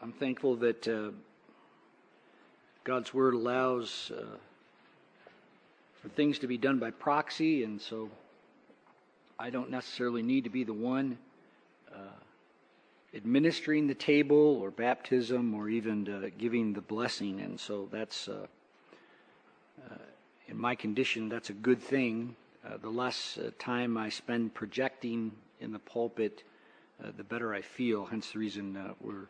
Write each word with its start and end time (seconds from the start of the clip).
I'm 0.00 0.12
thankful 0.12 0.54
that 0.56 0.86
uh, 0.86 1.10
God's 2.84 3.12
Word 3.12 3.34
allows 3.34 4.12
uh, 4.16 4.36
for 6.00 6.08
things 6.10 6.38
to 6.38 6.46
be 6.46 6.56
done 6.56 6.78
by 6.78 6.92
proxy, 6.92 7.64
and 7.64 7.80
so 7.80 8.08
I 9.40 9.50
don't 9.50 9.70
necessarily 9.70 10.22
need 10.22 10.44
to 10.44 10.50
be 10.50 10.62
the 10.62 10.72
one 10.72 11.18
uh, 11.92 11.98
administering 13.12 13.88
the 13.88 13.94
table 13.94 14.60
or 14.62 14.70
baptism 14.70 15.52
or 15.52 15.68
even 15.68 16.08
uh, 16.08 16.28
giving 16.38 16.74
the 16.74 16.80
blessing, 16.80 17.40
and 17.40 17.58
so 17.58 17.88
that's, 17.90 18.28
uh, 18.28 18.46
uh, 19.90 19.94
in 20.46 20.56
my 20.56 20.76
condition, 20.76 21.28
that's 21.28 21.50
a 21.50 21.54
good 21.54 21.82
thing. 21.82 22.36
the 22.80 22.88
less 22.88 23.36
time 23.58 23.96
I 23.96 24.10
spend 24.10 24.54
projecting 24.54 25.32
in 25.60 25.72
the 25.72 25.80
pulpit, 25.80 26.44
the 27.16 27.24
better 27.24 27.52
I 27.52 27.62
feel, 27.62 28.04
hence 28.04 28.30
the 28.30 28.38
reason 28.38 28.94
we're 29.00 29.26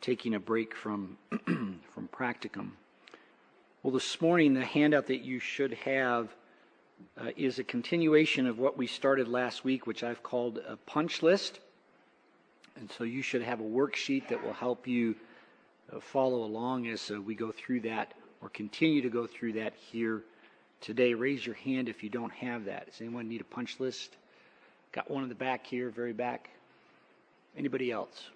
taking 0.00 0.34
a 0.34 0.40
break 0.40 0.74
from 0.74 1.16
from 1.46 2.08
practicum. 2.12 2.70
Well, 3.82 3.92
this 3.92 4.20
morning 4.20 4.54
the 4.54 4.64
handout 4.64 5.08
that 5.08 5.22
you 5.22 5.38
should 5.38 5.74
have 5.74 6.28
uh, 7.20 7.30
is 7.36 7.58
a 7.58 7.64
continuation 7.64 8.46
of 8.46 8.58
what 8.58 8.78
we 8.78 8.86
started 8.86 9.28
last 9.28 9.64
week, 9.64 9.86
which 9.86 10.04
I've 10.04 10.22
called 10.22 10.58
a 10.58 10.76
punch 10.76 11.22
list. 11.22 11.58
And 12.76 12.90
so 12.90 13.04
you 13.04 13.22
should 13.22 13.42
have 13.42 13.60
a 13.60 13.64
worksheet 13.64 14.28
that 14.28 14.42
will 14.42 14.52
help 14.52 14.86
you 14.86 15.14
uh, 15.92 16.00
follow 16.00 16.44
along 16.44 16.86
as 16.88 17.10
uh, 17.10 17.20
we 17.20 17.34
go 17.34 17.52
through 17.52 17.80
that 17.80 18.14
or 18.40 18.48
continue 18.48 19.02
to 19.02 19.10
go 19.10 19.26
through 19.26 19.54
that 19.54 19.74
here 19.74 20.22
today. 20.80 21.14
Raise 21.14 21.44
your 21.44 21.54
hand 21.56 21.88
if 21.88 22.02
you 22.02 22.08
don't 22.08 22.32
have 22.32 22.64
that. 22.66 22.86
Does 22.86 23.00
anyone 23.00 23.28
need 23.28 23.40
a 23.40 23.44
punch 23.44 23.78
list? 23.78 24.16
Got 24.92 25.10
one 25.10 25.22
in 25.22 25.28
the 25.28 25.34
back 25.34 25.66
here, 25.66 25.90
very 25.90 26.12
back. 26.12 26.50
Anybody 27.56 27.90
else? 27.90 28.30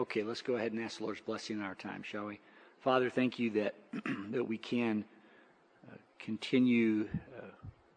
Okay, 0.00 0.22
let's 0.22 0.40
go 0.40 0.54
ahead 0.54 0.72
and 0.72 0.82
ask 0.82 0.96
the 0.96 1.04
Lord's 1.04 1.20
blessing 1.20 1.58
in 1.58 1.62
our 1.62 1.74
time, 1.74 2.02
shall 2.02 2.24
we? 2.24 2.40
Father, 2.80 3.10
thank 3.10 3.38
you 3.38 3.50
that 3.50 3.74
that 4.30 4.48
we 4.48 4.56
can 4.56 5.04
uh, 5.86 5.96
continue 6.18 7.06
uh, 7.36 7.42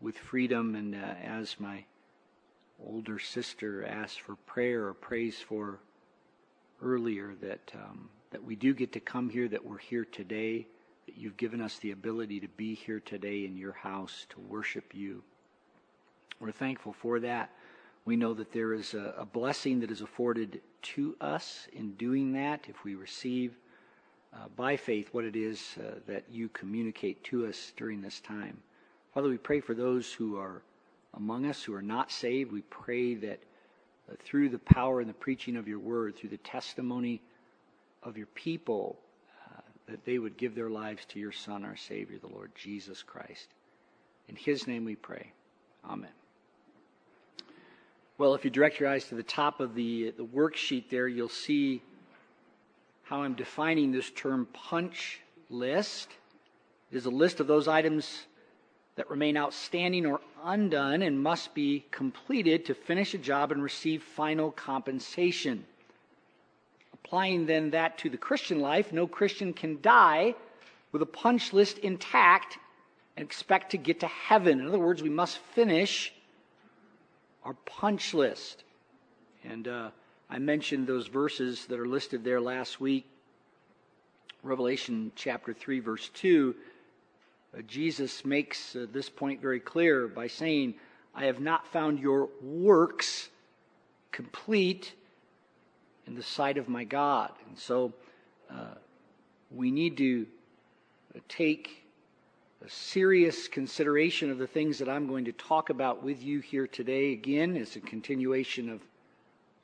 with 0.02 0.18
freedom, 0.18 0.76
and 0.76 0.96
uh, 0.96 1.16
as 1.24 1.58
my 1.62 1.86
older 2.86 3.20
sister 3.20 3.86
asked 3.86 4.20
for 4.20 4.36
prayer 4.36 4.86
or 4.88 4.94
praise 4.94 5.38
for 5.38 5.80
earlier, 6.82 7.36
that 7.42 7.72
um, 7.74 8.10
that 8.32 8.44
we 8.44 8.58
do 8.58 8.74
get 8.74 8.92
to 8.92 9.00
come 9.00 9.30
here, 9.30 9.48
that 9.48 9.64
we're 9.64 9.78
here 9.78 10.04
today, 10.04 10.68
that 11.06 11.16
you've 11.16 11.38
given 11.38 11.62
us 11.62 11.78
the 11.78 11.92
ability 11.92 12.42
to 12.42 12.50
be 12.50 12.76
here 12.76 13.00
today 13.00 13.46
in 13.46 13.56
your 13.56 13.72
house 13.72 14.28
to 14.32 14.42
worship 14.42 14.94
you. 14.94 15.24
We're 16.42 16.52
thankful 16.52 16.92
for 16.92 17.22
that. 17.22 17.50
We 18.06 18.16
know 18.16 18.34
that 18.34 18.52
there 18.52 18.74
is 18.74 18.94
a, 18.94 19.14
a 19.18 19.26
blessing 19.26 19.80
that 19.80 19.92
is 19.92 20.02
afforded 20.02 20.62
to 20.82 21.16
us 21.22 21.68
in 21.72 21.94
doing 21.94 22.34
that 22.34 22.66
if 22.68 22.84
we 22.84 22.96
receive 22.96 23.56
uh, 24.34 24.48
by 24.56 24.76
faith 24.76 25.10
what 25.14 25.24
it 25.24 25.36
is 25.36 25.76
uh, 25.80 26.00
that 26.08 26.24
you 26.30 26.50
communicate 26.50 27.24
to 27.26 27.46
us 27.48 27.72
during 27.78 28.02
this 28.02 28.20
time. 28.20 28.58
Father, 29.14 29.30
we 29.30 29.38
pray 29.38 29.60
for 29.60 29.74
those 29.74 30.12
who 30.12 30.38
are 30.38 30.64
among 31.16 31.46
us 31.46 31.64
who 31.64 31.74
are 31.74 31.82
not 31.82 32.12
saved. 32.12 32.52
We 32.52 32.62
pray 32.62 33.16
that 33.16 33.40
uh, 34.10 34.16
through 34.24 34.50
the 34.50 34.60
power 34.60 35.00
and 35.00 35.10
the 35.10 35.14
preaching 35.14 35.56
of 35.56 35.68
your 35.68 35.80
word, 35.80 36.16
through 36.16 36.32
the 36.32 36.38
testimony 36.38 37.22
of 38.02 38.18
your 38.18 38.28
people, 38.28 38.98
uh, 39.48 39.62
that 39.88 40.04
they 40.04 40.18
would 40.18 40.38
give 40.38 40.56
their 40.56 40.70
lives 40.70 41.06
to 41.06 41.20
your 41.20 41.32
Son, 41.32 41.64
our 41.64 41.78
Savior, 41.78 42.18
the 42.18 42.34
Lord 42.34 42.52
Jesus 42.56 43.04
Christ. 43.04 43.50
In 44.28 44.36
his 44.36 44.68
name 44.68 44.84
we 44.84 44.96
pray. 44.96 45.32
Amen. 45.86 46.10
Well, 48.24 48.36
if 48.36 48.46
you 48.46 48.52
direct 48.52 48.80
your 48.80 48.88
eyes 48.88 49.04
to 49.10 49.16
the 49.16 49.22
top 49.22 49.60
of 49.60 49.76
the, 49.76 50.12
the 50.12 50.24
worksheet 50.24 50.90
there, 50.90 51.10
you'll 51.10 51.28
see 51.28 51.82
how 53.02 53.24
I'm 53.24 53.34
defining 53.34 53.92
this 53.92 54.10
term 54.12 54.48
punch 54.54 55.20
list. 55.50 56.08
It 56.90 56.96
is 56.96 57.06
a 57.06 57.10
list 57.10 57.42
of 57.42 57.48
those 57.48 57.68
items 57.68 58.28
that 58.96 59.10
remain 59.10 59.36
outstanding 59.36 60.06
or 60.06 60.22
undone 60.42 61.02
and 61.02 61.22
must 61.22 61.54
be 61.54 61.84
completed 61.92 62.64
to 62.68 62.74
finish 62.74 63.14
a 63.14 63.18
job 63.18 63.52
and 63.52 63.62
receive 63.62 64.02
final 64.02 64.52
compensation. 64.52 65.66
Applying 66.94 67.46
then 67.46 67.72
that 67.72 67.98
to 67.98 68.10
the 68.10 68.16
Christian 68.16 68.62
life, 68.62 68.94
no 68.94 69.06
Christian 69.06 69.52
can 69.52 69.82
die 69.82 70.34
with 70.94 71.02
a 71.02 71.06
punch 71.06 71.52
list 71.52 71.78
intact 71.80 72.58
and 73.18 73.26
expect 73.26 73.72
to 73.72 73.78
get 73.78 74.00
to 74.00 74.08
heaven. 74.08 74.62
In 74.62 74.68
other 74.70 74.80
words, 74.80 75.04
we 75.04 75.10
must 75.10 75.40
finish 75.40 76.14
our 77.44 77.54
punch 77.66 78.14
list. 78.14 78.64
And 79.44 79.68
uh, 79.68 79.90
I 80.30 80.40
mentioned 80.40 80.88
those 80.88 81.08
verses 81.08 81.66
that 81.68 81.80
are 81.80 81.88
listed 81.88 82.24
there 82.24 82.42
last 82.42 82.80
week. 82.80 83.06
Revelation 84.42 85.12
chapter 85.16 85.54
3, 85.54 85.80
verse 85.80 86.10
2. 86.14 86.56
Uh, 87.56 87.62
Jesus 87.68 88.26
makes 88.26 88.76
uh, 88.76 88.88
this 88.92 89.10
point 89.10 89.42
very 89.42 89.60
clear 89.60 90.08
by 90.08 90.28
saying, 90.28 90.76
I 91.16 91.26
have 91.26 91.40
not 91.40 91.68
found 91.68 92.00
your 92.00 92.30
works 92.42 93.30
complete 94.12 94.94
in 96.08 96.16
the 96.16 96.24
sight 96.24 96.58
of 96.58 96.68
my 96.68 96.84
God. 96.84 97.32
And 97.48 97.58
so 97.58 97.94
uh, 98.50 98.76
we 99.52 99.72
need 99.72 99.98
to 99.98 100.26
take 101.30 101.83
a 102.64 102.70
serious 102.70 103.50
consideration 103.50 104.32
of 104.32 104.38
the 104.38 104.48
things 104.48 104.80
that 104.80 104.88
I'm 104.88 105.06
going 105.08 105.26
to 105.26 105.34
talk 105.34 105.70
about 105.70 106.02
with 106.02 106.24
you 106.24 106.40
here 106.40 106.66
today. 106.66 107.12
Again, 107.12 107.58
it's 107.58 107.76
a 107.76 107.82
continuation 107.82 108.70
of 108.70 108.80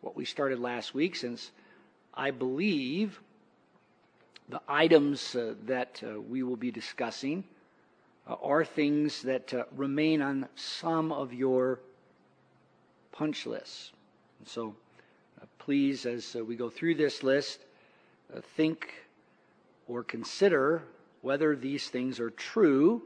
what 0.01 0.17
we 0.17 0.25
started 0.25 0.59
last 0.59 0.93
week, 0.93 1.15
since 1.15 1.51
I 2.13 2.31
believe 2.31 3.21
the 4.49 4.59
items 4.67 5.33
uh, 5.33 5.53
that 5.65 6.03
uh, 6.03 6.19
we 6.19 6.43
will 6.43 6.57
be 6.57 6.71
discussing 6.71 7.45
uh, 8.27 8.33
are 8.43 8.65
things 8.65 9.21
that 9.21 9.53
uh, 9.53 9.63
remain 9.77 10.21
on 10.21 10.49
some 10.55 11.13
of 11.13 11.33
your 11.33 11.79
punch 13.13 13.45
lists. 13.45 13.93
And 14.39 14.47
so, 14.47 14.75
uh, 15.41 15.45
please, 15.57 16.05
as 16.05 16.35
uh, 16.37 16.43
we 16.43 16.57
go 16.57 16.69
through 16.69 16.95
this 16.95 17.23
list, 17.23 17.59
think 18.57 18.93
or 19.87 20.03
consider 20.03 20.83
whether 21.21 21.55
these 21.55 21.87
things 21.89 22.19
are 22.19 22.29
true 22.29 23.01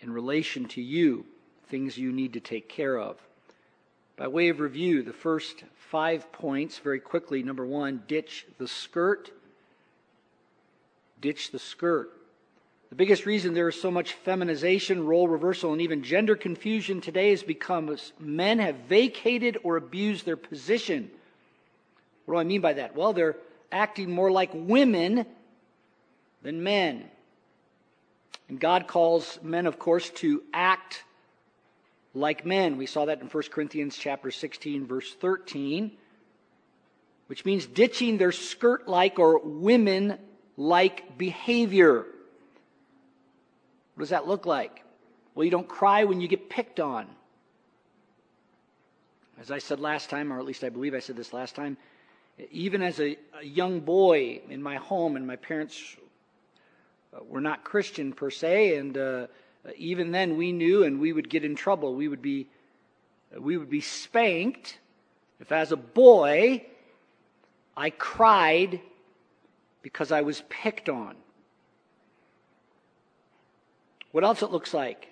in 0.00 0.12
relation 0.12 0.66
to 0.66 0.82
you, 0.82 1.24
things 1.68 1.98
you 1.98 2.12
need 2.12 2.34
to 2.34 2.40
take 2.40 2.68
care 2.68 2.98
of. 2.98 3.18
By 4.16 4.28
way 4.28 4.48
of 4.48 4.60
review, 4.60 5.02
the 5.02 5.12
first 5.12 5.64
five 5.90 6.30
points 6.30 6.78
very 6.78 7.00
quickly. 7.00 7.42
Number 7.42 7.66
one, 7.66 8.02
ditch 8.06 8.46
the 8.58 8.68
skirt. 8.68 9.30
Ditch 11.20 11.50
the 11.50 11.58
skirt. 11.58 12.12
The 12.90 12.96
biggest 12.96 13.26
reason 13.26 13.54
there 13.54 13.68
is 13.68 13.80
so 13.80 13.90
much 13.90 14.12
feminization, 14.12 15.04
role 15.04 15.26
reversal, 15.26 15.72
and 15.72 15.82
even 15.82 16.04
gender 16.04 16.36
confusion 16.36 17.00
today 17.00 17.32
is 17.32 17.42
because 17.42 18.12
men 18.20 18.60
have 18.60 18.76
vacated 18.88 19.58
or 19.64 19.76
abused 19.76 20.24
their 20.26 20.36
position. 20.36 21.10
What 22.26 22.34
do 22.34 22.40
I 22.40 22.44
mean 22.44 22.60
by 22.60 22.74
that? 22.74 22.94
Well, 22.94 23.12
they're 23.12 23.36
acting 23.72 24.12
more 24.12 24.30
like 24.30 24.50
women 24.52 25.26
than 26.44 26.62
men. 26.62 27.04
And 28.48 28.60
God 28.60 28.86
calls 28.86 29.40
men, 29.42 29.66
of 29.66 29.80
course, 29.80 30.10
to 30.10 30.42
act 30.52 31.02
like 32.12 32.46
men. 32.46 32.76
We 32.76 32.86
saw 32.86 33.06
that 33.06 33.20
in 33.20 33.26
1 33.26 33.42
Corinthians 33.50 33.96
chapter 33.96 34.30
16, 34.30 34.86
verse 34.86 35.12
13, 35.14 35.90
which 37.26 37.44
means 37.44 37.66
ditching 37.66 38.18
their 38.18 38.30
skirt 38.30 38.86
like 38.86 39.18
or 39.18 39.40
women 39.42 40.18
like 40.56 41.18
behavior. 41.18 42.06
What 43.94 44.02
does 44.02 44.10
that 44.10 44.28
look 44.28 44.46
like? 44.46 44.84
Well, 45.34 45.44
you 45.44 45.50
don't 45.50 45.66
cry 45.66 46.04
when 46.04 46.20
you 46.20 46.28
get 46.28 46.50
picked 46.50 46.78
on. 46.78 47.06
As 49.40 49.50
I 49.50 49.58
said 49.58 49.80
last 49.80 50.10
time, 50.10 50.32
or 50.32 50.38
at 50.38 50.44
least 50.44 50.62
I 50.62 50.68
believe 50.68 50.94
I 50.94 51.00
said 51.00 51.16
this 51.16 51.32
last 51.32 51.56
time, 51.56 51.76
even 52.52 52.82
as 52.82 53.00
a, 53.00 53.16
a 53.40 53.44
young 53.44 53.80
boy 53.80 54.42
in 54.48 54.62
my 54.62 54.76
home, 54.76 55.16
and 55.16 55.26
my 55.26 55.36
parents 55.36 55.96
were 57.22 57.40
not 57.40 57.64
Christian 57.64 58.12
per 58.12 58.30
se, 58.30 58.76
and 58.76 58.96
uh, 58.96 59.26
even 59.76 60.10
then 60.10 60.36
we 60.36 60.52
knew, 60.52 60.84
and 60.84 61.00
we 61.00 61.12
would 61.12 61.28
get 61.28 61.44
in 61.44 61.54
trouble. 61.54 61.94
We 61.94 62.08
would 62.08 62.22
be 62.22 62.48
we 63.38 63.56
would 63.56 63.70
be 63.70 63.80
spanked 63.80 64.78
if, 65.40 65.52
as 65.52 65.72
a 65.72 65.76
boy, 65.76 66.64
I 67.76 67.90
cried 67.90 68.80
because 69.82 70.12
I 70.12 70.22
was 70.22 70.42
picked 70.48 70.88
on. 70.88 71.16
What 74.12 74.24
else 74.24 74.42
it 74.42 74.52
looks 74.52 74.72
like? 74.72 75.08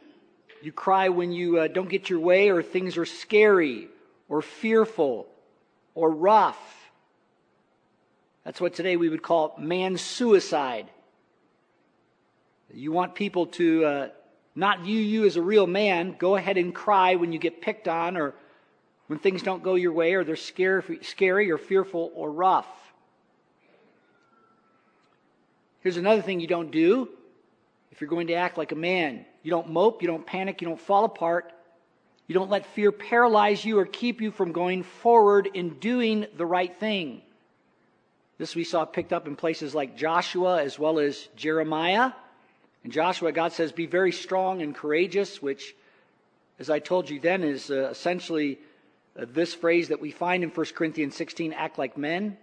You 0.62 0.70
cry 0.70 1.08
when 1.08 1.32
you 1.32 1.58
uh, 1.58 1.68
don't 1.68 1.88
get 1.88 2.08
your 2.08 2.20
way, 2.20 2.50
or 2.50 2.62
things 2.62 2.96
are 2.96 3.04
scary, 3.04 3.88
or 4.28 4.42
fearful, 4.42 5.26
or 5.94 6.10
rough. 6.10 6.90
That's 8.44 8.60
what 8.60 8.74
today 8.74 8.96
we 8.96 9.08
would 9.08 9.22
call 9.22 9.54
man 9.58 9.98
suicide 9.98 10.88
You 12.74 12.92
want 12.92 13.14
people 13.14 13.46
to 13.46 13.84
uh, 13.84 14.08
not 14.54 14.80
view 14.80 14.98
you 14.98 15.24
as 15.26 15.36
a 15.36 15.42
real 15.42 15.66
man. 15.66 16.16
Go 16.18 16.36
ahead 16.36 16.56
and 16.56 16.74
cry 16.74 17.16
when 17.16 17.32
you 17.32 17.38
get 17.38 17.60
picked 17.60 17.88
on 17.88 18.16
or 18.16 18.34
when 19.06 19.18
things 19.18 19.42
don't 19.42 19.62
go 19.62 19.74
your 19.74 19.92
way 19.92 20.14
or 20.14 20.24
they're 20.24 20.36
scary, 20.36 21.00
scary 21.02 21.50
or 21.50 21.58
fearful 21.58 22.10
or 22.14 22.30
rough. 22.30 22.68
Here's 25.80 25.96
another 25.96 26.22
thing 26.22 26.40
you 26.40 26.46
don't 26.46 26.70
do 26.70 27.08
if 27.90 28.00
you're 28.00 28.10
going 28.10 28.28
to 28.28 28.34
act 28.34 28.56
like 28.56 28.72
a 28.72 28.76
man. 28.76 29.24
You 29.42 29.50
don't 29.50 29.70
mope, 29.70 30.00
you 30.00 30.08
don't 30.08 30.24
panic, 30.24 30.62
you 30.62 30.68
don't 30.68 30.80
fall 30.80 31.04
apart. 31.04 31.52
You 32.28 32.34
don't 32.34 32.50
let 32.50 32.66
fear 32.66 32.92
paralyze 32.92 33.64
you 33.64 33.78
or 33.78 33.84
keep 33.84 34.20
you 34.20 34.30
from 34.30 34.52
going 34.52 34.84
forward 34.84 35.50
in 35.52 35.78
doing 35.80 36.26
the 36.36 36.46
right 36.46 36.74
thing. 36.78 37.20
This 38.38 38.54
we 38.54 38.64
saw 38.64 38.84
picked 38.84 39.12
up 39.12 39.26
in 39.26 39.36
places 39.36 39.74
like 39.74 39.96
Joshua 39.96 40.62
as 40.62 40.78
well 40.78 40.98
as 40.98 41.28
Jeremiah. 41.36 42.12
In 42.84 42.90
Joshua, 42.90 43.32
God 43.32 43.52
says, 43.52 43.72
Be 43.72 43.86
very 43.86 44.12
strong 44.12 44.62
and 44.62 44.74
courageous, 44.74 45.40
which, 45.40 45.74
as 46.58 46.68
I 46.68 46.78
told 46.78 47.08
you 47.08 47.20
then, 47.20 47.42
is 47.44 47.70
uh, 47.70 47.88
essentially 47.90 48.58
uh, 49.18 49.26
this 49.28 49.54
phrase 49.54 49.88
that 49.88 50.00
we 50.00 50.10
find 50.10 50.42
in 50.42 50.50
1 50.50 50.66
Corinthians 50.74 51.16
16 51.16 51.52
act 51.52 51.78
like 51.78 51.96
men. 51.96 52.36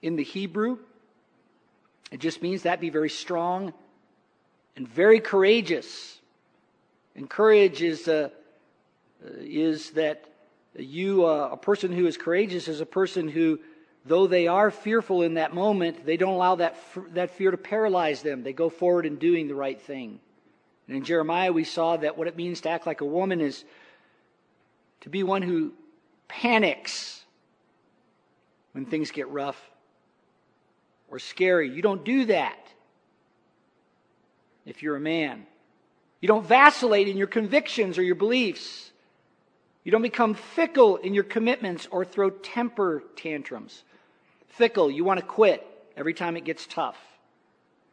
In 0.00 0.16
the 0.16 0.24
Hebrew, 0.24 0.78
it 2.10 2.18
just 2.18 2.42
means 2.42 2.62
that 2.62 2.80
be 2.80 2.90
very 2.90 3.10
strong 3.10 3.72
and 4.76 4.88
very 4.88 5.20
courageous. 5.20 6.18
And 7.14 7.30
courage 7.30 7.82
is, 7.82 8.08
uh, 8.08 8.30
is 9.38 9.90
that 9.90 10.24
you, 10.76 11.24
uh, 11.24 11.50
a 11.52 11.56
person 11.56 11.92
who 11.92 12.06
is 12.06 12.16
courageous, 12.16 12.66
is 12.66 12.80
a 12.80 12.86
person 12.86 13.28
who 13.28 13.60
though 14.04 14.26
they 14.26 14.46
are 14.46 14.70
fearful 14.70 15.22
in 15.22 15.34
that 15.34 15.54
moment, 15.54 16.04
they 16.04 16.16
don't 16.16 16.34
allow 16.34 16.56
that, 16.56 16.76
that 17.14 17.30
fear 17.30 17.50
to 17.50 17.56
paralyze 17.56 18.22
them. 18.22 18.42
They 18.42 18.52
go 18.52 18.68
forward 18.68 19.06
in 19.06 19.16
doing 19.16 19.48
the 19.48 19.54
right 19.54 19.80
thing. 19.80 20.18
And 20.88 20.96
in 20.96 21.04
Jeremiah, 21.04 21.52
we 21.52 21.64
saw 21.64 21.96
that 21.96 22.18
what 22.18 22.26
it 22.26 22.36
means 22.36 22.60
to 22.62 22.70
act 22.70 22.86
like 22.86 23.00
a 23.00 23.06
woman 23.06 23.40
is 23.40 23.64
to 25.02 25.08
be 25.08 25.22
one 25.22 25.42
who 25.42 25.72
panics 26.28 27.22
when 28.72 28.86
things 28.86 29.10
get 29.10 29.28
rough 29.28 29.60
or 31.08 31.18
scary. 31.18 31.70
You 31.70 31.82
don't 31.82 32.04
do 32.04 32.24
that 32.26 32.58
if 34.64 34.82
you're 34.82 34.96
a 34.96 35.00
man. 35.00 35.46
You 36.20 36.28
don't 36.28 36.46
vacillate 36.46 37.08
in 37.08 37.16
your 37.16 37.26
convictions 37.26 37.98
or 37.98 38.02
your 38.02 38.14
beliefs. 38.14 38.90
You 39.84 39.92
don't 39.92 40.02
become 40.02 40.34
fickle 40.34 40.96
in 40.96 41.14
your 41.14 41.24
commitments 41.24 41.88
or 41.90 42.04
throw 42.04 42.30
temper 42.30 43.02
tantrums 43.16 43.82
fickle. 44.52 44.90
You 44.90 45.04
want 45.04 45.20
to 45.20 45.26
quit 45.26 45.66
every 45.96 46.14
time 46.14 46.36
it 46.36 46.44
gets 46.44 46.66
tough. 46.66 46.96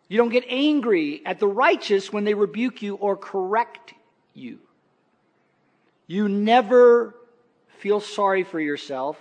You 0.08 0.18
don't 0.18 0.30
get 0.30 0.46
angry 0.48 1.22
at 1.26 1.40
the 1.40 1.48
righteous 1.48 2.12
when 2.12 2.24
they 2.24 2.34
rebuke 2.34 2.82
you 2.82 2.96
or 2.96 3.16
correct 3.16 3.94
you. 4.34 4.60
You 6.08 6.28
never 6.28 7.16
feel 7.78 8.00
sorry 8.00 8.44
for 8.44 8.60
yourself, 8.60 9.18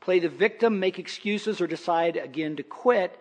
play 0.00 0.18
the 0.18 0.30
victim, 0.30 0.80
make 0.80 0.98
excuses, 0.98 1.60
or 1.60 1.66
decide 1.66 2.16
again 2.16 2.56
to 2.56 2.62
quit 2.62 3.18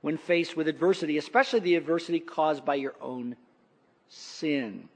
when 0.00 0.16
faced 0.16 0.56
with 0.56 0.68
adversity, 0.68 1.18
especially 1.18 1.60
the 1.60 1.76
adversity 1.76 2.18
caused 2.18 2.64
by 2.64 2.74
your 2.74 2.94
own 3.00 3.36
sin. 4.08 4.88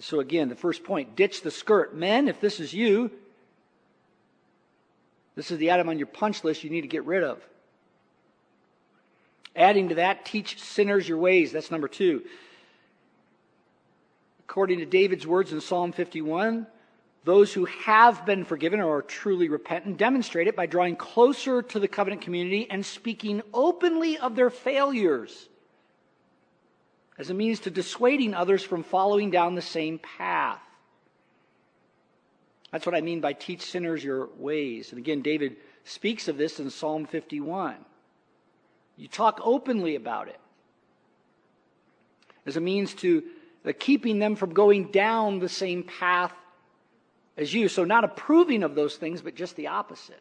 So, 0.00 0.20
again, 0.20 0.48
the 0.48 0.56
first 0.56 0.84
point 0.84 1.16
ditch 1.16 1.42
the 1.42 1.50
skirt. 1.50 1.94
Men, 1.94 2.28
if 2.28 2.40
this 2.40 2.60
is 2.60 2.72
you, 2.72 3.10
this 5.34 5.50
is 5.50 5.58
the 5.58 5.72
item 5.72 5.88
on 5.88 5.98
your 5.98 6.06
punch 6.06 6.44
list 6.44 6.64
you 6.64 6.70
need 6.70 6.82
to 6.82 6.88
get 6.88 7.04
rid 7.04 7.22
of. 7.22 7.40
Adding 9.54 9.90
to 9.90 9.94
that, 9.96 10.24
teach 10.24 10.60
sinners 10.60 11.08
your 11.08 11.18
ways. 11.18 11.52
That's 11.52 11.70
number 11.70 11.88
two. 11.88 12.22
According 14.40 14.80
to 14.80 14.86
David's 14.86 15.26
words 15.26 15.52
in 15.52 15.60
Psalm 15.60 15.92
51, 15.92 16.66
those 17.24 17.52
who 17.52 17.66
have 17.66 18.26
been 18.26 18.44
forgiven 18.44 18.80
or 18.80 18.98
are 18.98 19.02
truly 19.02 19.48
repentant 19.48 19.96
demonstrate 19.96 20.48
it 20.48 20.56
by 20.56 20.66
drawing 20.66 20.96
closer 20.96 21.62
to 21.62 21.78
the 21.78 21.88
covenant 21.88 22.22
community 22.22 22.66
and 22.68 22.84
speaking 22.84 23.42
openly 23.54 24.18
of 24.18 24.34
their 24.34 24.50
failures 24.50 25.48
as 27.18 27.30
a 27.30 27.34
means 27.34 27.60
to 27.60 27.70
dissuading 27.70 28.34
others 28.34 28.62
from 28.62 28.82
following 28.82 29.30
down 29.30 29.54
the 29.54 29.62
same 29.62 29.98
path. 29.98 30.60
That's 32.72 32.86
what 32.86 32.94
I 32.94 33.02
mean 33.02 33.20
by 33.20 33.34
teach 33.34 33.62
sinners 33.62 34.02
your 34.02 34.30
ways. 34.38 34.90
And 34.90 34.98
again, 34.98 35.20
David 35.20 35.56
speaks 35.84 36.26
of 36.26 36.38
this 36.38 36.58
in 36.58 36.70
Psalm 36.70 37.04
51. 37.06 37.76
You 38.96 39.08
talk 39.08 39.40
openly 39.44 39.94
about 39.94 40.28
it 40.28 40.40
as 42.46 42.56
a 42.56 42.60
means 42.60 42.94
to 42.94 43.22
uh, 43.64 43.72
keeping 43.78 44.18
them 44.18 44.36
from 44.36 44.54
going 44.54 44.90
down 44.90 45.38
the 45.38 45.48
same 45.48 45.84
path 45.84 46.32
as 47.36 47.52
you. 47.52 47.68
So, 47.68 47.84
not 47.84 48.04
approving 48.04 48.62
of 48.62 48.74
those 48.74 48.96
things, 48.96 49.22
but 49.22 49.34
just 49.34 49.54
the 49.56 49.68
opposite. 49.68 50.20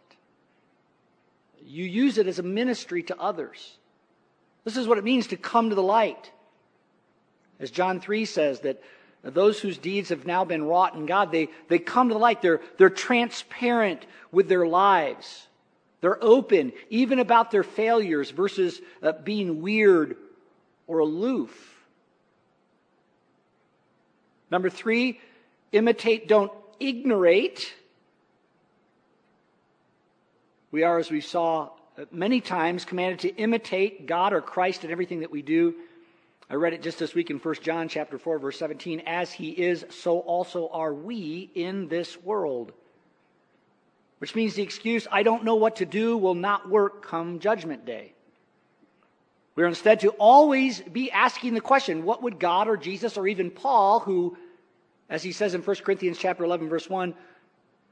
You 1.63 1.85
use 1.85 2.17
it 2.17 2.27
as 2.27 2.39
a 2.39 2.43
ministry 2.43 3.03
to 3.03 3.19
others. 3.19 3.77
This 4.63 4.77
is 4.77 4.87
what 4.87 4.97
it 4.97 5.03
means 5.03 5.27
to 5.27 5.37
come 5.37 5.69
to 5.69 5.75
the 5.75 5.83
light. 5.83 6.31
As 7.59 7.71
John 7.71 7.99
3 7.99 8.25
says, 8.25 8.61
that 8.61 8.81
those 9.23 9.59
whose 9.59 9.77
deeds 9.77 10.09
have 10.09 10.25
now 10.25 10.43
been 10.45 10.63
wrought 10.63 10.95
in 10.95 11.05
God, 11.05 11.31
they, 11.31 11.49
they 11.67 11.77
come 11.77 12.07
to 12.07 12.13
the 12.13 12.19
light. 12.19 12.41
They're, 12.41 12.61
they're 12.77 12.89
transparent 12.89 14.05
with 14.31 14.49
their 14.49 14.65
lives. 14.65 15.47
They're 16.01 16.23
open, 16.23 16.73
even 16.89 17.19
about 17.19 17.51
their 17.51 17.63
failures, 17.63 18.31
versus 18.31 18.81
uh, 19.03 19.11
being 19.11 19.61
weird 19.61 20.17
or 20.87 20.99
aloof. 20.99 21.75
Number 24.49 24.69
three, 24.69 25.21
imitate, 25.71 26.27
don't 26.27 26.51
ignorate. 26.79 27.71
We 30.71 30.83
are, 30.83 30.97
as 30.97 31.11
we 31.11 31.21
saw 31.21 31.69
uh, 31.97 32.05
many 32.11 32.41
times, 32.41 32.85
commanded 32.85 33.19
to 33.19 33.35
imitate 33.35 34.07
God 34.07 34.33
or 34.33 34.41
Christ 34.41 34.83
in 34.83 34.89
everything 34.89 35.19
that 35.19 35.31
we 35.31 35.43
do. 35.43 35.75
I 36.51 36.55
read 36.55 36.73
it 36.73 36.81
just 36.81 36.99
this 36.99 37.15
week 37.15 37.29
in 37.29 37.37
1 37.37 37.55
John 37.61 37.87
chapter 37.87 38.17
4 38.17 38.37
verse 38.37 38.59
17, 38.59 39.03
as 39.05 39.31
he 39.31 39.51
is 39.51 39.85
so 39.89 40.19
also 40.19 40.67
are 40.67 40.93
we 40.93 41.49
in 41.55 41.87
this 41.87 42.21
world. 42.21 42.73
Which 44.17 44.35
means 44.35 44.55
the 44.55 44.61
excuse 44.61 45.07
I 45.09 45.23
don't 45.23 45.45
know 45.45 45.55
what 45.55 45.77
to 45.77 45.85
do 45.85 46.17
will 46.17 46.35
not 46.35 46.69
work 46.69 47.05
come 47.05 47.39
judgment 47.39 47.85
day. 47.85 48.11
We're 49.55 49.67
instead 49.67 50.01
to 50.01 50.09
always 50.09 50.81
be 50.81 51.09
asking 51.09 51.53
the 51.53 51.61
question, 51.61 52.03
what 52.03 52.21
would 52.21 52.37
God 52.37 52.67
or 52.67 52.75
Jesus 52.75 53.15
or 53.15 53.29
even 53.29 53.49
Paul 53.49 54.01
who 54.01 54.35
as 55.09 55.23
he 55.23 55.31
says 55.31 55.53
in 55.53 55.61
1 55.61 55.75
Corinthians 55.77 56.17
chapter 56.17 56.43
11 56.43 56.67
verse 56.67 56.89
1 56.89 57.13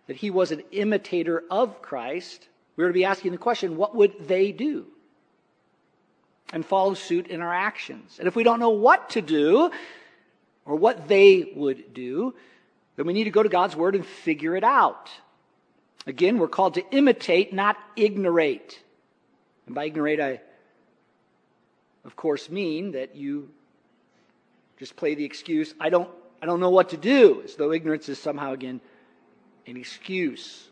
that 0.07 0.17
he 0.17 0.31
was 0.31 0.51
an 0.51 0.63
imitator 0.71 1.45
of 1.49 1.81
Christ, 1.81 2.49
we're 2.75 2.87
to 2.87 2.93
be 2.93 3.05
asking 3.05 3.31
the 3.31 3.37
question, 3.37 3.77
what 3.77 3.95
would 3.95 4.27
they 4.27 4.51
do? 4.51 4.87
And 6.51 6.65
follow 6.65 6.93
suit 6.93 7.27
in 7.27 7.41
our 7.41 7.53
actions. 7.53 8.17
And 8.19 8.27
if 8.27 8.35
we 8.35 8.43
don't 8.43 8.59
know 8.59 8.69
what 8.69 9.11
to 9.11 9.21
do 9.21 9.71
or 10.65 10.75
what 10.75 11.07
they 11.07 11.51
would 11.55 11.93
do, 11.93 12.33
then 12.95 13.05
we 13.05 13.13
need 13.13 13.25
to 13.25 13.31
go 13.31 13.43
to 13.43 13.49
God's 13.49 13.75
Word 13.75 13.95
and 13.95 14.05
figure 14.05 14.55
it 14.55 14.63
out. 14.63 15.09
Again, 16.07 16.37
we're 16.37 16.47
called 16.47 16.75
to 16.75 16.83
imitate, 16.91 17.53
not 17.53 17.77
ignorate. 17.95 18.77
And 19.65 19.75
by 19.75 19.89
ignorate, 19.89 20.19
I, 20.19 20.41
of 22.03 22.15
course, 22.15 22.49
mean 22.49 22.93
that 22.93 23.15
you 23.15 23.49
just 24.79 24.95
play 24.95 25.13
the 25.13 25.25
excuse, 25.25 25.73
I 25.79 25.89
don't, 25.89 26.09
I 26.41 26.45
don't 26.45 26.61
know 26.61 26.69
what 26.69 26.89
to 26.89 26.97
do, 26.97 27.41
as 27.43 27.55
though 27.55 27.73
ignorance 27.73 28.07
is 28.07 28.17
somehow, 28.17 28.53
again, 28.53 28.79
an 29.67 29.75
excuse. 29.75 30.67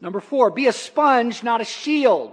Number 0.00 0.20
four, 0.20 0.50
be 0.50 0.66
a 0.66 0.72
sponge, 0.72 1.42
not 1.42 1.60
a 1.60 1.64
shield. 1.64 2.32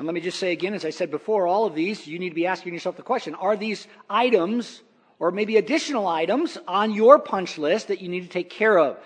And 0.00 0.06
let 0.06 0.14
me 0.14 0.22
just 0.22 0.38
say 0.38 0.52
again, 0.52 0.72
as 0.72 0.86
I 0.86 0.88
said 0.88 1.10
before, 1.10 1.46
all 1.46 1.66
of 1.66 1.74
these, 1.74 2.06
you 2.06 2.18
need 2.18 2.30
to 2.30 2.34
be 2.34 2.46
asking 2.46 2.72
yourself 2.72 2.96
the 2.96 3.02
question 3.02 3.34
are 3.34 3.54
these 3.54 3.86
items 4.08 4.80
or 5.18 5.30
maybe 5.30 5.58
additional 5.58 6.08
items 6.08 6.56
on 6.66 6.94
your 6.94 7.18
punch 7.18 7.58
list 7.58 7.88
that 7.88 8.00
you 8.00 8.08
need 8.08 8.22
to 8.22 8.28
take 8.30 8.48
care 8.48 8.78
of? 8.78 8.96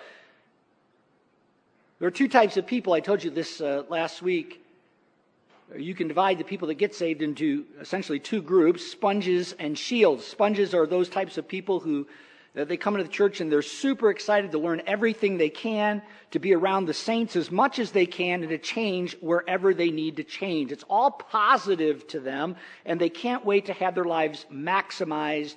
There 1.99 2.07
are 2.07 2.11
two 2.11 2.29
types 2.29 2.55
of 2.55 2.65
people. 2.65 2.93
I 2.93 3.01
told 3.01 3.25
you 3.25 3.29
this 3.29 3.59
uh, 3.59 3.83
last 3.89 4.21
week. 4.21 4.63
You 5.77 5.93
can 5.95 6.07
divide 6.07 6.37
the 6.37 6.45
people 6.45 6.69
that 6.69 6.75
get 6.75 6.95
saved 6.95 7.21
into 7.21 7.65
essentially 7.81 8.19
two 8.19 8.41
groups 8.41 8.89
sponges 8.89 9.53
and 9.59 9.77
shields. 9.77 10.25
Sponges 10.25 10.73
are 10.73 10.87
those 10.87 11.09
types 11.09 11.37
of 11.37 11.45
people 11.45 11.81
who 11.81 12.07
they 12.63 12.77
come 12.77 12.95
into 12.95 13.03
the 13.03 13.13
church 13.13 13.41
and 13.41 13.51
they're 13.51 13.61
super 13.61 14.09
excited 14.09 14.51
to 14.53 14.59
learn 14.59 14.81
everything 14.87 15.37
they 15.37 15.49
can, 15.49 16.01
to 16.31 16.39
be 16.39 16.55
around 16.55 16.85
the 16.85 16.93
saints 16.93 17.35
as 17.35 17.51
much 17.51 17.79
as 17.79 17.91
they 17.91 18.05
can, 18.05 18.41
and 18.41 18.49
to 18.49 18.57
change 18.57 19.17
wherever 19.19 19.73
they 19.73 19.89
need 19.89 20.15
to 20.15 20.23
change. 20.23 20.71
It's 20.71 20.85
all 20.89 21.11
positive 21.11 22.07
to 22.07 22.19
them, 22.21 22.55
and 22.85 22.99
they 22.99 23.09
can't 23.09 23.43
wait 23.43 23.65
to 23.65 23.73
have 23.73 23.93
their 23.93 24.05
lives 24.05 24.45
maximized 24.49 25.55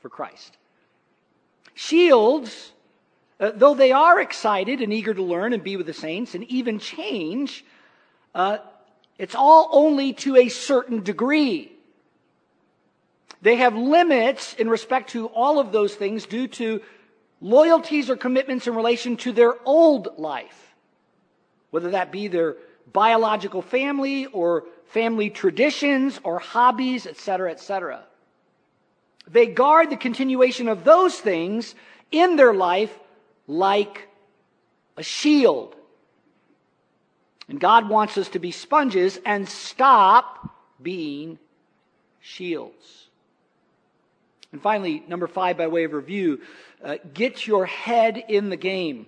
for 0.00 0.08
Christ. 0.08 0.56
Shields, 1.74 2.72
uh, 3.40 3.52
though 3.54 3.74
they 3.74 3.92
are 3.92 4.20
excited 4.20 4.80
and 4.80 4.92
eager 4.92 5.14
to 5.14 5.22
learn 5.22 5.52
and 5.52 5.62
be 5.62 5.76
with 5.76 5.86
the 5.86 5.94
saints 5.94 6.34
and 6.34 6.44
even 6.44 6.78
change, 6.78 7.64
uh, 8.34 8.58
It's 9.18 9.34
all 9.34 9.68
only 9.72 10.14
to 10.14 10.36
a 10.36 10.48
certain 10.48 11.02
degree. 11.02 11.71
They 13.42 13.56
have 13.56 13.74
limits 13.74 14.54
in 14.54 14.70
respect 14.70 15.10
to 15.10 15.26
all 15.26 15.58
of 15.58 15.72
those 15.72 15.94
things 15.94 16.26
due 16.26 16.46
to 16.48 16.80
loyalties 17.40 18.08
or 18.08 18.16
commitments 18.16 18.68
in 18.68 18.74
relation 18.76 19.16
to 19.18 19.32
their 19.32 19.54
old 19.64 20.16
life, 20.16 20.74
whether 21.70 21.90
that 21.90 22.12
be 22.12 22.28
their 22.28 22.56
biological 22.92 23.60
family 23.60 24.26
or 24.26 24.64
family 24.86 25.28
traditions 25.28 26.20
or 26.22 26.38
hobbies, 26.38 27.06
etc., 27.06 27.50
etc. 27.50 28.04
They 29.28 29.46
guard 29.46 29.90
the 29.90 29.96
continuation 29.96 30.68
of 30.68 30.84
those 30.84 31.16
things 31.18 31.74
in 32.12 32.36
their 32.36 32.54
life 32.54 32.96
like 33.48 34.08
a 34.96 35.02
shield. 35.02 35.74
And 37.48 37.58
God 37.58 37.88
wants 37.88 38.16
us 38.18 38.28
to 38.30 38.38
be 38.38 38.52
sponges 38.52 39.18
and 39.26 39.48
stop 39.48 40.48
being 40.80 41.40
shields. 42.20 43.01
And 44.52 44.60
finally, 44.60 45.02
number 45.08 45.26
five, 45.26 45.56
by 45.56 45.66
way 45.66 45.84
of 45.84 45.92
review, 45.92 46.40
uh, 46.84 46.96
get 47.14 47.46
your 47.46 47.66
head 47.66 48.22
in 48.28 48.50
the 48.50 48.56
game. 48.56 49.06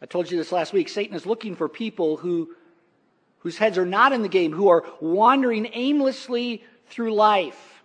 I 0.00 0.06
told 0.06 0.30
you 0.30 0.36
this 0.36 0.52
last 0.52 0.72
week. 0.72 0.88
Satan 0.88 1.14
is 1.14 1.26
looking 1.26 1.54
for 1.54 1.68
people 1.68 2.16
who, 2.16 2.54
whose 3.40 3.58
heads 3.58 3.78
are 3.78 3.86
not 3.86 4.12
in 4.12 4.22
the 4.22 4.28
game, 4.28 4.52
who 4.52 4.68
are 4.68 4.84
wandering 5.00 5.68
aimlessly 5.72 6.64
through 6.88 7.14
life. 7.14 7.82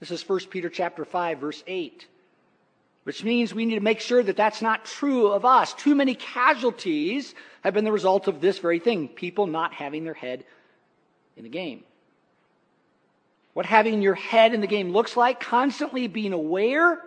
This 0.00 0.10
is 0.10 0.26
1 0.28 0.40
Peter 0.50 0.68
chapter 0.68 1.04
5, 1.04 1.38
verse 1.38 1.62
8 1.66 2.06
which 3.06 3.22
means 3.22 3.54
we 3.54 3.64
need 3.64 3.76
to 3.76 3.80
make 3.80 4.00
sure 4.00 4.20
that 4.20 4.36
that's 4.36 4.60
not 4.60 4.84
true 4.84 5.28
of 5.28 5.44
us. 5.44 5.72
Too 5.74 5.94
many 5.94 6.16
casualties 6.16 7.36
have 7.62 7.72
been 7.72 7.84
the 7.84 7.92
result 7.92 8.26
of 8.26 8.40
this 8.40 8.58
very 8.58 8.80
thing 8.80 9.06
people 9.06 9.46
not 9.46 9.72
having 9.72 10.02
their 10.02 10.12
head 10.12 10.42
in 11.36 11.44
the 11.44 11.48
game. 11.48 11.84
What 13.56 13.64
having 13.64 14.02
your 14.02 14.14
head 14.14 14.52
in 14.52 14.60
the 14.60 14.66
game 14.66 14.90
looks 14.90 15.16
like, 15.16 15.40
constantly 15.40 16.08
being 16.08 16.34
aware, 16.34 17.00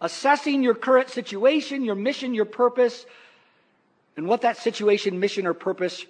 assessing 0.00 0.64
your 0.64 0.74
current 0.74 1.08
situation, 1.08 1.84
your 1.84 1.94
mission, 1.94 2.34
your 2.34 2.46
purpose, 2.46 3.06
and 4.16 4.26
what 4.26 4.40
that 4.40 4.56
situation, 4.56 5.20
mission, 5.20 5.46
or 5.46 5.54
purpose 5.54 6.04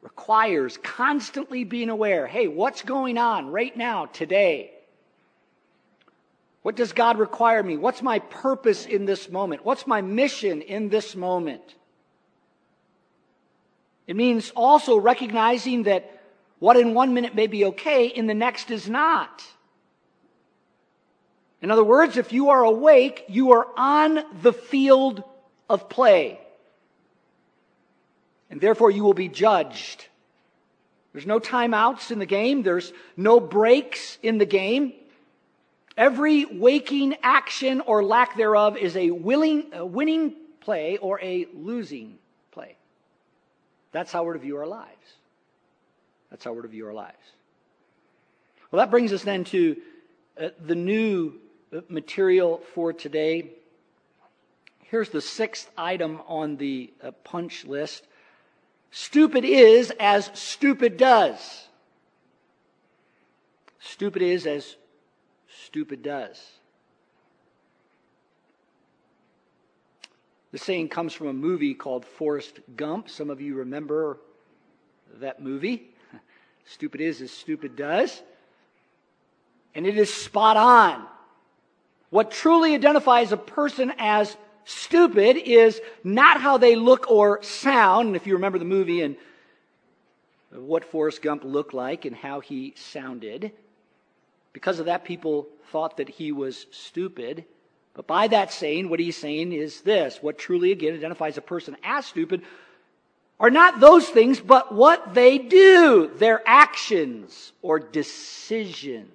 requires. 0.00 0.76
Constantly 0.82 1.62
being 1.62 1.88
aware 1.88 2.26
hey, 2.26 2.48
what's 2.48 2.82
going 2.82 3.16
on 3.16 3.52
right 3.52 3.76
now, 3.76 4.06
today? 4.06 4.72
What 6.62 6.74
does 6.74 6.92
God 6.92 7.18
require 7.20 7.62
me? 7.62 7.76
What's 7.76 8.02
my 8.02 8.18
purpose 8.18 8.86
in 8.86 9.04
this 9.04 9.30
moment? 9.30 9.64
What's 9.64 9.86
my 9.86 10.00
mission 10.00 10.62
in 10.62 10.88
this 10.88 11.14
moment? 11.14 11.76
It 14.08 14.16
means 14.16 14.50
also 14.56 14.96
recognizing 14.96 15.84
that 15.84 16.11
what 16.62 16.76
in 16.76 16.94
one 16.94 17.12
minute 17.12 17.34
may 17.34 17.48
be 17.48 17.64
okay, 17.64 18.06
in 18.06 18.28
the 18.28 18.34
next 18.34 18.70
is 18.70 18.88
not. 18.88 19.42
In 21.60 21.72
other 21.72 21.82
words, 21.82 22.16
if 22.16 22.32
you 22.32 22.50
are 22.50 22.62
awake, 22.62 23.24
you 23.26 23.50
are 23.50 23.66
on 23.76 24.20
the 24.42 24.52
field 24.52 25.24
of 25.68 25.88
play. 25.88 26.40
And 28.48 28.60
therefore 28.60 28.92
you 28.92 29.02
will 29.02 29.12
be 29.12 29.26
judged. 29.26 30.06
There's 31.12 31.26
no 31.26 31.40
timeouts 31.40 32.12
in 32.12 32.20
the 32.20 32.26
game. 32.26 32.62
There's 32.62 32.92
no 33.16 33.40
breaks 33.40 34.16
in 34.22 34.38
the 34.38 34.46
game. 34.46 34.92
Every 35.96 36.44
waking 36.44 37.16
action 37.24 37.80
or 37.80 38.04
lack 38.04 38.36
thereof 38.36 38.76
is 38.76 38.96
a, 38.96 39.10
willing, 39.10 39.72
a 39.72 39.84
winning 39.84 40.36
play 40.60 40.96
or 40.98 41.20
a 41.22 41.48
losing 41.56 42.18
play. 42.52 42.76
That's 43.90 44.12
how 44.12 44.22
we're 44.22 44.34
to 44.34 44.38
view 44.38 44.58
our 44.58 44.66
lives. 44.68 44.92
That's 46.32 46.44
how 46.44 46.54
we're 46.54 46.62
to 46.62 46.68
view 46.68 46.86
our 46.86 46.94
lives. 46.94 47.18
Well, 48.70 48.80
that 48.80 48.90
brings 48.90 49.12
us 49.12 49.22
then 49.22 49.44
to 49.44 49.76
uh, 50.40 50.48
the 50.64 50.74
new 50.74 51.34
uh, 51.76 51.82
material 51.90 52.62
for 52.74 52.94
today. 52.94 53.50
Here's 54.84 55.10
the 55.10 55.20
sixth 55.20 55.70
item 55.76 56.22
on 56.26 56.56
the 56.56 56.90
uh, 57.04 57.10
punch 57.10 57.66
list. 57.66 58.06
Stupid 58.90 59.44
is 59.44 59.92
as 60.00 60.30
stupid 60.32 60.96
does. 60.96 61.66
Stupid 63.78 64.22
is 64.22 64.46
as 64.46 64.76
stupid 65.64 66.02
does. 66.02 66.42
The 70.50 70.58
saying 70.58 70.88
comes 70.88 71.12
from 71.12 71.26
a 71.26 71.34
movie 71.34 71.74
called 71.74 72.06
Forrest 72.06 72.60
Gump. 72.74 73.10
Some 73.10 73.28
of 73.28 73.42
you 73.42 73.56
remember 73.56 74.16
that 75.20 75.42
movie. 75.42 75.91
Stupid 76.64 77.00
is 77.00 77.20
as 77.20 77.30
stupid 77.30 77.76
does. 77.76 78.22
And 79.74 79.86
it 79.86 79.96
is 79.96 80.12
spot 80.12 80.56
on. 80.56 81.06
What 82.10 82.30
truly 82.30 82.74
identifies 82.74 83.32
a 83.32 83.36
person 83.36 83.92
as 83.98 84.36
stupid 84.64 85.36
is 85.36 85.80
not 86.04 86.40
how 86.40 86.58
they 86.58 86.76
look 86.76 87.10
or 87.10 87.42
sound. 87.42 88.08
And 88.08 88.16
if 88.16 88.26
you 88.26 88.34
remember 88.34 88.58
the 88.58 88.64
movie 88.64 89.00
and 89.00 89.16
what 90.50 90.84
Forrest 90.84 91.22
Gump 91.22 91.44
looked 91.44 91.72
like 91.72 92.04
and 92.04 92.14
how 92.14 92.40
he 92.40 92.74
sounded, 92.76 93.52
because 94.52 94.78
of 94.78 94.86
that, 94.86 95.04
people 95.04 95.48
thought 95.70 95.96
that 95.96 96.08
he 96.08 96.32
was 96.32 96.66
stupid. 96.70 97.44
But 97.94 98.06
by 98.06 98.28
that 98.28 98.52
saying, 98.52 98.88
what 98.88 99.00
he's 99.00 99.16
saying 99.16 99.52
is 99.52 99.80
this 99.80 100.18
what 100.20 100.38
truly, 100.38 100.72
again, 100.72 100.94
identifies 100.94 101.38
a 101.38 101.42
person 101.42 101.76
as 101.82 102.06
stupid 102.06 102.42
are 103.40 103.50
not 103.50 103.80
those 103.80 104.08
things, 104.08 104.40
but 104.40 104.74
what 104.74 105.14
they 105.14 105.38
do, 105.38 106.10
their 106.16 106.42
actions 106.46 107.52
or 107.60 107.78
decisions. 107.80 109.08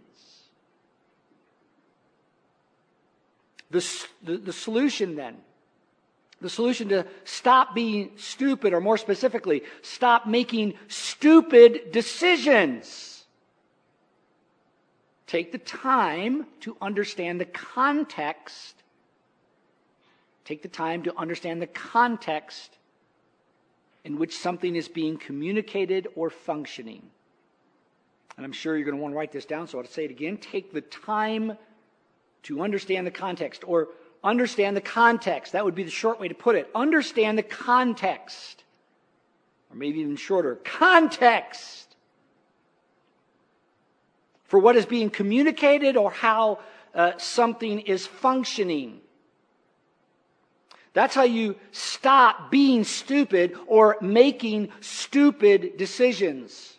The, 3.70 3.86
the, 4.24 4.38
the 4.38 4.54
solution 4.54 5.16
then, 5.16 5.38
the 6.40 6.50
solution 6.50 6.90
to 6.90 7.06
stop 7.24 7.74
being 7.74 8.12
stupid, 8.16 8.74
or 8.74 8.82
more 8.82 8.98
specifically, 8.98 9.64
stop 9.82 10.28
making 10.28 10.76
stupid 10.88 11.92
decisions 11.92 13.18
Take 15.28 15.52
the 15.52 15.58
time 15.58 16.48
to 16.62 16.78
understand 16.82 17.40
the 17.40 17.46
context. 17.46 18.82
Take 20.46 20.62
the 20.62 20.70
time 20.70 21.04
to 21.04 21.16
understand 21.18 21.62
the 21.62 21.68
context 21.68 22.78
in 24.08 24.18
which 24.18 24.38
something 24.38 24.78
is 24.78 24.88
being 24.88 25.18
communicated 25.18 26.08
or 26.16 26.30
functioning. 26.30 27.04
And 28.38 28.46
I'm 28.46 28.54
sure 28.54 28.78
you're 28.78 28.86
going 28.86 28.96
to 28.96 29.02
want 29.02 29.14
to 29.14 29.18
write 29.18 29.34
this 29.34 29.44
down, 29.44 29.68
so 29.68 29.80
I'll 29.80 29.86
say 29.86 30.06
it 30.06 30.12
again. 30.12 30.38
Take 30.38 30.72
the 30.72 30.80
time 30.80 31.58
to 32.44 32.62
understand 32.62 33.06
the 33.06 33.12
context, 33.12 33.66
or 33.68 33.90
understand 34.24 34.78
the 34.78 34.82
context. 34.82 35.52
That 35.52 35.66
would 35.66 35.76
be 35.76 35.84
the 35.84 35.92
short 35.92 36.22
way 36.22 36.30
to 36.30 36.34
put 36.34 36.56
it. 36.56 36.70
Understand 36.74 37.38
the 37.38 37.44
context. 37.44 38.64
Or 39.70 39.76
maybe 39.76 40.00
even 40.00 40.16
shorter. 40.16 40.56
Context 40.64 41.98
for 44.46 44.58
what 44.58 44.78
is 44.78 44.86
being 44.86 45.10
communicated 45.10 45.98
or 45.98 46.12
how 46.12 46.60
uh, 46.96 47.18
something 47.18 47.82
is 47.82 48.08
functioning. 48.08 49.02
That's 50.98 51.14
how 51.14 51.26
you 51.26 51.56
stop 51.72 52.50
being 52.50 52.84
stupid 52.84 53.56
or 53.68 53.98
making 54.02 54.70
stupid 54.82 55.78
decisions. 55.78 56.76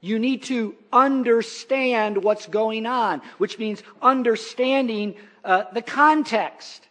You 0.00 0.20
need 0.20 0.44
to 0.44 0.76
understand 0.92 2.22
what's 2.22 2.46
going 2.46 2.86
on, 2.86 3.22
which 3.38 3.58
means 3.58 3.82
understanding 4.00 5.16
uh, 5.44 5.64
the 5.72 5.82
context, 5.82 6.86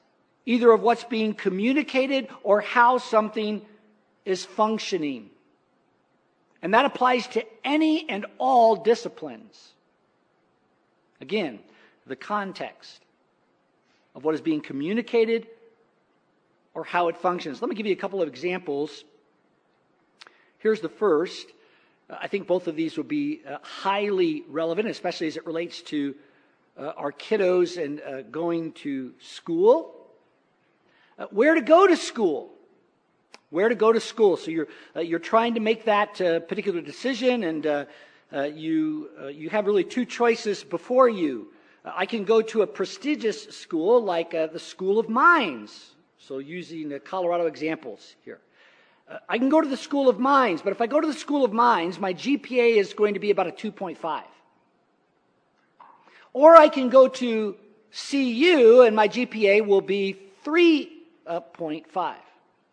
either 0.46 0.74
of 0.74 0.82
what's 0.82 1.06
being 1.06 1.34
communicated 1.34 2.28
or 2.44 2.60
how 2.60 2.98
something 2.98 3.62
is 4.26 4.44
functioning. 4.44 5.30
And 6.62 6.74
that 6.74 6.84
applies 6.84 7.28
to 7.28 7.46
any 7.64 8.10
and 8.10 8.26
all 8.40 8.76
disciplines. 8.76 9.70
Again, 11.22 11.60
the 12.06 12.18
context 12.18 13.00
of 14.16 14.26
what 14.26 14.36
is 14.36 14.42
being 14.42 14.60
communicated 14.60 15.48
or 16.76 16.84
how 16.84 17.08
it 17.08 17.18
functions. 17.18 17.62
Let 17.62 17.70
me 17.70 17.76
give 17.76 17.88
you 17.88 17.94
a 17.94 17.98
couple 17.98 18.22
of 18.22 18.28
examples. 18.28 19.06
Here's 20.60 20.82
the 20.82 20.90
first. 20.90 21.48
Uh, 22.10 22.18
I 22.22 22.28
think 22.28 22.48
both 22.48 22.68
of 22.68 22.76
these 22.76 22.98
would 22.98 23.08
be 23.08 23.42
uh, 23.50 23.58
highly 23.62 24.44
relevant, 24.50 24.90
especially 24.90 25.28
as 25.28 25.38
it 25.38 25.46
relates 25.48 25.82
to 25.84 26.14
uh, 26.78 26.92
our 26.98 27.14
kiddos 27.14 27.82
and 27.82 28.02
uh, 28.02 28.22
going 28.24 28.74
to 28.74 29.14
school. 29.22 29.96
Uh, 31.18 31.26
where 31.32 31.56
to 31.56 31.62
go 31.62 31.88
to 31.88 31.96
school? 31.96 32.52
Where 33.50 33.70
to 33.70 33.76
go 33.76 33.94
to 33.94 34.02
school? 34.02 34.36
So 34.36 34.52
you're 34.52 34.68
uh, 34.96 35.00
you're 35.00 35.20
trying 35.20 35.54
to 35.54 35.62
make 35.62 35.86
that 35.86 36.16
particular 36.50 36.82
decision, 36.82 37.44
and 37.44 37.88
you, 38.54 39.10
you 39.32 39.50
have 39.50 39.66
really 39.66 39.86
two 39.86 40.04
choices 40.04 40.64
before 40.64 41.08
you. 41.08 41.54
I 41.86 42.06
can 42.06 42.26
go 42.26 42.42
to 42.42 42.64
a 42.64 42.68
prestigious 42.68 43.44
school 43.44 44.04
like 44.04 44.32
the 44.32 44.60
School 44.60 45.00
of 45.00 45.08
Mines. 45.08 45.95
So, 46.28 46.40
using 46.40 46.90
the 46.90 47.00
Colorado 47.00 47.46
examples 47.46 48.16
here. 48.24 48.40
Uh, 49.08 49.20
I 49.30 49.38
can 49.38 49.50
go 49.50 49.62
to 49.62 49.68
the 49.68 49.78
School 49.78 50.10
of 50.10 50.20
Mines, 50.20 50.60
but 50.60 50.72
if 50.72 50.82
I 50.82 50.88
go 50.88 51.00
to 51.00 51.06
the 51.06 51.14
School 51.14 51.46
of 51.46 51.54
Mines, 51.54 52.00
my 52.00 52.16
GPA 52.16 52.78
is 52.78 52.94
going 52.94 53.14
to 53.14 53.20
be 53.20 53.30
about 53.30 53.46
a 53.46 53.52
2.5. 53.52 54.24
Or 56.34 56.56
I 56.56 56.68
can 56.68 56.90
go 56.90 57.08
to 57.08 57.56
CU 58.10 58.82
and 58.82 58.96
my 58.96 59.08
GPA 59.08 59.68
will 59.68 59.82
be 59.82 60.18
3.5. 60.44 62.16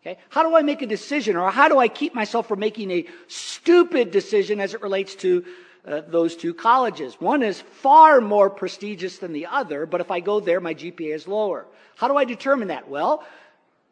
Okay? 0.01 0.17
How 0.29 0.41
do 0.41 0.55
I 0.55 0.63
make 0.63 0.81
a 0.81 0.87
decision 0.87 1.35
or 1.35 1.51
how 1.51 1.69
do 1.69 1.77
I 1.77 1.89
keep 1.89 2.15
myself 2.15 2.47
from 2.47 2.59
making 2.59 2.89
a 2.89 3.05
stupid 3.27 4.09
decision 4.09 4.59
as 4.59 4.73
it 4.73 4.81
relates 4.81 5.13
to 5.17 5.45
uh, 5.85 6.01
those 6.07 6.35
two 6.35 6.55
colleges? 6.55 7.21
One 7.21 7.43
is 7.43 7.61
far 7.61 8.19
more 8.19 8.49
prestigious 8.49 9.19
than 9.19 9.31
the 9.31 9.45
other, 9.45 9.85
but 9.85 10.01
if 10.01 10.09
I 10.09 10.21
go 10.21 10.39
there, 10.39 10.59
my 10.59 10.73
GPA 10.73 11.13
is 11.13 11.27
lower. 11.27 11.67
How 11.95 12.07
do 12.07 12.17
I 12.17 12.25
determine 12.25 12.69
that? 12.69 12.89
Well, 12.89 13.23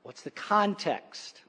what's 0.04 0.22
the 0.22 0.32
context? 0.32 1.42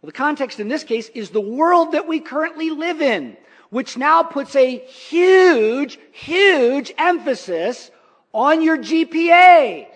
Well, 0.00 0.08
the 0.08 0.12
context 0.12 0.60
in 0.60 0.68
this 0.68 0.84
case 0.84 1.08
is 1.08 1.30
the 1.30 1.40
world 1.40 1.92
that 1.92 2.06
we 2.06 2.20
currently 2.20 2.70
live 2.70 3.00
in, 3.00 3.36
which 3.70 3.96
now 3.96 4.22
puts 4.22 4.54
a 4.54 4.78
huge, 4.78 5.98
huge 6.12 6.92
emphasis 6.98 7.90
on 8.32 8.62
your 8.62 8.78
GPA 8.78 9.86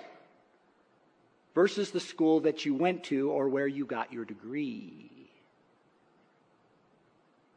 versus 1.54 1.90
the 1.90 2.00
school 2.00 2.40
that 2.40 2.64
you 2.64 2.74
went 2.74 3.04
to 3.04 3.30
or 3.30 3.48
where 3.48 3.66
you 3.66 3.84
got 3.84 4.12
your 4.12 4.24
degree. 4.24 5.10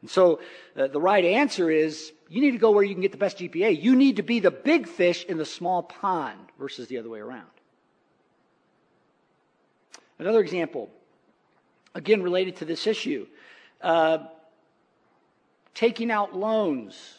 And 0.02 0.10
so 0.10 0.40
uh, 0.76 0.88
the 0.88 1.00
right 1.00 1.24
answer 1.24 1.70
is 1.70 2.12
you 2.28 2.42
need 2.42 2.50
to 2.50 2.58
go 2.58 2.72
where 2.72 2.84
you 2.84 2.94
can 2.94 3.00
get 3.00 3.12
the 3.12 3.18
best 3.18 3.38
GPA. 3.38 3.82
You 3.82 3.96
need 3.96 4.16
to 4.16 4.22
be 4.22 4.40
the 4.40 4.50
big 4.50 4.86
fish 4.86 5.24
in 5.24 5.38
the 5.38 5.46
small 5.46 5.82
pond 5.82 6.38
versus 6.58 6.88
the 6.88 6.98
other 6.98 7.08
way 7.08 7.20
around. 7.20 7.53
Another 10.18 10.40
example, 10.40 10.90
again 11.94 12.22
related 12.22 12.56
to 12.56 12.64
this 12.64 12.86
issue 12.86 13.26
uh, 13.80 14.18
taking 15.74 16.10
out 16.10 16.34
loans. 16.34 17.18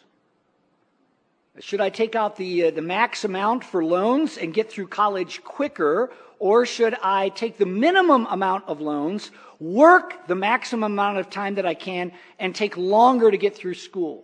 Should 1.59 1.79
I 1.79 1.89
take 1.89 2.15
out 2.15 2.35
the, 2.35 2.65
uh, 2.65 2.71
the 2.71 2.81
max 2.81 3.23
amount 3.23 3.63
for 3.63 3.85
loans 3.85 4.37
and 4.37 4.53
get 4.53 4.69
through 4.69 4.87
college 4.87 5.43
quicker, 5.43 6.11
or 6.39 6.65
should 6.65 6.95
I 7.01 7.29
take 7.29 7.57
the 7.57 7.65
minimum 7.65 8.25
amount 8.29 8.65
of 8.67 8.81
loans, 8.81 9.31
work 9.59 10.27
the 10.27 10.35
maximum 10.35 10.91
amount 10.91 11.19
of 11.19 11.29
time 11.29 11.55
that 11.55 11.65
I 11.65 11.73
can, 11.73 12.11
and 12.39 12.53
take 12.53 12.75
longer 12.75 13.31
to 13.31 13.37
get 13.37 13.55
through 13.55 13.75
school? 13.75 14.23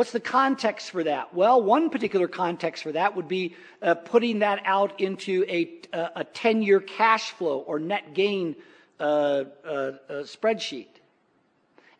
What's 0.00 0.12
the 0.12 0.18
context 0.18 0.92
for 0.92 1.04
that? 1.04 1.34
Well, 1.34 1.62
one 1.62 1.90
particular 1.90 2.26
context 2.26 2.84
for 2.84 2.92
that 2.92 3.16
would 3.16 3.28
be 3.28 3.54
uh, 3.82 3.96
putting 3.96 4.38
that 4.38 4.62
out 4.64 4.98
into 4.98 5.44
a, 5.46 5.70
a 5.92 6.24
10 6.24 6.62
year 6.62 6.80
cash 6.80 7.32
flow 7.32 7.58
or 7.58 7.78
net 7.78 8.14
gain 8.14 8.56
uh, 8.98 9.02
uh, 9.02 9.68
uh, 9.68 9.92
spreadsheet. 10.22 10.86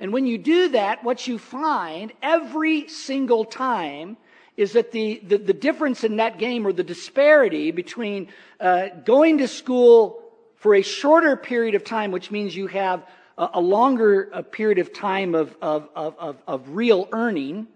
And 0.00 0.14
when 0.14 0.24
you 0.24 0.38
do 0.38 0.70
that, 0.70 1.04
what 1.04 1.26
you 1.26 1.38
find 1.38 2.10
every 2.22 2.88
single 2.88 3.44
time 3.44 4.16
is 4.56 4.72
that 4.72 4.92
the, 4.92 5.20
the, 5.22 5.36
the 5.36 5.52
difference 5.52 6.02
in 6.02 6.16
net 6.16 6.38
gain 6.38 6.64
or 6.64 6.72
the 6.72 6.82
disparity 6.82 7.70
between 7.70 8.28
uh, 8.60 8.86
going 9.04 9.36
to 9.36 9.46
school 9.46 10.22
for 10.56 10.74
a 10.74 10.80
shorter 10.80 11.36
period 11.36 11.74
of 11.74 11.84
time, 11.84 12.12
which 12.12 12.30
means 12.30 12.56
you 12.56 12.66
have 12.68 13.04
a, 13.36 13.50
a 13.52 13.60
longer 13.60 14.42
period 14.52 14.78
of 14.78 14.94
time 14.94 15.34
of, 15.34 15.54
of, 15.60 15.90
of, 15.94 16.38
of, 16.46 16.70
real 16.70 17.06
earning, 17.12 17.66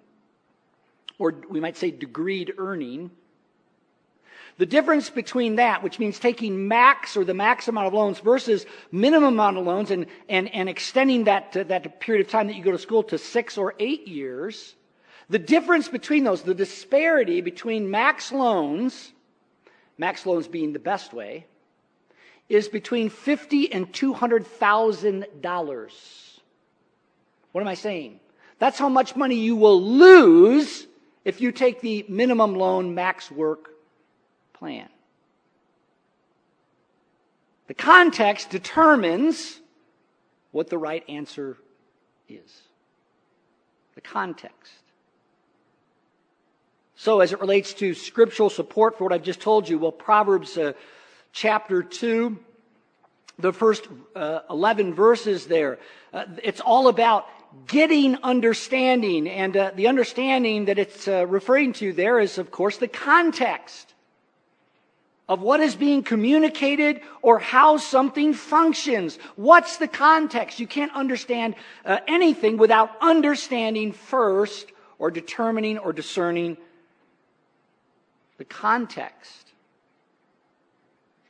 or 1.18 1.34
we 1.48 1.60
might 1.60 1.76
say 1.76 1.90
degreed 1.90 2.52
earning, 2.58 3.10
the 4.56 4.66
difference 4.66 5.10
between 5.10 5.56
that, 5.56 5.82
which 5.82 5.98
means 5.98 6.18
taking 6.18 6.68
max 6.68 7.16
or 7.16 7.24
the 7.24 7.34
max 7.34 7.66
amount 7.66 7.88
of 7.88 7.94
loans 7.94 8.20
versus 8.20 8.66
minimum 8.92 9.34
amount 9.34 9.56
of 9.56 9.66
loans 9.66 9.90
and, 9.90 10.06
and, 10.28 10.52
and 10.54 10.68
extending 10.68 11.24
that, 11.24 11.52
that 11.52 12.00
period 12.00 12.24
of 12.24 12.30
time 12.30 12.46
that 12.46 12.54
you 12.54 12.62
go 12.62 12.70
to 12.70 12.78
school 12.78 13.02
to 13.02 13.18
six 13.18 13.58
or 13.58 13.74
eight 13.80 14.06
years, 14.06 14.76
the 15.28 15.40
difference 15.40 15.88
between 15.88 16.22
those, 16.22 16.42
the 16.42 16.54
disparity 16.54 17.40
between 17.40 17.90
max 17.90 18.30
loans, 18.30 19.12
max 19.98 20.24
loans 20.24 20.46
being 20.46 20.72
the 20.72 20.78
best 20.78 21.12
way, 21.12 21.46
is 22.48 22.68
between 22.68 23.08
fifty 23.08 23.72
and 23.72 23.92
two 23.92 24.12
hundred 24.12 24.46
thousand 24.46 25.26
dollars. 25.40 26.40
What 27.52 27.62
am 27.62 27.68
I 27.68 27.74
saying? 27.74 28.20
That's 28.58 28.78
how 28.78 28.88
much 28.88 29.16
money 29.16 29.36
you 29.36 29.56
will 29.56 29.82
lose 29.82 30.86
if 31.24 31.40
you 31.40 31.52
take 31.52 31.80
the 31.80 32.04
minimum 32.08 32.54
loan 32.54 32.94
max 32.94 33.30
work 33.30 33.70
plan. 34.52 34.88
The 37.66 37.74
context 37.74 38.50
determines 38.50 39.60
what 40.52 40.68
the 40.68 40.78
right 40.78 41.02
answer 41.08 41.56
is. 42.28 42.62
The 43.94 44.00
context. 44.00 44.72
So, 46.96 47.20
as 47.20 47.32
it 47.32 47.40
relates 47.40 47.74
to 47.74 47.94
scriptural 47.94 48.50
support 48.50 48.96
for 48.96 49.04
what 49.04 49.12
I've 49.12 49.22
just 49.22 49.40
told 49.40 49.68
you, 49.68 49.78
well, 49.78 49.92
Proverbs 49.92 50.56
uh, 50.56 50.74
chapter 51.32 51.82
2, 51.82 52.38
the 53.38 53.52
first 53.52 53.88
uh, 54.14 54.40
11 54.48 54.94
verses 54.94 55.46
there, 55.46 55.78
uh, 56.12 56.24
it's 56.42 56.60
all 56.60 56.88
about 56.88 57.26
getting 57.66 58.16
understanding. 58.22 59.28
And 59.28 59.56
uh, 59.56 59.72
the 59.74 59.88
understanding 59.88 60.66
that 60.66 60.78
it's 60.78 61.08
uh, 61.08 61.26
referring 61.26 61.72
to 61.74 61.92
there 61.92 62.20
is, 62.20 62.38
of 62.38 62.50
course, 62.50 62.76
the 62.76 62.88
context 62.88 63.94
of 65.28 65.40
what 65.40 65.60
is 65.60 65.74
being 65.74 66.02
communicated 66.02 67.00
or 67.22 67.38
how 67.38 67.78
something 67.78 68.34
functions. 68.34 69.18
What's 69.36 69.78
the 69.78 69.88
context? 69.88 70.60
You 70.60 70.66
can't 70.66 70.94
understand 70.94 71.54
uh, 71.84 71.98
anything 72.06 72.58
without 72.58 72.90
understanding 73.00 73.92
first 73.92 74.70
or 74.98 75.10
determining 75.10 75.78
or 75.78 75.92
discerning 75.92 76.58
the 78.36 78.44
context. 78.44 79.43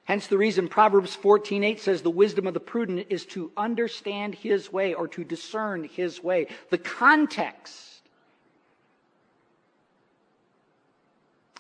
Hence 0.05 0.27
the 0.27 0.39
reason 0.39 0.69
Proverbs 0.69 1.17
14:8 1.17 1.81
says 1.81 2.03
the 2.03 2.11
wisdom 2.11 2.47
of 2.47 2.55
the 2.55 2.61
prudent 2.61 3.07
is 3.09 3.25
to 3.27 3.51
understand 3.57 4.35
his 4.35 4.73
way 4.73 4.95
or 4.95 5.09
to 5.09 5.25
discern 5.25 5.85
his 5.85 6.23
way. 6.23 6.49
The 6.71 6.79
context 6.79 7.95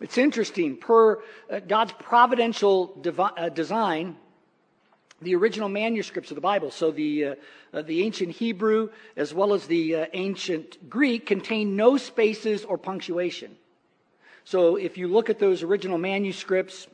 It's 0.00 0.18
interesting, 0.18 0.76
per 0.76 1.22
uh, 1.48 1.60
God's 1.60 1.92
providential 1.92 3.00
uh, 3.16 3.48
design, 3.48 4.16
the 5.22 5.36
original 5.36 5.68
manuscripts 5.68 6.32
of 6.32 6.34
the 6.34 6.40
Bible, 6.40 6.72
so 6.72 6.90
the, 6.90 7.24
uh, 7.24 7.34
uh 7.72 7.82
the 7.82 8.02
ancient 8.02 8.32
Hebrew 8.32 8.90
as 9.16 9.32
well 9.32 9.54
as 9.54 9.66
the 9.66 9.94
ancient 10.12 10.90
Greek, 10.90 11.26
contain 11.26 11.76
no 11.76 11.96
spaces 11.96 12.64
or 12.64 12.76
punctuation. 12.76 13.56
So 14.44 14.76
if 14.76 14.98
you 14.98 15.06
look 15.08 15.30
at 15.30 15.38
those 15.38 15.62
original 15.62 15.96
manuscripts, 15.96 16.88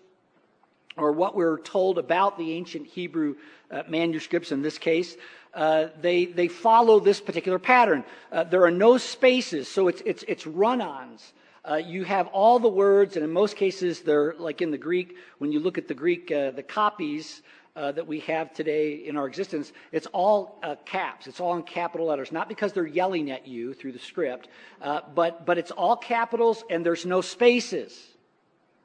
or 1.00 1.12
what 1.12 1.34
we're 1.34 1.58
told 1.58 1.98
about 1.98 2.38
the 2.38 2.52
ancient 2.52 2.86
Hebrew 2.86 3.36
uh, 3.70 3.82
manuscripts 3.88 4.52
in 4.52 4.62
this 4.62 4.78
case, 4.78 5.16
uh, 5.54 5.88
they, 6.00 6.26
they 6.26 6.48
follow 6.48 7.00
this 7.00 7.20
particular 7.20 7.58
pattern. 7.58 8.04
Uh, 8.30 8.44
there 8.44 8.64
are 8.64 8.70
no 8.70 8.98
spaces, 8.98 9.68
so 9.68 9.88
it's, 9.88 10.02
it's, 10.04 10.24
it's 10.28 10.46
run 10.46 10.80
ons. 10.80 11.32
Uh, 11.68 11.76
you 11.76 12.04
have 12.04 12.26
all 12.28 12.58
the 12.58 12.68
words, 12.68 13.16
and 13.16 13.24
in 13.24 13.30
most 13.30 13.56
cases, 13.56 14.00
they're 14.00 14.34
like 14.38 14.62
in 14.62 14.70
the 14.70 14.78
Greek. 14.78 15.16
When 15.38 15.52
you 15.52 15.60
look 15.60 15.76
at 15.76 15.88
the 15.88 15.94
Greek, 15.94 16.30
uh, 16.30 16.52
the 16.52 16.62
copies 16.62 17.42
uh, 17.76 17.92
that 17.92 18.06
we 18.06 18.20
have 18.20 18.54
today 18.54 18.94
in 18.94 19.16
our 19.16 19.26
existence, 19.26 19.72
it's 19.92 20.06
all 20.12 20.62
caps. 20.86 21.26
It's 21.26 21.38
all 21.38 21.56
in 21.56 21.62
capital 21.62 22.06
letters. 22.06 22.32
Not 22.32 22.48
because 22.48 22.72
they're 22.72 22.86
yelling 22.86 23.30
at 23.30 23.46
you 23.46 23.74
through 23.74 23.92
the 23.92 23.98
script, 23.98 24.48
but 25.14 25.44
but 25.44 25.58
it's 25.58 25.70
all 25.70 25.96
capitals, 25.96 26.64
and 26.70 26.84
there's 26.84 27.04
no 27.04 27.20
spaces. 27.20 28.10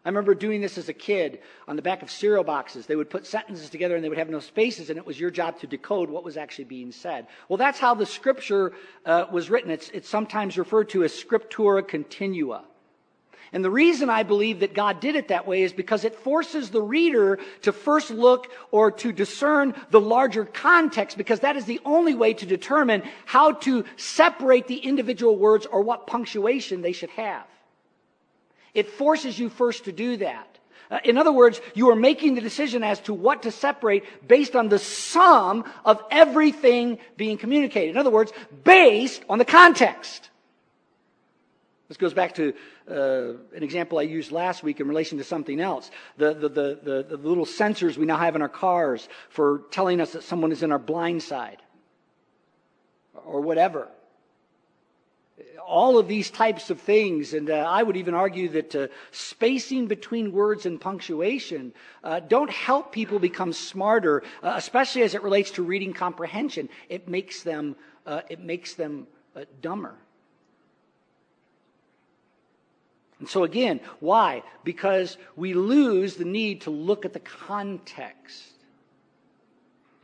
I 0.06 0.10
remember 0.10 0.36
doing 0.36 0.62
this 0.62 0.78
as 0.78 0.88
a 0.88 0.94
kid 0.94 1.40
on 1.68 1.76
the 1.76 1.82
back 1.82 2.04
of 2.04 2.12
cereal 2.12 2.44
boxes. 2.44 2.86
They 2.86 2.96
would 2.96 3.10
put 3.10 3.26
sentences 3.26 3.72
together 3.72 3.96
and 3.96 4.04
they 4.04 4.10
would 4.10 4.20
have 4.20 4.30
no 4.30 4.40
spaces, 4.40 4.92
and 4.92 5.00
it 5.00 5.06
was 5.06 5.20
your 5.20 5.32
job 5.32 5.60
to 5.62 5.68
decode 5.68 6.12
what 6.12 6.24
was 6.24 6.38
actually 6.38 6.66
being 6.66 6.92
said. 6.92 7.26
Well, 7.50 7.58
that's 7.58 7.80
how 7.80 7.96
the 7.96 8.06
scripture 8.06 8.74
uh, 9.04 9.26
was 9.32 9.50
written. 9.50 9.72
It's, 9.72 9.90
it's 9.90 10.08
sometimes 10.08 10.60
referred 10.60 10.90
to 10.90 11.04
as 11.04 11.12
scriptura 11.12 11.86
continua. 11.88 12.66
And 13.52 13.64
the 13.64 13.72
reason 13.72 14.10
I 14.10 14.22
believe 14.24 14.60
that 14.60 14.76
God 14.76 15.00
did 15.00 15.16
it 15.16 15.30
that 15.30 15.48
way 15.48 15.64
is 15.64 15.74
because 15.74 16.04
it 16.04 16.14
forces 16.14 16.70
the 16.70 16.82
reader 16.82 17.40
to 17.64 17.72
first 17.72 18.12
look 18.12 18.52
or 18.70 18.92
to 18.92 19.12
discern 19.12 19.74
the 19.90 20.02
larger 20.02 20.46
context, 20.46 21.18
because 21.18 21.40
that 21.40 21.56
is 21.56 21.66
the 21.66 21.80
only 21.84 22.14
way 22.14 22.34
to 22.36 22.46
determine 22.46 23.02
how 23.26 23.54
to 23.54 23.86
separate 23.96 24.68
the 24.68 24.78
individual 24.78 25.36
words 25.36 25.66
or 25.66 25.82
what 25.82 26.06
punctuation 26.06 26.82
they 26.82 26.92
should 26.92 27.12
have. 27.12 27.46
It 28.76 28.90
forces 28.90 29.40
you 29.40 29.50
first 29.50 29.86
to 29.86 29.92
do 29.92 30.18
that. 30.18 30.60
Uh, 30.92 31.00
in 31.04 31.18
other 31.18 31.32
words, 31.32 31.60
you 31.74 31.90
are 31.90 31.96
making 31.96 32.36
the 32.36 32.42
decision 32.42 32.84
as 32.84 33.00
to 33.02 33.14
what 33.14 33.44
to 33.44 33.52
separate 33.52 34.04
based 34.28 34.56
on 34.56 34.70
the 34.70 34.78
sum 34.78 35.64
of 35.84 36.04
everything 36.12 37.00
being 37.18 37.38
communicated. 37.38 37.92
In 37.92 37.98
other 37.98 38.12
words, 38.12 38.32
based 38.64 39.24
on 39.28 39.40
the 39.40 39.46
context. 39.46 40.30
This 41.88 41.98
goes 41.98 42.14
back 42.14 42.36
to 42.36 42.54
uh, 42.90 43.56
an 43.56 43.64
example 43.64 44.00
I 44.00 44.04
used 44.04 44.32
last 44.32 44.64
week 44.64 44.80
in 44.80 44.88
relation 44.88 45.18
to 45.20 45.24
something 45.24 45.60
else. 45.60 45.90
The, 46.18 46.34
the, 46.34 46.50
the, 46.50 46.80
the, 46.84 47.18
the 47.18 47.18
little 47.18 47.46
sensors 47.46 47.98
we 47.98 48.06
now 48.06 48.18
have 48.18 48.36
in 48.36 48.42
our 48.42 48.50
cars 48.50 49.08
for 49.30 49.64
telling 49.72 50.02
us 50.02 50.14
that 50.14 50.24
someone 50.24 50.52
is 50.52 50.62
in 50.62 50.72
our 50.72 50.80
blind 50.80 51.24
side 51.24 51.62
or 53.14 53.42
whatever. 53.42 53.88
All 55.68 55.98
of 55.98 56.08
these 56.08 56.32
types 56.32 56.70
of 56.70 56.80
things, 56.80 57.34
and 57.34 57.50
uh, 57.50 57.56
I 57.56 57.84
would 57.84 57.98
even 57.98 58.14
argue 58.14 58.48
that 58.50 58.76
uh, 58.76 58.88
spacing 59.12 59.88
between 59.88 60.32
words 60.32 60.66
and 60.66 60.80
punctuation 60.80 61.74
uh, 62.04 62.22
don't 62.22 62.50
help 62.50 62.94
people 62.94 63.20
become 63.20 63.52
smarter, 63.52 64.24
uh, 64.42 64.54
especially 64.56 65.02
as 65.02 65.14
it 65.14 65.24
relates 65.24 65.52
to 65.52 65.64
reading 65.64 65.92
comprehension. 65.92 66.70
It 66.88 67.10
makes 67.10 67.44
them, 67.44 67.76
uh, 68.06 68.22
it 68.30 68.40
makes 68.40 68.76
them 68.76 69.08
uh, 69.36 69.44
dumber. 69.62 69.96
And 73.20 73.28
so, 73.28 73.44
again, 73.44 73.80
why? 74.00 74.44
Because 74.64 75.18
we 75.36 75.54
lose 75.54 76.16
the 76.16 76.26
need 76.26 76.62
to 76.62 76.70
look 76.70 77.06
at 77.06 77.14
the 77.14 77.20
context. 77.20 78.55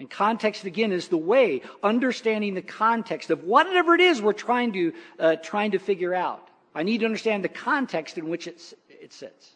And 0.01 0.09
context, 0.09 0.63
again, 0.63 0.91
is 0.91 1.09
the 1.09 1.17
way, 1.17 1.61
understanding 1.83 2.55
the 2.55 2.63
context 2.63 3.29
of 3.29 3.43
whatever 3.43 3.93
it 3.93 4.01
is 4.01 4.19
we're 4.19 4.33
trying 4.33 4.73
to, 4.73 4.93
uh, 5.19 5.35
trying 5.35 5.69
to 5.71 5.77
figure 5.77 6.15
out. 6.15 6.47
I 6.73 6.81
need 6.81 7.01
to 7.01 7.05
understand 7.05 7.43
the 7.43 7.49
context 7.49 8.17
in 8.17 8.27
which 8.27 8.47
it, 8.47 8.73
it 8.89 9.13
sits. 9.13 9.51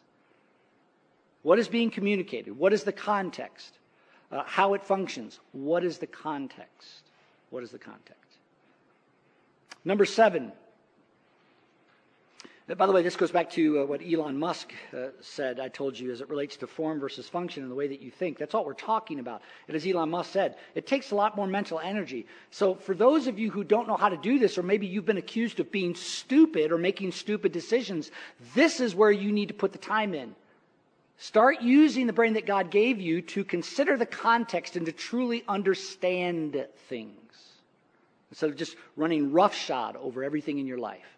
What 1.42 1.58
is 1.58 1.68
being 1.68 1.90
communicated? 1.90 2.56
What 2.56 2.74
is 2.74 2.84
the 2.84 2.92
context? 2.92 3.80
Uh, 4.32 4.44
how 4.46 4.76
it 4.76 4.84
functions? 4.84 5.40
What 5.52 5.84
is 5.84 5.98
the 5.98 6.06
context? 6.06 7.02
What 7.50 7.64
is 7.64 7.72
the 7.72 7.80
context? 7.80 8.38
Number 9.84 10.06
seven, 10.06 10.52
by 12.74 12.88
the 12.88 12.92
way, 12.92 13.04
this 13.04 13.16
goes 13.16 13.30
back 13.30 13.52
to 13.52 13.82
uh, 13.82 13.86
what 13.86 14.02
Elon 14.02 14.40
Musk 14.40 14.74
uh, 14.92 15.10
said, 15.22 15.60
I 15.60 15.68
told 15.68 16.00
you, 16.00 16.12
as 16.12 16.22
it 16.22 16.30
relates 16.30 16.58
to 16.58 16.68
form 16.68 17.00
versus 17.00 17.30
function 17.30 17.62
and 17.62 17.72
the 17.72 17.76
way 17.76 17.88
that 17.88 18.02
you 18.02 18.10
think. 18.10 18.40
That's 18.40 18.56
all 18.56 18.66
we're 18.66 18.74
talking 18.74 19.20
about. 19.20 19.44
And 19.68 19.78
as 19.78 19.86
Elon 19.86 20.10
Musk 20.10 20.34
said, 20.34 20.56
it 20.74 20.88
takes 20.88 21.12
a 21.12 21.16
lot 21.16 21.36
more 21.36 21.46
mental 21.46 21.80
energy. 21.80 22.26
So, 22.50 22.74
for 22.74 22.96
those 22.96 23.28
of 23.28 23.38
you 23.38 23.52
who 23.52 23.64
don't 23.64 23.88
know 23.88 23.98
how 23.98 24.10
to 24.10 24.18
do 24.18 24.40
this, 24.40 24.58
or 24.58 24.64
maybe 24.64 24.88
you've 24.88 25.06
been 25.06 25.18
accused 25.18 25.60
of 25.60 25.72
being 25.72 25.94
stupid 25.94 26.72
or 26.72 26.80
making 26.80 27.12
stupid 27.12 27.52
decisions, 27.52 28.10
this 28.56 28.80
is 28.80 28.96
where 28.96 29.12
you 29.12 29.32
need 29.32 29.50
to 29.50 29.54
put 29.54 29.72
the 29.72 29.78
time 29.78 30.16
in. 30.16 30.36
Start 31.18 31.62
using 31.62 32.08
the 32.08 32.14
brain 32.14 32.34
that 32.34 32.48
God 32.48 32.72
gave 32.72 33.00
you 33.00 33.22
to 33.22 33.44
consider 33.44 33.96
the 33.96 34.08
context 34.08 34.76
and 34.76 34.88
to 34.88 34.92
truly 34.92 35.44
understand 35.48 36.66
things 36.90 37.12
instead 38.32 38.50
of 38.50 38.56
just 38.56 38.76
running 38.98 39.32
roughshod 39.32 39.96
over 39.98 40.24
everything 40.24 40.58
in 40.58 40.66
your 40.66 40.80
life. 40.80 41.15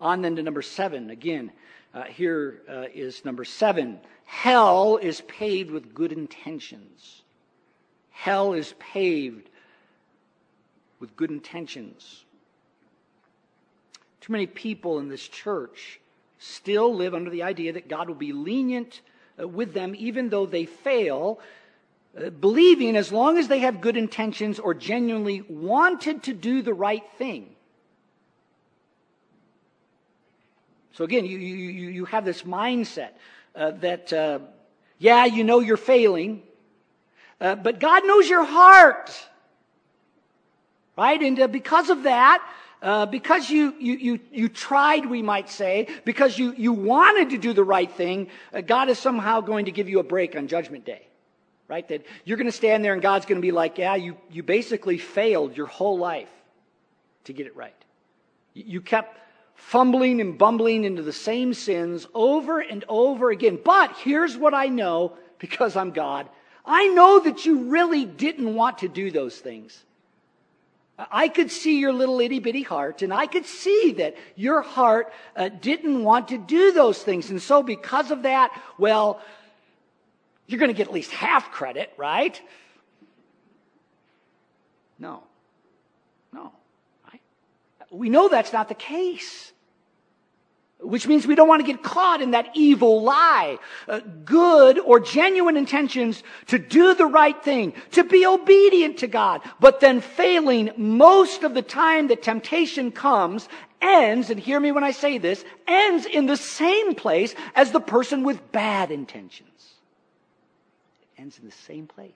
On 0.00 0.22
then 0.22 0.36
to 0.36 0.42
number 0.42 0.62
seven. 0.62 1.10
Again, 1.10 1.50
uh, 1.94 2.04
here 2.04 2.62
uh, 2.68 2.84
is 2.94 3.24
number 3.24 3.44
seven. 3.44 3.98
Hell 4.24 4.98
is 4.98 5.20
paved 5.22 5.70
with 5.70 5.94
good 5.94 6.12
intentions. 6.12 7.22
Hell 8.10 8.52
is 8.52 8.74
paved 8.78 9.48
with 11.00 11.16
good 11.16 11.30
intentions. 11.30 12.24
Too 14.20 14.32
many 14.32 14.46
people 14.46 14.98
in 14.98 15.08
this 15.08 15.26
church 15.26 16.00
still 16.38 16.94
live 16.94 17.14
under 17.14 17.30
the 17.30 17.42
idea 17.42 17.72
that 17.72 17.88
God 17.88 18.08
will 18.08 18.14
be 18.14 18.32
lenient 18.32 19.00
uh, 19.40 19.48
with 19.48 19.72
them 19.72 19.94
even 19.96 20.28
though 20.28 20.46
they 20.46 20.66
fail, 20.66 21.40
uh, 22.16 22.30
believing 22.30 22.96
as 22.96 23.12
long 23.12 23.38
as 23.38 23.48
they 23.48 23.60
have 23.60 23.80
good 23.80 23.96
intentions 23.96 24.58
or 24.58 24.74
genuinely 24.74 25.42
wanted 25.48 26.22
to 26.24 26.32
do 26.32 26.62
the 26.62 26.74
right 26.74 27.04
thing, 27.16 27.54
So 30.98 31.04
again, 31.04 31.24
you, 31.26 31.38
you, 31.38 31.90
you 31.90 32.04
have 32.06 32.24
this 32.24 32.42
mindset 32.42 33.10
uh, 33.54 33.70
that, 33.82 34.12
uh, 34.12 34.40
yeah, 34.98 35.26
you 35.26 35.44
know 35.44 35.60
you're 35.60 35.76
failing, 35.76 36.42
uh, 37.40 37.54
but 37.54 37.78
God 37.78 38.04
knows 38.04 38.28
your 38.28 38.42
heart. 38.42 39.08
Right? 40.96 41.22
And 41.22 41.38
uh, 41.38 41.46
because 41.46 41.88
of 41.88 42.02
that, 42.02 42.44
uh, 42.82 43.06
because 43.06 43.48
you, 43.48 43.76
you, 43.78 43.94
you, 43.94 44.20
you 44.32 44.48
tried, 44.48 45.06
we 45.06 45.22
might 45.22 45.48
say, 45.48 45.86
because 46.04 46.36
you, 46.36 46.52
you 46.56 46.72
wanted 46.72 47.30
to 47.30 47.38
do 47.38 47.52
the 47.52 47.62
right 47.62 47.92
thing, 47.92 48.26
uh, 48.52 48.60
God 48.60 48.88
is 48.88 48.98
somehow 48.98 49.40
going 49.40 49.66
to 49.66 49.70
give 49.70 49.88
you 49.88 50.00
a 50.00 50.02
break 50.02 50.34
on 50.34 50.48
Judgment 50.48 50.84
Day. 50.84 51.06
Right? 51.68 51.86
That 51.86 52.06
you're 52.24 52.38
going 52.38 52.50
to 52.50 52.52
stand 52.52 52.84
there 52.84 52.92
and 52.92 53.00
God's 53.00 53.24
going 53.24 53.40
to 53.40 53.46
be 53.46 53.52
like, 53.52 53.78
yeah, 53.78 53.94
you, 53.94 54.16
you 54.32 54.42
basically 54.42 54.98
failed 54.98 55.56
your 55.56 55.66
whole 55.66 55.96
life 55.96 56.28
to 57.22 57.32
get 57.32 57.46
it 57.46 57.54
right. 57.54 57.72
You 58.52 58.80
kept 58.80 59.27
fumbling 59.58 60.20
and 60.20 60.38
bumbling 60.38 60.84
into 60.84 61.02
the 61.02 61.12
same 61.12 61.52
sins 61.52 62.06
over 62.14 62.60
and 62.60 62.84
over 62.88 63.30
again. 63.30 63.58
But 63.62 63.94
here's 63.98 64.36
what 64.36 64.54
I 64.54 64.68
know 64.68 65.18
because 65.38 65.76
I'm 65.76 65.90
God. 65.90 66.28
I 66.64 66.88
know 66.88 67.20
that 67.20 67.44
you 67.44 67.64
really 67.64 68.06
didn't 68.06 68.54
want 68.54 68.78
to 68.78 68.88
do 68.88 69.10
those 69.10 69.36
things. 69.36 69.84
I 70.98 71.28
could 71.28 71.50
see 71.50 71.78
your 71.78 71.92
little 71.92 72.20
itty 72.20 72.38
bitty 72.38 72.62
heart, 72.62 73.02
and 73.02 73.12
I 73.12 73.26
could 73.26 73.46
see 73.46 73.92
that 73.98 74.16
your 74.36 74.62
heart 74.62 75.12
uh, 75.36 75.48
didn't 75.48 76.02
want 76.02 76.28
to 76.28 76.38
do 76.38 76.72
those 76.72 77.02
things. 77.02 77.30
And 77.30 77.40
so, 77.40 77.62
because 77.62 78.10
of 78.10 78.22
that, 78.22 78.50
well, 78.78 79.20
you're 80.46 80.58
going 80.58 80.70
to 80.70 80.76
get 80.76 80.88
at 80.88 80.92
least 80.94 81.10
half 81.10 81.50
credit, 81.52 81.92
right? 81.96 82.40
No. 84.98 85.12
No. 85.14 85.27
We 87.90 88.10
know 88.10 88.28
that's 88.28 88.52
not 88.52 88.68
the 88.68 88.74
case. 88.74 89.52
Which 90.80 91.08
means 91.08 91.26
we 91.26 91.34
don't 91.34 91.48
want 91.48 91.60
to 91.60 91.66
get 91.66 91.82
caught 91.82 92.22
in 92.22 92.30
that 92.30 92.50
evil 92.54 93.02
lie. 93.02 93.58
Uh, 93.88 93.98
good 94.24 94.78
or 94.78 95.00
genuine 95.00 95.56
intentions 95.56 96.22
to 96.46 96.58
do 96.58 96.94
the 96.94 97.06
right 97.06 97.42
thing, 97.42 97.72
to 97.92 98.04
be 98.04 98.24
obedient 98.24 98.98
to 98.98 99.08
God, 99.08 99.40
but 99.58 99.80
then 99.80 100.00
failing 100.00 100.70
most 100.76 101.42
of 101.42 101.54
the 101.54 101.62
time 101.62 102.08
that 102.08 102.22
temptation 102.22 102.92
comes 102.92 103.48
ends, 103.80 104.30
and 104.30 104.40
hear 104.40 104.58
me 104.58 104.72
when 104.72 104.84
I 104.84 104.90
say 104.90 105.18
this, 105.18 105.44
ends 105.66 106.06
in 106.06 106.26
the 106.26 106.36
same 106.36 106.94
place 106.94 107.34
as 107.54 107.72
the 107.72 107.80
person 107.80 108.24
with 108.24 108.52
bad 108.52 108.90
intentions. 108.90 109.74
It 111.02 111.22
ends 111.22 111.38
in 111.38 111.44
the 111.46 111.52
same 111.52 111.86
place. 111.86 112.12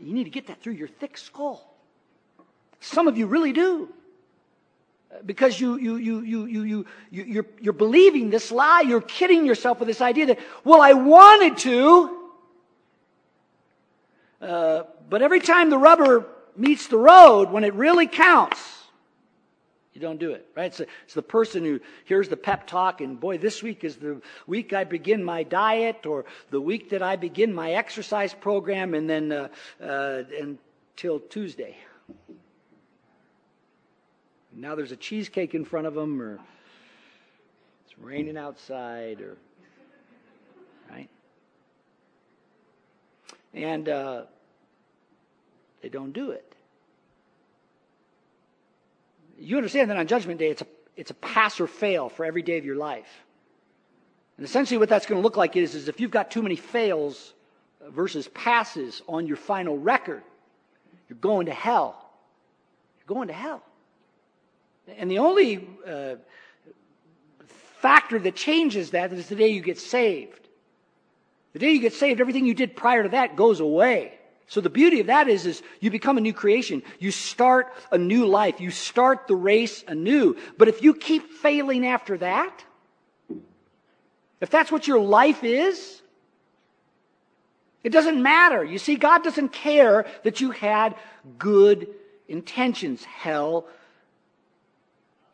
You 0.00 0.14
need 0.14 0.24
to 0.24 0.30
get 0.30 0.46
that 0.46 0.62
through 0.62 0.74
your 0.74 0.88
thick 0.88 1.18
skull. 1.18 1.74
Some 2.80 3.08
of 3.08 3.18
you 3.18 3.26
really 3.26 3.52
do. 3.52 3.88
Because 5.24 5.58
you, 5.58 5.76
you, 5.78 5.96
you, 5.96 6.20
you, 6.20 6.44
you, 6.44 6.62
you, 6.62 6.86
you, 7.10 7.24
you're, 7.24 7.46
you're 7.60 7.72
believing 7.72 8.30
this 8.30 8.52
lie. 8.52 8.82
You're 8.86 9.00
kidding 9.00 9.46
yourself 9.46 9.80
with 9.80 9.88
this 9.88 10.00
idea 10.00 10.26
that, 10.26 10.38
well, 10.64 10.80
I 10.80 10.92
wanted 10.92 11.56
to. 11.58 12.30
Uh, 14.40 14.82
but 15.08 15.22
every 15.22 15.40
time 15.40 15.70
the 15.70 15.78
rubber 15.78 16.26
meets 16.56 16.86
the 16.88 16.98
road, 16.98 17.50
when 17.50 17.64
it 17.64 17.74
really 17.74 18.06
counts, 18.06 18.60
you 19.94 20.00
don't 20.00 20.20
do 20.20 20.32
it, 20.32 20.46
right? 20.54 20.78
A, 20.78 20.86
it's, 21.04 21.14
the 21.14 21.22
person 21.22 21.64
who 21.64 21.80
hears 22.04 22.28
the 22.28 22.36
pep 22.36 22.66
talk 22.66 23.00
and 23.00 23.18
boy, 23.18 23.38
this 23.38 23.62
week 23.62 23.82
is 23.82 23.96
the 23.96 24.20
week 24.46 24.72
I 24.72 24.84
begin 24.84 25.24
my 25.24 25.42
diet 25.42 26.06
or 26.06 26.26
the 26.50 26.60
week 26.60 26.90
that 26.90 27.02
I 27.02 27.16
begin 27.16 27.52
my 27.52 27.72
exercise 27.72 28.32
program 28.34 28.94
and 28.94 29.10
then, 29.10 29.32
uh, 29.32 29.48
uh, 29.82 30.22
until 30.40 31.18
Tuesday 31.18 31.76
now 34.60 34.74
there's 34.74 34.92
a 34.92 34.96
cheesecake 34.96 35.54
in 35.54 35.64
front 35.64 35.86
of 35.86 35.94
them, 35.94 36.20
or 36.20 36.38
it's 37.86 37.98
raining 37.98 38.36
outside, 38.36 39.20
or 39.20 39.36
right? 40.90 41.08
And 43.54 43.88
uh, 43.88 44.22
they 45.80 45.88
don't 45.88 46.12
do 46.12 46.32
it. 46.32 46.54
You 49.38 49.56
understand 49.56 49.90
that 49.90 49.96
on 49.96 50.06
Judgment 50.06 50.40
Day, 50.40 50.50
it's 50.50 50.62
a 50.62 50.66
it's 50.96 51.12
a 51.12 51.14
pass 51.14 51.60
or 51.60 51.68
fail 51.68 52.08
for 52.08 52.24
every 52.24 52.42
day 52.42 52.58
of 52.58 52.64
your 52.64 52.74
life. 52.74 53.08
And 54.36 54.44
essentially, 54.44 54.78
what 54.78 54.88
that's 54.88 55.06
going 55.06 55.20
to 55.20 55.22
look 55.22 55.36
like 55.36 55.56
is, 55.56 55.76
is 55.76 55.88
if 55.88 56.00
you've 56.00 56.10
got 56.10 56.30
too 56.32 56.42
many 56.42 56.56
fails 56.56 57.34
versus 57.90 58.28
passes 58.34 59.02
on 59.08 59.26
your 59.26 59.36
final 59.36 59.78
record, 59.78 60.22
you're 61.08 61.18
going 61.18 61.46
to 61.46 61.52
hell. 61.52 62.10
You're 62.98 63.14
going 63.14 63.28
to 63.28 63.34
hell. 63.34 63.62
And 64.96 65.10
the 65.10 65.18
only 65.18 65.68
uh, 65.86 66.16
factor 67.80 68.18
that 68.18 68.34
changes 68.34 68.90
that 68.90 69.12
is 69.12 69.28
the 69.28 69.36
day 69.36 69.48
you 69.48 69.60
get 69.60 69.78
saved. 69.78 70.48
The 71.52 71.58
day 71.58 71.72
you 71.72 71.80
get 71.80 71.92
saved, 71.92 72.20
everything 72.20 72.46
you 72.46 72.54
did 72.54 72.76
prior 72.76 73.02
to 73.02 73.08
that 73.10 73.36
goes 73.36 73.60
away. 73.60 74.14
So 74.46 74.60
the 74.62 74.70
beauty 74.70 75.00
of 75.00 75.08
that 75.08 75.28
is, 75.28 75.44
is 75.44 75.62
you 75.80 75.90
become 75.90 76.16
a 76.16 76.22
new 76.22 76.32
creation. 76.32 76.82
You 76.98 77.10
start 77.10 77.72
a 77.92 77.98
new 77.98 78.26
life. 78.26 78.60
You 78.60 78.70
start 78.70 79.26
the 79.26 79.36
race 79.36 79.84
anew. 79.86 80.36
But 80.56 80.68
if 80.68 80.82
you 80.82 80.94
keep 80.94 81.30
failing 81.30 81.86
after 81.86 82.16
that, 82.18 82.64
if 84.40 84.50
that's 84.50 84.72
what 84.72 84.86
your 84.86 85.00
life 85.00 85.44
is, 85.44 86.00
it 87.84 87.90
doesn't 87.90 88.22
matter. 88.22 88.64
You 88.64 88.78
see, 88.78 88.96
God 88.96 89.22
doesn't 89.22 89.50
care 89.52 90.06
that 90.24 90.40
you 90.40 90.50
had 90.50 90.94
good 91.38 91.88
intentions. 92.26 93.04
Hell 93.04 93.66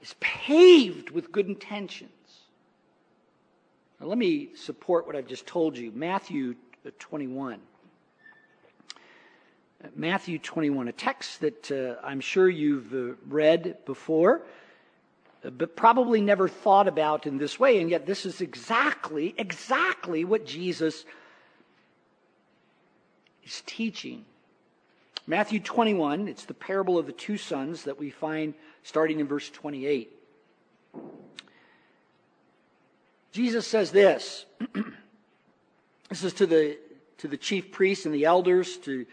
is 0.05 0.15
paved 0.21 1.11
with 1.11 1.33
good 1.33 1.47
intentions. 1.47 2.11
Now, 3.99 4.07
let 4.07 4.19
me 4.19 4.51
support 4.55 5.07
what 5.07 5.17
I've 5.17 5.27
just 5.27 5.47
told 5.47 5.79
you. 5.79 5.91
Matthew 5.93 6.57
21. 6.99 7.59
Matthew 9.97 10.39
21, 10.39 10.89
a 10.89 10.93
text 10.93 11.41
that 11.41 11.71
uh, 11.71 12.07
I'm 12.07 12.21
sure 12.21 12.51
you've 12.51 12.93
uh, 12.93 13.15
read 13.27 13.79
before, 13.87 14.43
uh, 15.43 15.49
but 15.51 15.75
probably 15.75 16.21
never 16.21 16.49
thought 16.49 16.87
about 16.87 17.27
in 17.27 17.39
this 17.39 17.59
way. 17.59 17.81
And 17.81 17.89
yet, 17.89 18.05
this 18.05 18.27
is 18.27 18.43
exactly, 18.43 19.35
exactly 19.39 20.27
what 20.27 20.45
Jesus 20.45 21.07
is 23.43 23.63
teaching. 23.65 24.27
Matthew 25.27 25.59
21, 25.59 26.29
it's 26.29 26.45
the 26.45 26.53
parable 26.53 26.99
of 26.99 27.07
the 27.07 27.13
two 27.13 27.39
sons 27.39 27.85
that 27.85 27.99
we 27.99 28.11
find 28.11 28.53
starting 28.83 29.21
in 29.21 29.27
verse 29.27 29.49
28. 29.49 30.11
Jesus 33.33 33.67
says 33.67 33.91
this. 33.91 34.45
this 36.11 36.25
is 36.25 36.35
to 36.35 36.47
the, 36.47 36.77
to 37.19 37.29
the 37.29 37.39
chief 37.39 37.73
priests 37.73 38.05
and 38.05 38.15
the 38.15 38.27
elders, 38.27 38.77
to 38.79 39.07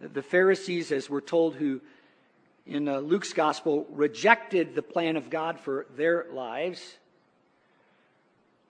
the 0.00 0.22
Pharisees, 0.22 0.92
as 0.92 1.08
we're 1.08 1.22
told, 1.22 1.54
who 1.54 1.80
in 2.66 2.86
uh, 2.86 2.98
Luke's 2.98 3.32
gospel 3.32 3.86
rejected 3.90 4.74
the 4.74 4.82
plan 4.82 5.16
of 5.16 5.30
God 5.30 5.58
for 5.58 5.86
their 5.96 6.26
lives. 6.30 6.98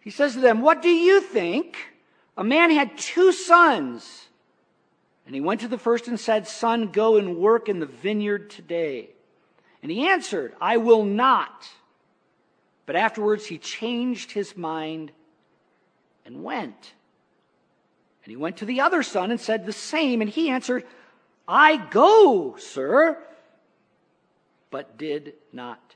He 0.00 0.10
says 0.10 0.34
to 0.34 0.40
them, 0.40 0.60
What 0.60 0.80
do 0.80 0.90
you 0.90 1.20
think? 1.20 1.76
A 2.36 2.44
man 2.44 2.70
had 2.70 2.96
two 2.96 3.32
sons. 3.32 4.28
And 5.28 5.34
he 5.34 5.42
went 5.42 5.60
to 5.60 5.68
the 5.68 5.76
first 5.76 6.08
and 6.08 6.18
said, 6.18 6.48
Son, 6.48 6.86
go 6.86 7.18
and 7.18 7.36
work 7.36 7.68
in 7.68 7.80
the 7.80 7.86
vineyard 7.86 8.48
today. 8.48 9.10
And 9.82 9.92
he 9.92 10.08
answered, 10.08 10.54
I 10.58 10.78
will 10.78 11.04
not. 11.04 11.68
But 12.86 12.96
afterwards 12.96 13.44
he 13.44 13.58
changed 13.58 14.32
his 14.32 14.56
mind 14.56 15.12
and 16.24 16.42
went. 16.42 16.94
And 18.24 18.30
he 18.30 18.36
went 18.36 18.56
to 18.56 18.64
the 18.64 18.80
other 18.80 19.02
son 19.02 19.30
and 19.30 19.38
said 19.38 19.66
the 19.66 19.72
same. 19.74 20.22
And 20.22 20.30
he 20.30 20.48
answered, 20.48 20.86
I 21.46 21.76
go, 21.76 22.56
sir, 22.56 23.22
but 24.70 24.96
did 24.96 25.34
not 25.52 25.94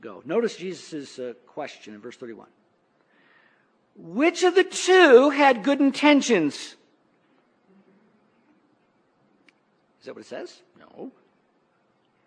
go. 0.00 0.22
Notice 0.24 0.56
Jesus' 0.56 1.20
uh, 1.20 1.34
question 1.46 1.94
in 1.94 2.00
verse 2.00 2.16
31. 2.16 2.48
Which 3.94 4.42
of 4.42 4.56
the 4.56 4.64
two 4.64 5.30
had 5.30 5.62
good 5.62 5.80
intentions? 5.80 6.74
Is 10.00 10.06
that 10.06 10.14
what 10.14 10.24
it 10.24 10.28
says? 10.28 10.60
No. 10.78 11.12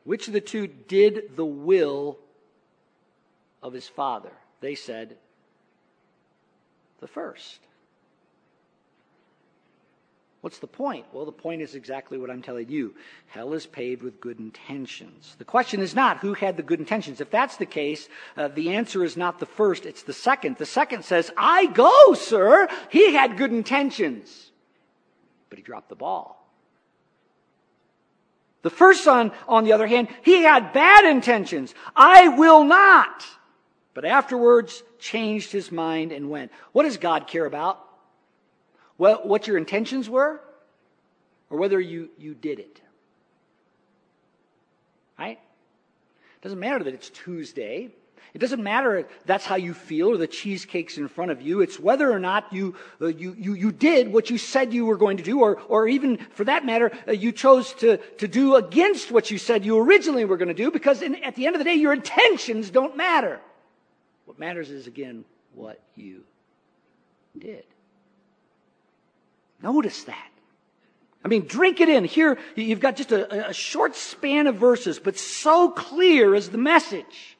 Which 0.04 0.28
of 0.28 0.34
the 0.34 0.42
two 0.42 0.68
did 0.68 1.36
the 1.36 1.46
will 1.46 2.20
of 3.62 3.74
his 3.74 3.88
father? 3.88 4.32
They 4.62 4.76
said, 4.76 5.18
the 7.00 7.08
first. 7.08 7.60
What's 10.42 10.60
the 10.60 10.68
point? 10.68 11.06
Well, 11.14 11.24
the 11.24 11.32
point 11.32 11.62
is 11.62 11.74
exactly 11.74 12.18
what 12.18 12.30
I'm 12.30 12.42
telling 12.42 12.68
you. 12.68 12.96
Hell 13.28 13.54
is 13.54 13.66
paved 13.66 14.04
with 14.04 14.20
good 14.20 14.40
intentions. 14.40 15.36
The 15.38 15.46
question 15.46 15.80
is 15.80 15.96
not 15.96 16.18
who 16.18 16.34
had 16.34 16.58
the 16.58 16.64
good 16.64 16.80
intentions. 16.80 17.22
If 17.22 17.32
that's 17.32 17.56
the 17.56 17.66
case, 17.66 18.10
uh, 18.36 18.50
the 18.50 18.76
answer 18.76 19.06
is 19.06 19.16
not 19.16 19.40
the 19.40 19.46
first, 19.46 19.86
it's 19.86 20.04
the 20.04 20.12
second. 20.12 20.58
The 20.58 20.66
second 20.66 21.06
says, 21.06 21.32
I 21.38 21.68
go, 21.68 22.14
sir. 22.14 22.68
He 22.90 23.14
had 23.14 23.38
good 23.38 23.52
intentions, 23.52 24.52
but 25.50 25.58
he 25.58 25.64
dropped 25.64 25.88
the 25.88 25.96
ball. 25.96 26.42
The 28.63 28.69
first 28.69 29.04
son, 29.04 29.32
on 29.47 29.65
the 29.65 29.73
other 29.73 29.88
hand, 29.88 30.08
he 30.23 30.41
had 30.43 30.73
bad 30.73 31.06
intentions. 31.06 31.76
I 31.95 32.30
will 32.30 32.63
not. 32.63 33.23
But 33.93 34.06
afterwards 34.06 34.82
changed 34.97 35.52
his 35.52 35.71
mind 35.71 36.12
and 36.12 36.30
went. 36.30 36.52
What 36.71 36.84
does 36.84 36.97
God 36.97 37.28
care 37.28 37.45
about? 37.45 37.80
Well, 38.97 39.21
what 39.23 39.47
your 39.47 39.58
intentions 39.58 40.10
were 40.10 40.41
or 41.49 41.58
whether 41.58 41.80
you, 41.80 42.10
you 42.17 42.34
did 42.34 42.60
it. 42.60 42.82
Right? 45.19 45.39
Doesn't 46.41 46.60
matter 46.60 46.84
that 46.84 46.93
it's 46.93 47.10
Tuesday. 47.10 47.91
It 48.34 48.40
doesn't 48.40 48.64
matter 48.64 49.08
that's 49.26 49.46
how 49.46 49.56
you 49.56 49.74
feel 49.74 50.10
or 50.10 50.18
the 50.18 50.28
cheesecake's 50.28 50.98
in 50.98 51.08
front 51.08 51.32
of 51.32 51.42
you. 51.42 51.62
It's 51.62 51.80
whether 51.80 52.12
or 52.12 52.20
not 52.20 52.52
you, 52.52 52.76
uh, 53.00 53.08
you, 53.08 53.36
you, 53.38 53.54
you 53.54 53.72
did 53.72 54.12
what 54.12 54.30
you 54.30 54.38
said 54.38 54.74
you 54.74 54.86
were 54.86 54.98
going 54.98 55.18
to 55.18 55.24
do, 55.24 55.42
or, 55.42 55.60
or 55.68 55.88
even 55.88 56.18
for 56.32 56.44
that 56.46 56.66
matter, 56.66 56.92
uh, 57.08 57.12
you 57.12 57.32
chose 57.32 57.74
to, 57.76 57.98
to 57.98 58.28
do 58.28 58.56
against 58.56 59.12
what 59.12 59.30
you 59.30 59.38
said 59.38 59.66
you 59.66 59.78
originally 59.78 60.26
were 60.26 60.38
going 60.38 60.48
to 60.48 60.54
do, 60.54 60.72
because 60.72 61.02
in, 61.02 61.16
at 61.24 61.36
the 61.36 61.46
end 61.46 61.56
of 61.56 61.60
the 61.60 61.66
day, 61.66 61.76
your 61.76 61.94
intentions 61.94 62.70
don't 62.70 62.98
matter. 62.98 63.40
What 64.26 64.40
matters 64.40 64.72
is, 64.72 64.88
again, 64.88 65.26
what 65.54 65.80
you 65.96 66.24
did. 67.38 67.66
Notice 69.62 70.04
that. 70.06 70.30
I 71.24 71.30
mean, 71.30 71.46
drink 71.46 71.80
it 71.80 71.88
in. 71.88 72.04
Here, 72.04 72.38
you've 72.56 72.82
got 72.82 72.98
just 72.98 73.12
a, 73.12 73.50
a 73.50 73.54
short 73.54 73.96
span 73.96 74.48
of 74.48 74.56
verses, 74.56 75.00
but 75.00 75.18
so 75.18 75.70
clear 75.70 76.36
is 76.36 76.50
the 76.50 76.58
message. 76.58 77.38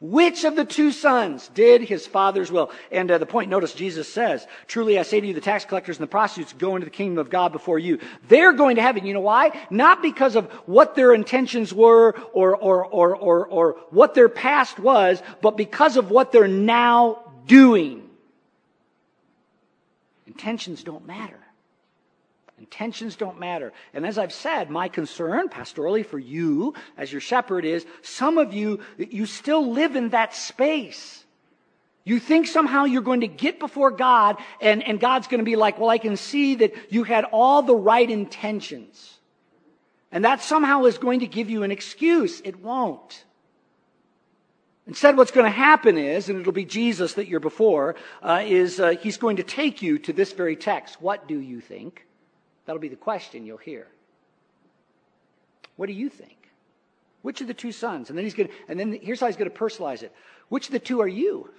Which 0.00 0.44
of 0.44 0.56
the 0.56 0.64
two 0.64 0.92
sons 0.92 1.48
did 1.54 1.82
his 1.82 2.06
father's 2.06 2.50
will? 2.50 2.70
And 2.90 3.10
uh, 3.10 3.18
the 3.18 3.26
point, 3.26 3.48
notice 3.48 3.72
Jesus 3.72 4.12
says, 4.12 4.46
Truly 4.66 4.98
I 4.98 5.02
say 5.02 5.20
to 5.20 5.26
you, 5.26 5.34
the 5.34 5.40
tax 5.40 5.64
collectors 5.64 5.96
and 5.96 6.02
the 6.02 6.10
prostitutes 6.10 6.52
go 6.52 6.74
into 6.76 6.84
the 6.84 6.90
kingdom 6.90 7.18
of 7.18 7.30
God 7.30 7.52
before 7.52 7.78
you. 7.78 7.98
They're 8.28 8.52
going 8.52 8.76
to 8.76 8.82
heaven. 8.82 9.06
You 9.06 9.14
know 9.14 9.20
why? 9.20 9.58
Not 9.70 10.02
because 10.02 10.36
of 10.36 10.46
what 10.66 10.94
their 10.94 11.14
intentions 11.14 11.72
were 11.72 12.12
or, 12.32 12.56
or, 12.56 12.84
or, 12.84 13.16
or, 13.16 13.46
or 13.46 13.72
what 13.90 14.14
their 14.14 14.28
past 14.28 14.78
was, 14.78 15.22
but 15.40 15.56
because 15.56 15.96
of 15.96 16.10
what 16.10 16.32
they're 16.32 16.48
now 16.48 17.32
doing. 17.46 18.08
Intentions 20.26 20.82
don't 20.82 21.06
matter. 21.06 21.38
Intentions 22.64 23.16
don't 23.16 23.38
matter. 23.38 23.74
And 23.92 24.06
as 24.06 24.16
I've 24.16 24.32
said, 24.32 24.70
my 24.70 24.88
concern 24.88 25.50
pastorally 25.50 26.04
for 26.04 26.18
you 26.18 26.72
as 26.96 27.12
your 27.12 27.20
shepherd 27.20 27.66
is 27.66 27.84
some 28.00 28.38
of 28.38 28.54
you, 28.54 28.80
you 28.96 29.26
still 29.26 29.70
live 29.70 29.96
in 29.96 30.08
that 30.10 30.34
space. 30.34 31.22
You 32.04 32.18
think 32.18 32.46
somehow 32.46 32.84
you're 32.84 33.02
going 33.02 33.20
to 33.20 33.28
get 33.28 33.58
before 33.58 33.90
God 33.90 34.38
and, 34.62 34.82
and 34.82 34.98
God's 34.98 35.26
going 35.26 35.40
to 35.40 35.44
be 35.44 35.56
like, 35.56 35.78
well, 35.78 35.90
I 35.90 35.98
can 35.98 36.16
see 36.16 36.54
that 36.54 36.72
you 36.90 37.04
had 37.04 37.24
all 37.24 37.60
the 37.60 37.76
right 37.76 38.08
intentions. 38.08 39.18
And 40.10 40.24
that 40.24 40.40
somehow 40.40 40.86
is 40.86 40.96
going 40.96 41.20
to 41.20 41.26
give 41.26 41.50
you 41.50 41.64
an 41.64 41.70
excuse. 41.70 42.40
It 42.46 42.60
won't. 42.60 43.24
Instead, 44.86 45.18
what's 45.18 45.32
going 45.32 45.44
to 45.44 45.50
happen 45.50 45.98
is, 45.98 46.30
and 46.30 46.40
it'll 46.40 46.52
be 46.52 46.64
Jesus 46.64 47.14
that 47.14 47.28
you're 47.28 47.40
before, 47.40 47.96
uh, 48.22 48.42
is 48.42 48.80
uh, 48.80 48.94
he's 49.02 49.18
going 49.18 49.36
to 49.36 49.42
take 49.42 49.82
you 49.82 49.98
to 49.98 50.14
this 50.14 50.32
very 50.32 50.56
text. 50.56 51.02
What 51.02 51.28
do 51.28 51.38
you 51.38 51.60
think? 51.60 52.06
That'll 52.66 52.80
be 52.80 52.88
the 52.88 52.96
question 52.96 53.46
you'll 53.46 53.56
hear. 53.58 53.86
What 55.76 55.86
do 55.86 55.92
you 55.92 56.08
think? 56.08 56.36
Which 57.22 57.40
of 57.40 57.46
the 57.46 57.54
two 57.54 57.72
sons? 57.72 58.10
And 58.10 58.18
then 58.18 58.24
he's 58.24 58.34
going 58.34 58.48
to, 58.48 58.54
and 58.68 58.78
then 58.78 58.98
here's 59.00 59.20
how 59.20 59.26
he's 59.26 59.36
going 59.36 59.50
to 59.50 59.56
personalize 59.56 60.02
it. 60.02 60.12
Which 60.48 60.66
of 60.66 60.72
the 60.72 60.78
two 60.78 61.00
are 61.00 61.08
you? 61.08 61.50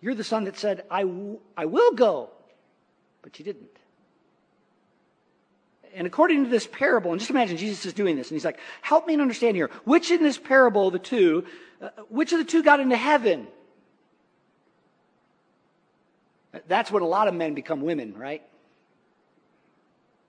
You're 0.00 0.14
the 0.14 0.24
son 0.24 0.44
that 0.44 0.56
said, 0.56 0.84
I, 0.90 1.02
w- 1.02 1.40
I 1.56 1.66
will 1.66 1.92
go, 1.92 2.30
but 3.22 3.38
you 3.38 3.44
didn't. 3.44 3.68
And 5.94 6.06
according 6.06 6.44
to 6.44 6.50
this 6.50 6.66
parable, 6.66 7.10
and 7.10 7.18
just 7.18 7.30
imagine 7.30 7.56
Jesus 7.56 7.84
is 7.84 7.92
doing 7.92 8.16
this, 8.16 8.28
and 8.28 8.36
he's 8.36 8.44
like, 8.44 8.60
help 8.80 9.06
me 9.06 9.14
understand 9.14 9.56
here. 9.56 9.70
Which 9.84 10.10
in 10.10 10.22
this 10.22 10.38
parable 10.38 10.90
the 10.90 11.00
two, 11.00 11.44
uh, 11.82 11.88
which 12.08 12.32
of 12.32 12.38
the 12.38 12.44
two 12.44 12.62
got 12.62 12.80
into 12.80 12.96
heaven? 12.96 13.48
That's 16.66 16.90
when 16.90 17.02
a 17.02 17.06
lot 17.06 17.28
of 17.28 17.34
men 17.34 17.54
become 17.54 17.80
women, 17.82 18.14
right? 18.16 18.42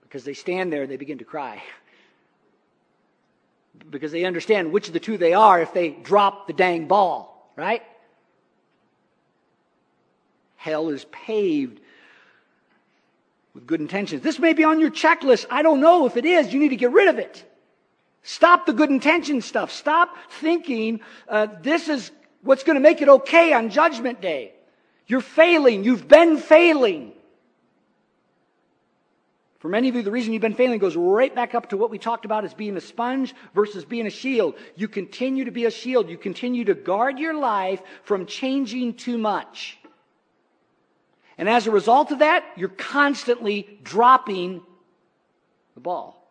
Because 0.04 0.24
they 0.24 0.34
stand 0.34 0.72
there 0.72 0.84
and 0.84 0.92
they 0.92 0.98
begin 0.98 1.18
to 1.20 1.26
cry. 1.26 1.64
Because 3.90 4.12
they 4.12 4.26
understand 4.26 4.72
which 4.72 4.88
of 4.88 4.94
the 4.94 5.00
two 5.00 5.18
they 5.18 5.34
are 5.34 5.62
if 5.62 5.74
they 5.74 5.90
drop 5.90 6.48
the 6.48 6.54
dang 6.54 6.88
ball, 6.88 7.52
right? 7.56 7.82
Hell 10.58 10.90
is 10.90 11.06
paved 11.06 11.80
with 13.56 13.66
good 13.66 13.82
intentions. 13.82 14.22
This 14.22 14.38
may 14.38 14.54
be 14.54 14.64
on 14.64 14.80
your 14.80 14.92
checklist. 14.92 15.46
I 15.50 15.64
don't 15.64 15.80
know 15.80 16.06
if 16.06 16.18
it 16.18 16.26
is. 16.26 16.54
You 16.54 16.60
need 16.60 16.70
to 16.70 16.76
get 16.76 16.92
rid 16.92 17.08
of 17.08 17.18
it. 17.18 17.44
Stop 18.24 18.68
the 18.68 18.74
good 18.74 18.92
intention 18.92 19.42
stuff. 19.42 19.72
Stop 19.72 20.16
thinking 20.30 21.00
uh, 21.28 21.48
this 21.62 21.90
is 21.90 22.12
what's 22.44 22.64
going 22.64 22.76
to 22.76 22.82
make 22.82 23.02
it 23.02 23.10
okay 23.10 23.54
on 23.54 23.70
Judgment 23.70 24.22
Day. 24.22 24.54
You're 25.12 25.20
failing. 25.20 25.84
You've 25.84 26.08
been 26.08 26.38
failing. 26.38 27.12
For 29.60 29.68
many 29.68 29.90
of 29.90 29.96
you, 29.96 30.04
the 30.04 30.10
reason 30.10 30.32
you've 30.32 30.42
been 30.42 30.56
failing 30.56 30.80
goes 30.80 30.96
right 30.96 31.36
back 31.36 31.54
up 31.54 31.72
to 31.72 31.78
what 31.78 31.90
we 31.90 31.98
talked 31.98 32.24
about 32.24 32.46
as 32.46 32.54
being 32.54 32.78
a 32.78 32.82
sponge 32.82 33.36
versus 33.54 33.84
being 33.84 34.08
a 34.08 34.10
shield. 34.10 34.56
You 34.78 34.88
continue 34.88 35.44
to 35.44 35.52
be 35.52 35.66
a 35.66 35.70
shield. 35.70 36.08
You 36.08 36.18
continue 36.18 36.64
to 36.64 36.74
guard 36.76 37.20
your 37.20 37.34
life 37.34 37.82
from 38.04 38.26
changing 38.26 38.94
too 38.94 39.18
much. 39.18 39.78
And 41.38 41.50
as 41.50 41.68
a 41.68 41.72
result 41.72 42.12
of 42.12 42.20
that, 42.20 42.46
you're 42.56 42.70
constantly 42.70 43.80
dropping 43.84 44.62
the 45.74 45.82
ball. 45.82 46.26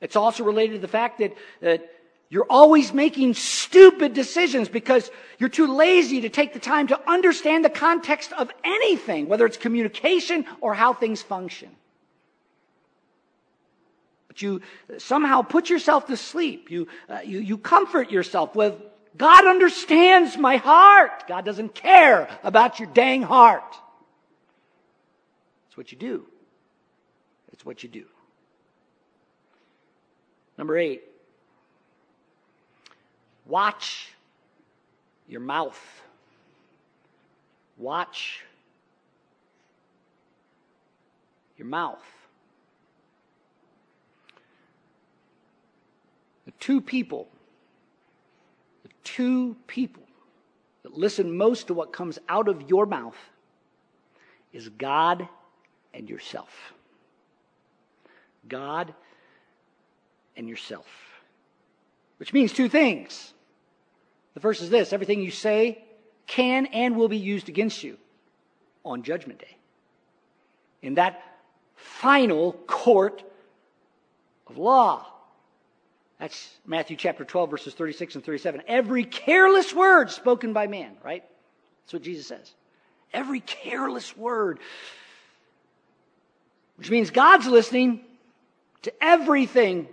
It's 0.00 0.14
also 0.14 0.44
related 0.44 0.74
to 0.74 0.78
the 0.78 0.86
fact 0.86 1.18
that, 1.18 1.34
that 1.60 1.90
you're 2.28 2.46
always 2.50 2.92
making 2.92 3.34
stupid 3.34 4.12
decisions 4.12 4.68
because 4.68 5.10
you're 5.38 5.48
too 5.48 5.72
lazy 5.72 6.22
to 6.22 6.28
take 6.28 6.52
the 6.52 6.58
time 6.58 6.88
to 6.88 7.00
understand 7.08 7.64
the 7.64 7.70
context 7.70 8.32
of 8.32 8.50
anything, 8.64 9.28
whether 9.28 9.46
it's 9.46 9.56
communication 9.56 10.44
or 10.60 10.74
how 10.74 10.92
things 10.92 11.22
function. 11.22 11.70
But 14.26 14.42
you 14.42 14.60
somehow 14.98 15.42
put 15.42 15.70
yourself 15.70 16.08
to 16.08 16.16
sleep. 16.16 16.70
You, 16.70 16.88
uh, 17.08 17.20
you, 17.24 17.38
you 17.38 17.58
comfort 17.58 18.10
yourself 18.10 18.56
with, 18.56 18.74
God 19.16 19.46
understands 19.46 20.36
my 20.36 20.56
heart. 20.56 21.28
God 21.28 21.44
doesn't 21.44 21.74
care 21.74 22.28
about 22.42 22.80
your 22.80 22.88
dang 22.92 23.22
heart. 23.22 23.76
It's 25.68 25.76
what 25.76 25.92
you 25.92 25.98
do. 25.98 26.26
It's 27.52 27.64
what 27.64 27.84
you 27.84 27.88
do. 27.88 28.04
Number 30.58 30.76
eight, 30.76 31.02
watch 33.46 34.12
your 35.28 35.40
mouth. 35.40 35.80
Watch 37.78 38.42
your 41.58 41.66
mouth. 41.66 42.02
The 46.46 46.52
two 46.60 46.80
people, 46.80 47.28
the 48.82 48.90
two 49.04 49.56
people 49.66 50.02
that 50.82 50.96
listen 50.96 51.36
most 51.36 51.66
to 51.66 51.74
what 51.74 51.92
comes 51.92 52.18
out 52.28 52.48
of 52.48 52.70
your 52.70 52.86
mouth 52.86 53.16
is 54.52 54.68
God 54.68 55.28
and 55.92 56.08
yourself. 56.08 56.72
God 58.48 58.94
and 60.36 60.48
yourself. 60.48 60.86
Which 62.18 62.32
means 62.32 62.52
two 62.52 62.68
things. 62.68 63.34
The 64.36 64.40
verse 64.40 64.60
is 64.60 64.68
this 64.68 64.92
everything 64.92 65.22
you 65.22 65.30
say 65.30 65.82
can 66.26 66.66
and 66.66 66.94
will 66.94 67.08
be 67.08 67.16
used 67.16 67.48
against 67.48 67.82
you 67.82 67.96
on 68.84 69.02
Judgment 69.02 69.38
Day. 69.38 69.56
In 70.82 70.96
that 70.96 71.22
final 71.74 72.52
court 72.66 73.22
of 74.46 74.58
law. 74.58 75.06
That's 76.20 76.50
Matthew 76.66 76.98
chapter 76.98 77.24
12, 77.24 77.50
verses 77.50 77.72
36 77.72 78.16
and 78.16 78.24
37. 78.24 78.62
Every 78.68 79.04
careless 79.04 79.72
word 79.72 80.10
spoken 80.10 80.52
by 80.52 80.66
man, 80.66 80.98
right? 81.02 81.24
That's 81.84 81.94
what 81.94 82.02
Jesus 82.02 82.26
says. 82.26 82.52
Every 83.14 83.40
careless 83.40 84.14
word. 84.18 84.58
Which 86.76 86.90
means 86.90 87.08
God's 87.08 87.46
listening 87.46 88.02
to 88.82 88.92
everything 89.02 89.88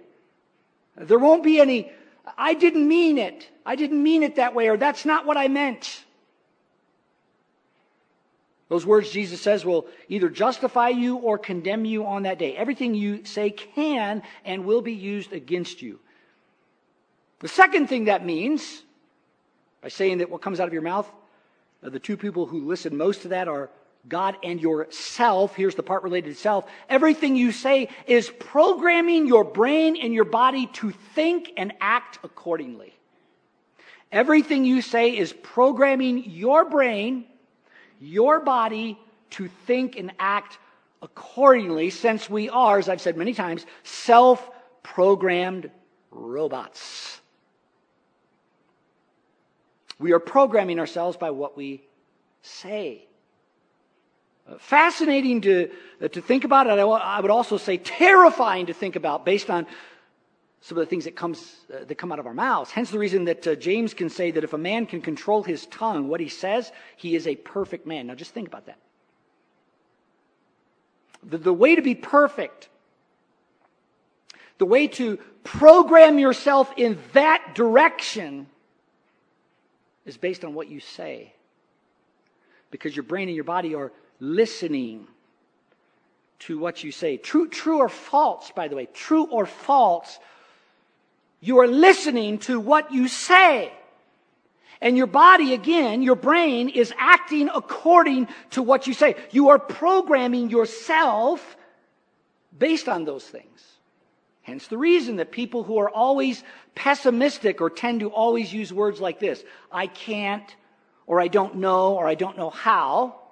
there 0.98 1.18
won't 1.18 1.44
be 1.44 1.62
any, 1.62 1.92
I 2.38 2.54
didn't 2.54 2.88
mean 2.88 3.18
it. 3.18 3.50
I 3.66 3.76
didn't 3.76 4.02
mean 4.02 4.24
it 4.24 4.38
that 4.38 4.56
way, 4.56 4.70
or 4.70 4.78
that's 4.78 5.06
not 5.06 5.26
what 5.26 5.38
I 5.38 5.48
meant. 5.48 6.04
Those 8.70 8.86
words 8.86 9.12
Jesus 9.12 9.42
says 9.42 9.66
will 9.66 9.88
either 10.10 10.30
justify 10.30 10.90
you 10.90 11.18
or 11.18 11.38
condemn 11.38 11.86
you 11.86 12.06
on 12.06 12.24
that 12.24 12.40
day. 12.40 12.56
Everything 12.56 12.96
you 12.96 13.26
say 13.26 13.52
can 13.52 14.24
and 14.46 14.66
will 14.66 14.82
be 14.82 14.94
used 14.94 15.34
against 15.34 15.82
you. 15.82 16.00
The 17.40 17.50
second 17.50 17.88
thing 17.88 18.06
that 18.06 18.26
means, 18.26 18.84
by 19.82 19.90
saying 19.90 20.20
that 20.20 20.30
what 20.30 20.42
comes 20.42 20.60
out 20.60 20.68
of 20.68 20.74
your 20.74 20.82
mouth, 20.82 21.12
uh, 21.84 21.90
the 21.90 22.00
two 22.00 22.16
people 22.16 22.46
who 22.46 22.66
listen 22.66 22.96
most 22.96 23.24
to 23.24 23.28
that 23.28 23.48
are 23.48 23.70
God 24.08 24.38
and 24.44 24.60
yourself, 24.60 25.56
here's 25.56 25.76
the 25.76 25.84
part 25.84 26.04
related 26.04 26.36
to 26.36 26.40
self, 26.40 26.66
everything 26.90 27.36
you 27.36 27.52
say 27.52 27.90
is 28.06 28.30
programming 28.30 29.28
your 29.28 29.44
brain 29.44 29.96
and 29.96 30.14
your 30.14 30.26
body 30.26 30.68
to 30.74 30.92
think 30.92 31.54
and 31.56 31.74
act 31.80 32.20
accordingly. 32.24 32.94
Everything 34.12 34.66
you 34.66 34.82
say 34.82 35.18
is 35.18 35.34
programming 35.34 36.30
your 36.30 36.66
brain, 36.66 37.26
your 38.00 38.42
body 38.42 39.00
to 39.32 39.48
think 39.66 39.96
and 39.98 40.12
act 40.20 40.60
accordingly, 41.02 41.90
since 41.90 42.30
we 42.30 42.50
are, 42.50 42.78
as 42.78 42.90
I've 42.90 43.02
said 43.02 43.18
many 43.18 43.34
times, 43.34 43.66
self 43.84 44.50
programmed 44.84 45.72
robots. 46.12 47.22
We 49.98 50.12
are 50.12 50.20
programming 50.20 50.80
ourselves 50.80 51.16
by 51.16 51.32
what 51.32 51.56
we 51.56 51.84
say 52.42 53.08
fascinating 54.60 55.42
to, 55.42 55.70
uh, 56.02 56.08
to 56.10 56.22
think 56.22 56.44
about, 56.44 56.68
and 56.68 56.80
I 56.80 57.20
would 57.20 57.32
also 57.32 57.58
say 57.58 57.78
terrifying 57.78 58.68
to 58.68 58.74
think 58.74 58.96
about 58.96 59.26
based 59.26 59.50
on 59.50 59.66
some 60.62 60.78
of 60.78 60.82
the 60.86 60.90
things 60.90 61.04
that, 61.04 61.16
comes, 61.16 61.58
uh, 61.74 61.84
that 61.86 61.96
come 61.96 62.12
out 62.12 62.20
of 62.20 62.26
our 62.26 62.34
mouths. 62.34 62.72
Hence 62.72 62.90
the 62.90 63.00
reason 63.00 63.26
that 63.26 63.46
uh, 63.46 63.56
James 63.56 63.94
can 63.94 64.10
say 64.10 64.32
that 64.32 64.44
if 64.44 64.54
a 64.54 64.58
man 64.58 64.86
can 64.86 65.02
control 65.02 65.44
his 65.44 65.66
tongue, 65.66 66.08
what 66.08 66.22
he 66.22 66.30
says, 66.30 66.72
he 66.96 67.16
is 67.16 67.28
a 67.28 67.36
perfect 67.36 67.86
man. 67.86 68.08
Now 68.08 68.16
just 68.16 68.32
think 68.34 68.48
about 68.48 68.66
that. 68.68 68.78
The, 71.22 71.38
the 71.38 71.54
way 71.54 71.76
to 71.76 71.82
be 71.82 71.96
perfect, 71.96 72.70
the 74.58 74.66
way 74.66 74.88
to 74.88 75.18
program 75.44 76.20
yourself 76.20 76.72
in 76.78 76.98
that 77.14 77.54
direction 77.56 78.48
is 80.06 80.18
based 80.18 80.46
on 80.46 80.54
what 80.54 80.70
you 80.70 80.80
say. 80.80 81.34
Because 82.72 82.96
your 82.96 83.04
brain 83.04 83.28
and 83.28 83.36
your 83.36 83.44
body 83.44 83.76
are 83.76 83.92
listening 84.20 85.08
to 86.40 86.60
what 86.60 86.84
you 86.84 86.92
say. 86.92 87.18
True, 87.18 87.48
true 87.48 87.80
or 87.80 87.90
false, 87.90 88.52
by 88.52 88.68
the 88.68 88.76
way, 88.76 88.88
true 88.94 89.26
or 89.26 89.46
false, 89.46 90.20
you 91.40 91.60
are 91.60 91.68
listening 91.68 92.40
to 92.40 92.60
what 92.60 92.92
you 92.94 93.08
say. 93.08 93.72
And 94.82 94.98
your 94.98 95.08
body, 95.08 95.54
again, 95.54 96.02
your 96.02 96.16
brain 96.16 96.68
is 96.68 96.94
acting 96.98 97.50
according 97.54 98.28
to 98.52 98.62
what 98.62 98.88
you 98.88 98.94
say. 98.94 99.16
You 99.32 99.50
are 99.50 99.60
programming 99.60 100.50
yourself 100.50 101.56
based 102.58 102.90
on 102.90 103.06
those 103.06 103.24
things. 103.24 103.74
Hence 104.42 104.68
the 104.68 104.78
reason 104.78 105.16
that 105.18 105.32
people 105.32 105.64
who 105.64 105.78
are 105.78 105.90
always 105.90 106.44
pessimistic 106.76 107.62
or 107.62 107.70
tend 107.70 108.02
to 108.02 108.10
always 108.10 108.54
use 108.54 108.74
words 108.74 109.00
like 109.00 109.20
this 109.20 109.42
I 109.72 109.88
can't, 109.88 110.54
or 111.08 111.22
I 111.22 111.30
don't 111.30 111.56
know, 111.56 111.96
or 111.96 112.06
I 112.06 112.16
don't 112.16 112.38
know 112.38 112.50
how, 112.50 113.23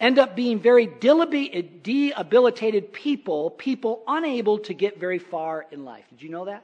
end 0.00 0.18
up 0.18 0.36
being 0.36 0.60
very 0.60 0.86
debilitated 0.86 2.92
people, 2.92 3.50
people 3.50 4.02
unable 4.06 4.58
to 4.60 4.74
get 4.74 5.00
very 5.00 5.18
far 5.18 5.66
in 5.70 5.84
life. 5.84 6.04
Did 6.10 6.22
you 6.22 6.30
know 6.30 6.44
that? 6.44 6.62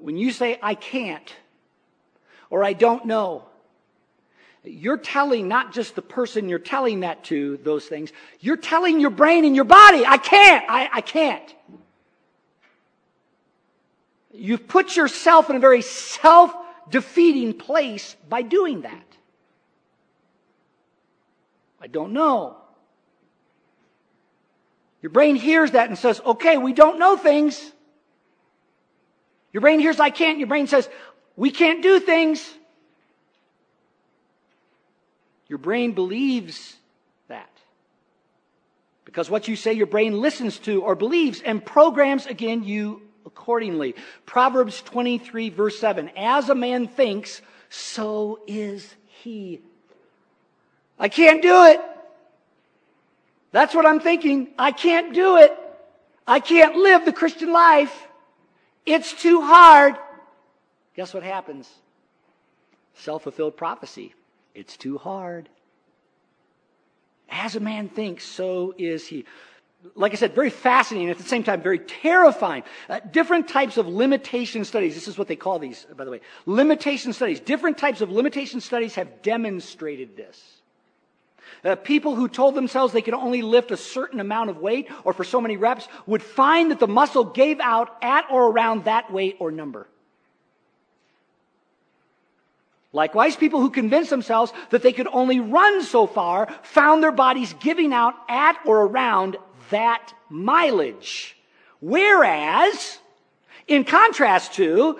When 0.00 0.16
you 0.16 0.32
say, 0.32 0.58
I 0.62 0.74
can't, 0.74 1.34
or 2.50 2.64
I 2.64 2.72
don't 2.72 3.06
know, 3.06 3.44
you're 4.64 4.98
telling 4.98 5.48
not 5.48 5.72
just 5.72 5.94
the 5.94 6.02
person 6.02 6.48
you're 6.48 6.58
telling 6.58 7.00
that 7.00 7.24
to, 7.24 7.56
those 7.58 7.86
things, 7.86 8.12
you're 8.40 8.56
telling 8.56 9.00
your 9.00 9.10
brain 9.10 9.44
and 9.44 9.54
your 9.54 9.64
body, 9.64 10.04
I 10.04 10.18
can't, 10.18 10.64
I, 10.68 10.88
I 10.92 11.00
can't. 11.00 11.54
You've 14.32 14.68
put 14.68 14.96
yourself 14.96 15.50
in 15.50 15.56
a 15.56 15.60
very 15.60 15.82
self 15.82 16.54
defeating 16.90 17.54
place 17.54 18.16
by 18.28 18.42
doing 18.42 18.82
that. 18.82 19.07
I 21.80 21.86
don't 21.86 22.12
know. 22.12 22.56
Your 25.00 25.10
brain 25.10 25.36
hears 25.36 25.72
that 25.72 25.88
and 25.88 25.96
says, 25.98 26.20
okay, 26.24 26.58
we 26.58 26.72
don't 26.72 26.98
know 26.98 27.16
things. 27.16 27.72
Your 29.52 29.60
brain 29.60 29.80
hears, 29.80 30.00
I 30.00 30.10
can't. 30.10 30.38
Your 30.38 30.48
brain 30.48 30.66
says, 30.66 30.88
we 31.36 31.50
can't 31.50 31.82
do 31.82 32.00
things. 32.00 32.52
Your 35.48 35.58
brain 35.58 35.92
believes 35.92 36.76
that. 37.28 37.50
Because 39.04 39.30
what 39.30 39.48
you 39.48 39.56
say, 39.56 39.72
your 39.72 39.86
brain 39.86 40.20
listens 40.20 40.58
to 40.60 40.82
or 40.82 40.94
believes 40.94 41.40
and 41.40 41.64
programs 41.64 42.26
again 42.26 42.64
you 42.64 43.02
accordingly. 43.24 43.94
Proverbs 44.26 44.82
23 44.82 45.48
verse 45.48 45.78
7. 45.78 46.10
As 46.16 46.50
a 46.50 46.54
man 46.54 46.88
thinks, 46.88 47.40
so 47.70 48.40
is 48.46 48.94
he. 49.22 49.62
I 50.98 51.08
can't 51.08 51.42
do 51.42 51.64
it. 51.64 51.80
That's 53.52 53.74
what 53.74 53.86
I'm 53.86 54.00
thinking. 54.00 54.48
I 54.58 54.72
can't 54.72 55.14
do 55.14 55.36
it. 55.36 55.56
I 56.26 56.40
can't 56.40 56.76
live 56.76 57.04
the 57.04 57.12
Christian 57.12 57.52
life. 57.52 58.06
It's 58.84 59.12
too 59.12 59.40
hard. 59.40 59.96
Guess 60.94 61.14
what 61.14 61.22
happens? 61.22 61.68
Self 62.94 63.22
fulfilled 63.22 63.56
prophecy. 63.56 64.14
It's 64.54 64.76
too 64.76 64.98
hard. 64.98 65.48
As 67.30 67.56
a 67.56 67.60
man 67.60 67.88
thinks, 67.88 68.24
so 68.24 68.74
is 68.76 69.06
he. 69.06 69.24
Like 69.94 70.12
I 70.12 70.16
said, 70.16 70.34
very 70.34 70.50
fascinating, 70.50 71.08
at 71.08 71.18
the 71.18 71.22
same 71.22 71.44
time, 71.44 71.62
very 71.62 71.78
terrifying. 71.78 72.64
Uh, 72.88 72.98
different 73.12 73.48
types 73.48 73.76
of 73.76 73.86
limitation 73.86 74.64
studies, 74.64 74.94
this 74.94 75.06
is 75.06 75.16
what 75.16 75.28
they 75.28 75.36
call 75.36 75.60
these, 75.60 75.86
by 75.96 76.04
the 76.04 76.10
way. 76.10 76.20
Limitation 76.46 77.12
studies. 77.12 77.38
Different 77.38 77.78
types 77.78 78.00
of 78.00 78.10
limitation 78.10 78.60
studies 78.60 78.96
have 78.96 79.22
demonstrated 79.22 80.16
this 80.16 80.57
Uh, 81.64 81.74
people 81.74 82.14
who 82.14 82.28
told 82.28 82.54
themselves 82.54 82.92
they 82.92 83.02
could 83.02 83.14
only 83.14 83.42
lift 83.42 83.70
a 83.70 83.76
certain 83.76 84.20
amount 84.20 84.50
of 84.50 84.58
weight 84.58 84.88
or 85.04 85.12
for 85.12 85.24
so 85.24 85.40
many 85.40 85.56
reps 85.56 85.88
would 86.06 86.22
find 86.22 86.70
that 86.70 86.80
the 86.80 86.88
muscle 86.88 87.24
gave 87.24 87.60
out 87.60 87.96
at 88.02 88.24
or 88.30 88.46
around 88.46 88.84
that 88.84 89.12
weight 89.12 89.36
or 89.40 89.50
number. 89.50 89.86
Likewise, 92.92 93.36
people 93.36 93.60
who 93.60 93.70
convinced 93.70 94.10
themselves 94.10 94.52
that 94.70 94.82
they 94.82 94.92
could 94.92 95.08
only 95.12 95.40
run 95.40 95.82
so 95.82 96.06
far 96.06 96.48
found 96.62 97.02
their 97.02 97.12
bodies 97.12 97.54
giving 97.60 97.92
out 97.92 98.14
at 98.28 98.58
or 98.64 98.82
around 98.82 99.36
that 99.70 100.12
mileage. 100.30 101.36
Whereas, 101.80 102.98
in 103.66 103.84
contrast 103.84 104.54
to, 104.54 104.98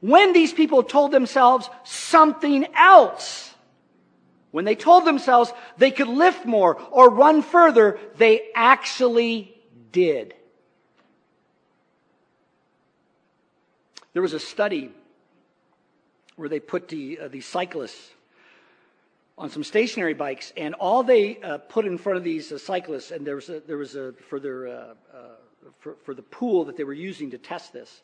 when 0.00 0.32
these 0.32 0.52
people 0.52 0.82
told 0.82 1.12
themselves 1.12 1.68
something 1.82 2.66
else, 2.74 3.53
when 4.54 4.64
they 4.64 4.76
told 4.76 5.04
themselves 5.04 5.52
they 5.78 5.90
could 5.90 6.06
lift 6.06 6.46
more 6.46 6.80
or 6.92 7.10
run 7.10 7.42
further, 7.42 7.98
they 8.18 8.52
actually 8.54 9.52
did. 9.90 10.32
There 14.12 14.22
was 14.22 14.32
a 14.32 14.38
study 14.38 14.92
where 16.36 16.48
they 16.48 16.60
put 16.60 16.86
the, 16.86 17.18
uh, 17.18 17.40
cyclists 17.40 18.12
on 19.36 19.50
some 19.50 19.64
stationary 19.64 20.14
bikes, 20.14 20.52
and 20.56 20.74
all 20.74 21.02
they 21.02 21.40
uh, 21.40 21.58
put 21.58 21.84
in 21.84 21.98
front 21.98 22.18
of 22.18 22.22
these 22.22 22.52
uh, 22.52 22.58
cyclists, 22.58 23.10
and 23.10 23.26
there 23.26 23.34
was 23.34 23.48
a, 23.48 23.58
there 23.58 23.76
was 23.76 23.96
a 23.96 24.12
for 24.28 24.38
their 24.38 24.68
uh, 24.68 24.70
uh, 24.70 24.94
for, 25.80 25.96
for 26.04 26.14
the 26.14 26.22
pool 26.22 26.66
that 26.66 26.76
they 26.76 26.84
were 26.84 26.92
using 26.92 27.32
to 27.32 27.38
test 27.38 27.72
this, 27.72 28.02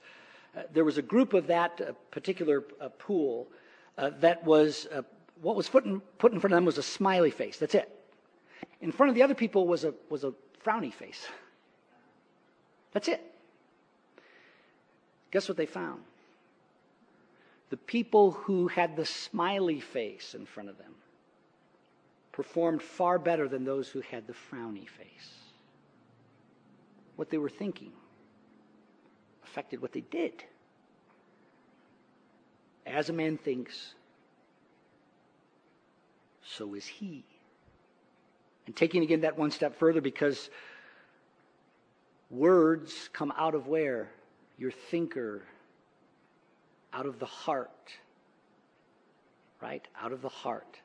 uh, 0.56 0.62
there 0.72 0.84
was 0.84 0.98
a 0.98 1.02
group 1.02 1.32
of 1.32 1.46
that 1.46 1.80
particular 2.10 2.60
pool 2.98 3.46
that 4.18 4.42
was 4.44 4.88
what 5.42 5.56
was 5.56 5.68
put 5.68 5.84
in, 5.84 6.00
put 6.18 6.32
in 6.32 6.40
front 6.40 6.52
of 6.52 6.56
them 6.56 6.64
was 6.64 6.78
a 6.78 6.82
smiley 6.82 7.30
face. 7.30 7.56
That's 7.58 7.74
it. 7.74 7.88
In 8.80 8.92
front 8.92 9.10
of 9.10 9.16
the 9.16 9.22
other 9.22 9.34
people 9.34 9.66
was 9.66 9.84
a, 9.84 9.94
was 10.08 10.24
a 10.24 10.32
frowny 10.64 10.92
face. 10.92 11.26
That's 12.92 13.08
it. 13.08 13.22
Guess 15.30 15.48
what 15.48 15.56
they 15.56 15.66
found? 15.66 16.02
The 17.70 17.76
people 17.76 18.32
who 18.32 18.66
had 18.68 18.96
the 18.96 19.06
smiley 19.06 19.80
face 19.80 20.34
in 20.34 20.44
front 20.44 20.68
of 20.68 20.78
them 20.78 20.92
performed 22.32 22.82
far 22.82 23.18
better 23.18 23.48
than 23.48 23.64
those 23.64 23.88
who 23.88 24.00
had 24.00 24.26
the 24.26 24.32
frowny 24.32 24.88
face. 24.88 25.34
What 27.16 27.30
they 27.30 27.38
were 27.38 27.50
thinking 27.50 27.92
affected 29.44 29.80
what 29.80 29.92
they 29.92 30.00
did. 30.00 30.44
As 32.86 33.08
a 33.08 33.12
man 33.12 33.36
thinks, 33.36 33.94
so 36.56 36.74
is 36.74 36.86
he. 36.86 37.24
And 38.66 38.76
taking 38.76 39.02
again 39.02 39.22
that 39.22 39.38
one 39.38 39.50
step 39.50 39.78
further, 39.78 40.00
because 40.00 40.50
words 42.30 43.10
come 43.12 43.32
out 43.36 43.54
of 43.54 43.66
where? 43.66 44.10
Your 44.58 44.70
thinker, 44.70 45.42
out 46.92 47.06
of 47.06 47.18
the 47.18 47.26
heart. 47.26 47.70
Right? 49.60 49.86
Out 50.00 50.12
of 50.12 50.22
the 50.22 50.28
heart 50.28 50.78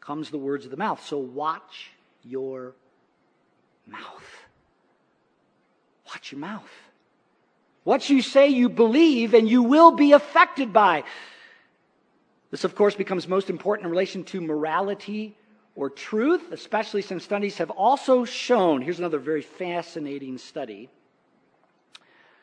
comes 0.00 0.30
the 0.30 0.38
words 0.38 0.64
of 0.64 0.70
the 0.70 0.76
mouth. 0.76 1.04
So 1.06 1.18
watch 1.18 1.90
your 2.22 2.74
mouth. 3.86 4.44
Watch 6.06 6.30
your 6.30 6.40
mouth. 6.40 6.70
What 7.84 8.08
you 8.08 8.22
say, 8.22 8.48
you 8.48 8.68
believe, 8.68 9.34
and 9.34 9.48
you 9.48 9.62
will 9.62 9.92
be 9.92 10.12
affected 10.12 10.72
by. 10.72 11.04
This, 12.54 12.62
of 12.62 12.76
course, 12.76 12.94
becomes 12.94 13.26
most 13.26 13.50
important 13.50 13.86
in 13.86 13.90
relation 13.90 14.22
to 14.26 14.40
morality 14.40 15.36
or 15.74 15.90
truth, 15.90 16.52
especially 16.52 17.02
since 17.02 17.24
studies 17.24 17.58
have 17.58 17.70
also 17.70 18.24
shown 18.24 18.80
here's 18.80 19.00
another 19.00 19.18
very 19.18 19.42
fascinating 19.42 20.38
study. 20.38 20.88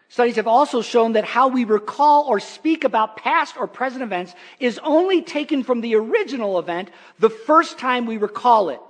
Studies 0.09 0.36
have 0.36 0.47
also 0.47 0.82
shown 0.82 1.14
that 1.14 1.24
how 1.24 1.47
we 1.47 1.64
recall 1.64 2.26
or 2.28 2.41
speak 2.41 2.84
about 2.84 3.16
past 3.16 3.55
or 3.55 3.68
present 3.68 4.03
events 4.03 4.36
is 4.59 4.82
only 4.84 5.22
taken 5.22 5.64
from 5.64 5.80
the 5.80 5.95
original 5.95 6.59
event 6.59 6.91
the 7.20 7.30
first 7.30 7.80
time 7.80 8.05
we 8.05 8.18
recall 8.18 8.68
it. 8.68 8.82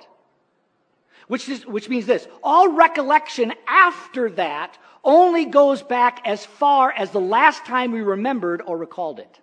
Which, 1.27 1.47
is, 1.47 1.67
which 1.67 1.87
means 1.87 2.07
this 2.07 2.27
all 2.41 2.69
recollection 2.69 3.53
after 3.67 4.31
that 4.31 4.75
only 5.03 5.45
goes 5.45 5.83
back 5.83 6.19
as 6.25 6.43
far 6.43 6.91
as 6.91 7.11
the 7.11 7.21
last 7.21 7.63
time 7.65 7.91
we 7.91 8.01
remembered 8.01 8.63
or 8.65 8.75
recalled 8.75 9.19
it. 9.19 9.39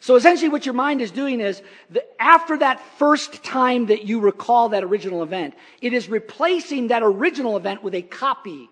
So 0.00 0.16
essentially 0.16 0.48
what 0.48 0.66
your 0.66 0.74
mind 0.74 1.00
is 1.00 1.10
doing 1.10 1.40
is 1.40 1.62
that 1.90 2.08
after 2.20 2.58
that 2.58 2.80
first 2.98 3.42
time 3.44 3.86
that 3.86 4.04
you 4.04 4.20
recall 4.20 4.70
that 4.70 4.84
original 4.84 5.22
event, 5.22 5.54
it 5.80 5.92
is 5.92 6.08
replacing 6.08 6.88
that 6.88 7.02
original 7.02 7.56
event 7.56 7.82
with 7.82 7.94
a 7.94 8.02
copy. 8.02 8.68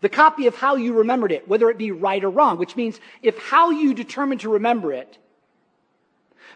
The 0.00 0.08
copy 0.08 0.46
of 0.46 0.54
how 0.54 0.76
you 0.76 0.94
remembered 0.94 1.32
it, 1.32 1.48
whether 1.48 1.70
it 1.70 1.78
be 1.78 1.90
right 1.90 2.22
or 2.22 2.30
wrong, 2.30 2.58
which 2.58 2.76
means 2.76 3.00
if 3.22 3.38
how 3.38 3.70
you 3.70 3.94
determined 3.94 4.42
to 4.42 4.50
remember 4.50 4.92
it, 4.92 5.18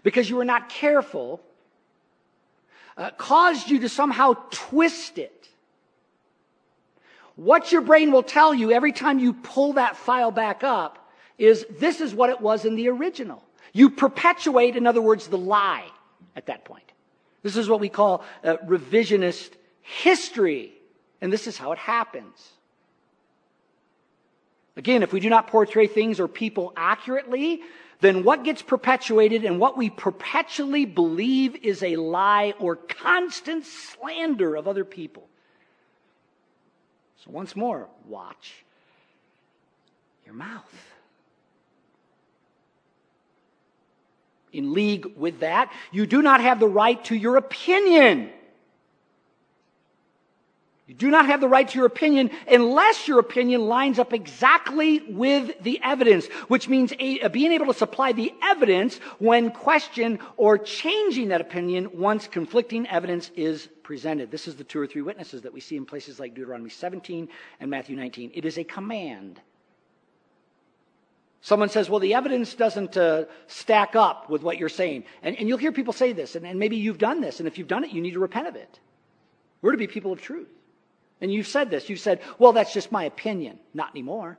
because 0.03 0.30
you 0.30 0.36
were 0.36 0.44
not 0.44 0.68
careful, 0.68 1.40
uh, 2.96 3.11
caused 3.11 3.68
you 3.70 3.80
to 3.80 3.88
somehow 3.88 4.34
twist 4.50 5.18
it, 5.18 5.48
what 7.34 7.72
your 7.72 7.80
brain 7.80 8.12
will 8.12 8.22
tell 8.22 8.53
you 8.55 8.70
every 8.72 8.92
time 8.92 9.18
you 9.18 9.32
pull 9.32 9.74
that 9.74 9.96
file 9.96 10.30
back 10.30 10.62
up 10.62 11.01
is 11.43 11.66
this 11.70 12.01
is 12.01 12.14
what 12.14 12.30
it 12.30 12.40
was 12.40 12.64
in 12.64 12.76
the 12.76 12.88
original. 12.88 13.43
You 13.72 13.90
perpetuate, 13.90 14.76
in 14.76 14.86
other 14.86 15.03
words, 15.03 15.26
the 15.26 15.38
lie 15.38 15.86
at 16.36 16.47
that 16.47 16.64
point. 16.64 16.84
This 17.43 17.57
is 17.57 17.68
what 17.68 17.80
we 17.80 17.88
call 17.88 18.24
uh, 18.45 18.59
revisionist 18.59 19.51
history. 19.80 20.72
And 21.20 21.32
this 21.32 21.47
is 21.47 21.59
how 21.59 21.72
it 21.72 21.78
happens. 21.78 22.51
Again, 24.76 25.03
if 25.03 25.12
we 25.12 25.20
do 25.20 25.28
not 25.28 25.49
portray 25.49 25.86
things 25.86 26.20
or 26.20 26.28
people 26.28 26.72
accurately, 26.76 27.61
then 28.01 28.22
what 28.22 28.45
gets 28.45 28.62
perpetuated 28.62 29.45
and 29.45 29.59
what 29.59 29.76
we 29.76 29.90
perpetually 29.90 30.84
believe 30.84 31.57
is 31.57 31.82
a 31.82 31.97
lie 31.97 32.55
or 32.59 32.76
constant 32.76 33.66
slander 33.66 34.55
of 34.55 34.68
other 34.68 34.84
people. 34.84 35.28
So, 37.24 37.30
once 37.30 37.55
more, 37.55 37.88
watch 38.07 38.64
your 40.24 40.34
mouth. 40.34 40.91
In 44.53 44.72
league 44.72 45.07
with 45.16 45.40
that. 45.40 45.72
You 45.90 46.07
do 46.07 46.22
not 46.22 46.40
have 46.40 46.61
the 46.61 46.68
right 46.68 47.03
to 47.07 47.16
your 47.16 47.36
opinion. 47.36 48.30
You 50.92 50.98
do 50.98 51.11
not 51.11 51.26
have 51.26 51.40
the 51.40 51.48
right 51.48 51.66
to 51.66 51.78
your 51.78 51.86
opinion 51.86 52.30
unless 52.50 53.09
your 53.09 53.18
opinion 53.18 53.62
lines 53.62 53.98
up 53.98 54.12
exactly 54.12 55.00
with 55.09 55.62
the 55.62 55.80
evidence, 55.82 56.26
which 56.48 56.68
means 56.68 56.92
a, 56.98 57.20
uh, 57.20 57.28
being 57.28 57.53
able 57.53 57.66
to 57.66 57.74
supply 57.74 58.12
the 58.12 58.34
evidence 58.42 58.98
when 59.18 59.53
questioned 59.53 60.18
or 60.36 60.59
changing 60.59 61.28
that 61.28 61.40
opinion 61.40 61.88
once 61.94 62.26
conflicting 62.26 62.86
evidence 62.88 63.30
is 63.36 63.68
presented. 63.82 64.30
This 64.30 64.46
is 64.46 64.57
the 64.57 64.64
two 64.64 64.80
or 64.80 64.86
three 64.86 65.03
witnesses 65.03 65.42
that 65.42 65.53
we 65.55 65.61
see 65.61 65.76
in 65.76 65.86
places 65.86 66.20
like 66.20 66.34
Deuteronomy 66.34 66.68
17 66.68 67.28
and 67.61 67.70
Matthew 67.70 67.96
19. 67.96 68.32
It 68.34 68.44
is 68.44 68.59
a 68.59 68.64
command. 68.64 69.40
Someone 71.45 71.68
says, 71.68 71.90
well, 71.90 71.99
the 71.99 72.14
evidence 72.14 72.55
doesn't 72.55 72.97
uh, 72.97 73.24
stack 73.49 73.97
up 73.97 74.30
with 74.30 74.45
what 74.45 74.59
you're 74.59 74.68
saying. 74.68 75.05
And, 75.24 75.36
and 75.36 75.49
you'll 75.49 75.59
hear 75.59 75.72
people 75.72 75.93
say 75.93 76.12
this, 76.12 76.36
and, 76.36 76.47
and 76.47 76.57
maybe 76.57 76.76
you've 76.76 76.99
done 76.99 77.20
this, 77.20 77.40
and 77.40 77.49
if 77.49 77.59
you've 77.59 77.66
done 77.66 77.82
it, 77.82 77.90
you 77.90 78.01
need 78.01 78.12
to 78.12 78.20
repent 78.20 78.47
of 78.47 78.55
it. 78.55 78.78
We're 79.61 79.72
to 79.72 79.76
be 79.78 79.88
people 79.88 80.12
of 80.12 80.22
truth. 80.22 80.49
And 81.20 81.32
you've 81.32 81.49
said 81.49 81.68
this. 81.68 81.88
You've 81.88 82.01
said, 82.01 82.20
well, 82.38 82.53
that's 82.53 82.72
just 82.72 82.93
my 82.93 83.05
opinion. 83.05 83.59
Not 83.74 83.90
anymore. 83.90 84.38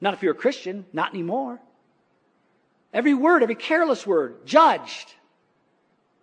Not 0.00 0.14
if 0.14 0.22
you're 0.22 0.32
a 0.32 0.36
Christian. 0.36 0.84
Not 0.92 1.12
anymore. 1.12 1.60
Every 2.92 3.14
word, 3.14 3.42
every 3.42 3.54
careless 3.54 4.06
word, 4.06 4.46
judged. 4.46 5.14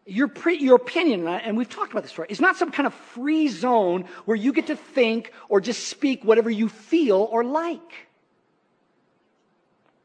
Your, 0.05 0.27
pre, 0.27 0.57
your 0.57 0.75
opinion, 0.77 1.27
and 1.27 1.57
we've 1.57 1.69
talked 1.69 1.91
about 1.91 2.03
this 2.03 2.11
before, 2.11 2.25
is 2.25 2.41
not 2.41 2.55
some 2.55 2.71
kind 2.71 2.87
of 2.87 2.93
free 2.93 3.47
zone 3.49 4.05
where 4.25 4.37
you 4.37 4.53
get 4.53 4.67
to 4.67 4.75
think 4.75 5.33
or 5.49 5.61
just 5.61 5.87
speak 5.87 6.23
whatever 6.23 6.49
you 6.49 6.69
feel 6.69 7.17
or 7.17 7.43
like. 7.43 8.07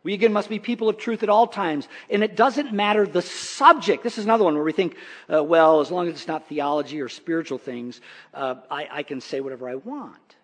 We 0.05 0.13
again 0.13 0.35
must 0.35 0.51
be 0.51 0.59
people 0.59 0.91
of 0.91 0.99
truth 0.99 1.23
at 1.23 1.31
all 1.31 1.47
times. 1.47 1.89
And 2.11 2.23
it 2.23 2.37
doesn't 2.37 2.73
matter 2.73 3.07
the 3.07 3.23
subject. 3.23 4.05
This 4.05 4.19
is 4.19 4.25
another 4.25 4.45
one 4.45 4.55
where 4.55 4.63
we 4.63 4.73
think, 4.73 4.97
uh, 5.33 5.43
well, 5.43 5.81
as 5.81 5.91
long 5.91 6.07
as 6.07 6.15
it's 6.15 6.29
not 6.29 6.47
theology 6.47 7.01
or 7.01 7.09
spiritual 7.09 7.59
things, 7.59 8.03
uh, 8.35 8.57
I, 8.71 8.89
I, 8.93 9.03
can 9.03 9.23
say 9.23 9.41
whatever 9.41 9.69
I 9.69 9.77
want. 9.77 10.37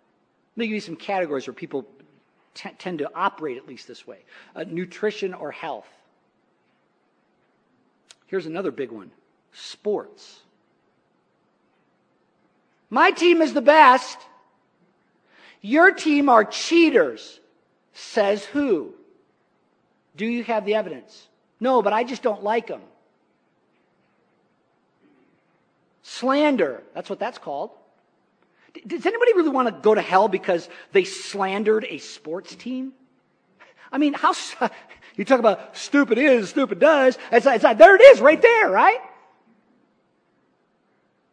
Let 0.57 0.63
me 0.63 0.67
give 0.67 0.75
you 0.75 0.81
some 0.81 0.97
categories 0.97 1.47
where 1.47 1.55
people 1.55 1.87
t- 2.55 2.71
tend 2.79 3.01
to 3.01 3.11
operate 3.15 3.59
at 3.59 3.69
least 3.69 3.87
this 3.87 4.07
way 4.07 4.21
uh, 4.57 4.65
nutrition 4.67 5.35
or 5.35 5.51
health. 5.51 5.87
Here's 8.27 8.47
another 8.47 8.71
big 8.71 8.91
one 8.91 9.11
sports. 9.53 10.41
My 12.89 13.11
team 13.11 13.43
is 13.43 13.53
the 13.53 13.61
best. 13.61 14.19
Your 15.61 15.93
team 15.93 16.31
are 16.31 16.45
cheaters. 16.45 17.41
Says 17.93 18.45
who? 18.47 18.95
Do 20.17 20.27
you 20.27 20.45
have 20.45 20.65
the 20.65 20.75
evidence? 20.75 21.29
No, 21.61 21.83
but 21.83 21.93
I 21.93 22.05
just 22.05 22.23
don't 22.23 22.43
like 22.43 22.67
them. 22.67 22.81
Slander. 26.03 26.83
That's 26.95 27.09
what 27.09 27.19
that's 27.19 27.39
called. 27.39 27.71
Does 28.87 29.05
anybody 29.05 29.33
really 29.35 29.51
want 29.51 29.69
to 29.69 29.73
go 29.73 29.95
to 29.95 30.01
hell 30.01 30.29
because 30.29 30.69
they 30.93 31.05
slandered 31.05 31.87
a 31.89 31.99
sports 31.99 32.55
team? 32.55 32.93
I 33.93 33.99
mean, 33.99 34.13
how, 34.13 34.33
you 35.17 35.25
talk 35.25 35.41
about 35.41 35.77
stupid 35.77 36.19
is, 36.19 36.51
stupid 36.51 36.79
does. 36.79 37.19
It's, 37.33 37.47
it's 37.47 37.65
like, 37.65 37.79
there 37.79 37.97
it 37.97 38.03
is 38.03 38.21
right 38.21 38.41
there, 38.41 38.71
right? 38.71 39.01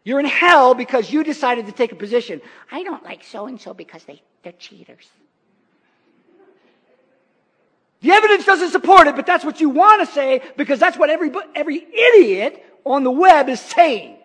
You're 0.04 0.20
in 0.20 0.26
hell 0.26 0.74
because 0.74 1.12
you 1.12 1.24
decided 1.24 1.66
to 1.66 1.72
take 1.72 1.92
a 1.92 1.96
position. 1.96 2.42
I 2.72 2.84
don't 2.84 3.04
like 3.04 3.24
so 3.24 3.46
and 3.46 3.60
so 3.60 3.74
because 3.74 4.04
they, 4.06 4.22
they're 4.42 4.54
cheaters. 4.54 5.10
The 8.08 8.14
evidence 8.14 8.46
doesn't 8.46 8.70
support 8.70 9.08
it, 9.08 9.18
but 9.18 9.26
that's 9.26 9.44
what 9.44 9.60
you 9.60 9.68
want 9.68 10.08
to 10.08 10.14
say 10.14 10.42
because 10.56 10.80
that's 10.80 10.98
what 10.98 11.10
every, 11.10 11.30
every 11.54 11.76
idiot 11.76 12.64
on 12.86 13.04
the 13.04 13.12
web 13.12 13.50
is 13.50 13.60
saying. 13.60 14.16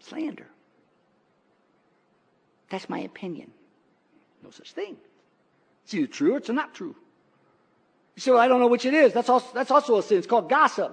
Slander. 0.00 0.48
That's 2.68 2.88
my 2.88 2.98
opinion. 2.98 3.52
No 4.42 4.50
such 4.50 4.72
thing. 4.72 4.96
It's 5.84 5.94
either 5.94 6.08
true 6.08 6.34
or 6.34 6.38
it's 6.38 6.48
not 6.48 6.74
true. 6.74 6.96
You 8.16 8.20
say, 8.20 8.32
well, 8.32 8.40
I 8.40 8.48
don't 8.48 8.58
know 8.58 8.66
which 8.66 8.84
it 8.84 8.94
is. 8.94 9.12
That's 9.12 9.28
also, 9.28 9.46
that's 9.54 9.70
also 9.70 9.98
a 9.98 10.02
sin. 10.02 10.18
It's 10.18 10.26
called 10.26 10.50
gossip. 10.50 10.92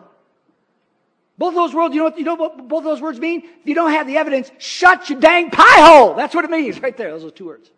Both 1.40 1.56
those 1.56 1.74
words, 1.74 1.96
you 1.96 2.02
know, 2.02 2.10
what, 2.10 2.20
you 2.20 2.26
know 2.26 2.36
what 2.36 2.68
both 2.68 2.84
those 2.84 3.02
words 3.02 3.20
mean? 3.20 3.42
If 3.44 3.66
you 3.66 3.74
don't 3.74 3.90
have 3.90 4.06
the 4.06 4.18
evidence, 4.18 4.52
shut 4.60 5.10
your 5.10 5.20
dang 5.20 5.50
pie 5.50 5.82
hole. 5.82 6.14
That's 6.14 6.36
what 6.36 6.46
it 6.46 6.52
means 6.52 6.80
right 6.80 6.96
there. 6.96 7.10
Those 7.10 7.26
are 7.26 7.32
two 7.32 7.48
words. 7.48 7.72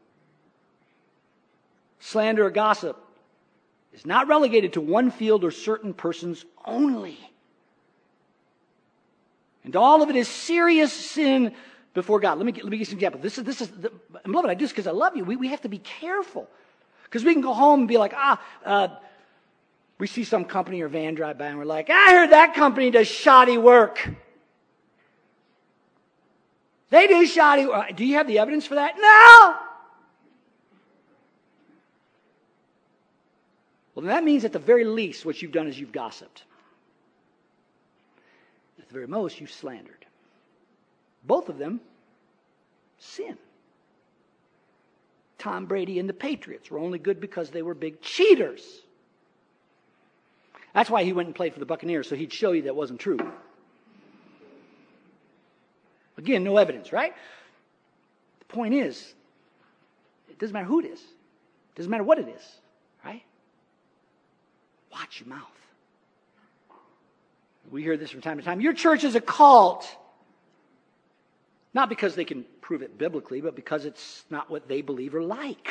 Slander 2.01 2.45
or 2.45 2.49
gossip 2.49 2.97
is 3.93 4.05
not 4.05 4.27
relegated 4.27 4.73
to 4.73 4.81
one 4.81 5.11
field 5.11 5.43
or 5.43 5.51
certain 5.51 5.93
persons 5.93 6.43
only. 6.65 7.17
And 9.63 9.75
all 9.75 10.01
of 10.01 10.09
it 10.09 10.15
is 10.15 10.27
serious 10.27 10.91
sin 10.91 11.53
before 11.93 12.19
God. 12.19 12.39
Let 12.39 12.45
me, 12.47 12.53
let 12.53 12.65
me 12.65 12.71
give 12.71 12.79
you 12.79 12.85
some 12.85 12.95
examples. 12.95 13.21
This 13.21 13.37
is, 13.37 13.43
this 13.43 13.61
is, 13.61 13.67
the, 13.69 13.91
I'm 14.25 14.31
loving 14.31 14.49
it. 14.49 14.53
I 14.53 14.55
do 14.55 14.65
this 14.65 14.71
because 14.71 14.87
I 14.87 14.91
love 14.91 15.15
you. 15.15 15.23
We, 15.23 15.35
we 15.35 15.49
have 15.49 15.61
to 15.61 15.69
be 15.69 15.77
careful. 15.77 16.49
Because 17.03 17.23
we 17.23 17.33
can 17.33 17.41
go 17.41 17.53
home 17.53 17.81
and 17.81 17.87
be 17.87 17.99
like, 17.99 18.13
ah, 18.15 18.41
uh, 18.65 18.87
we 19.99 20.07
see 20.07 20.23
some 20.23 20.43
company 20.43 20.81
or 20.81 20.87
van 20.87 21.13
drive 21.13 21.37
by 21.37 21.47
and 21.47 21.59
we're 21.59 21.65
like, 21.65 21.91
I 21.91 22.13
heard 22.13 22.31
that 22.31 22.55
company 22.55 22.89
does 22.89 23.07
shoddy 23.07 23.59
work. 23.59 24.09
They 26.89 27.05
do 27.05 27.27
shoddy 27.27 27.67
work. 27.67 27.95
Do 27.95 28.05
you 28.05 28.15
have 28.15 28.25
the 28.25 28.39
evidence 28.39 28.65
for 28.65 28.75
that? 28.75 28.95
No! 28.97 29.70
Well, 34.01 34.09
that 34.09 34.23
means 34.23 34.45
at 34.45 34.51
the 34.51 34.57
very 34.57 34.83
least, 34.83 35.27
what 35.27 35.39
you've 35.43 35.51
done 35.51 35.67
is 35.67 35.79
you've 35.79 35.91
gossiped. 35.91 36.43
At 38.79 38.87
the 38.87 38.93
very 38.93 39.05
most, 39.05 39.39
you've 39.39 39.51
slandered. 39.51 40.07
Both 41.23 41.49
of 41.49 41.59
them, 41.59 41.79
sin. 42.97 43.37
Tom 45.37 45.67
Brady 45.67 45.99
and 45.99 46.09
the 46.09 46.13
Patriots 46.13 46.71
were 46.71 46.79
only 46.79 46.97
good 46.97 47.21
because 47.21 47.51
they 47.51 47.61
were 47.61 47.75
big 47.75 48.01
cheaters. 48.01 48.63
That's 50.73 50.89
why 50.89 51.03
he 51.03 51.13
went 51.13 51.27
and 51.27 51.35
played 51.35 51.53
for 51.53 51.59
the 51.59 51.67
Buccaneers, 51.67 52.09
so 52.09 52.15
he'd 52.15 52.33
show 52.33 52.53
you 52.53 52.63
that 52.63 52.75
wasn't 52.75 52.99
true. 52.99 53.19
Again, 56.17 56.43
no 56.43 56.57
evidence, 56.57 56.91
right? 56.91 57.13
The 58.39 58.45
point 58.45 58.73
is, 58.73 59.13
it 60.27 60.39
doesn't 60.39 60.53
matter 60.53 60.65
who 60.65 60.79
it 60.79 60.87
is. 60.87 61.01
It 61.01 61.75
doesn't 61.75 61.91
matter 61.91 62.03
what 62.03 62.17
it 62.17 62.27
is? 62.27 62.60
Watch 64.91 65.21
your 65.21 65.29
mouth. 65.29 65.47
We 67.69 67.83
hear 67.83 67.95
this 67.97 68.11
from 68.11 68.21
time 68.21 68.37
to 68.37 68.43
time. 68.43 68.59
Your 68.59 68.73
church 68.73 69.03
is 69.03 69.15
a 69.15 69.21
cult. 69.21 69.87
Not 71.73 71.87
because 71.87 72.15
they 72.15 72.25
can 72.25 72.45
prove 72.59 72.81
it 72.81 72.97
biblically, 72.97 73.39
but 73.39 73.55
because 73.55 73.85
it's 73.85 74.25
not 74.29 74.49
what 74.49 74.67
they 74.67 74.81
believe 74.81 75.15
or 75.15 75.23
like. 75.23 75.69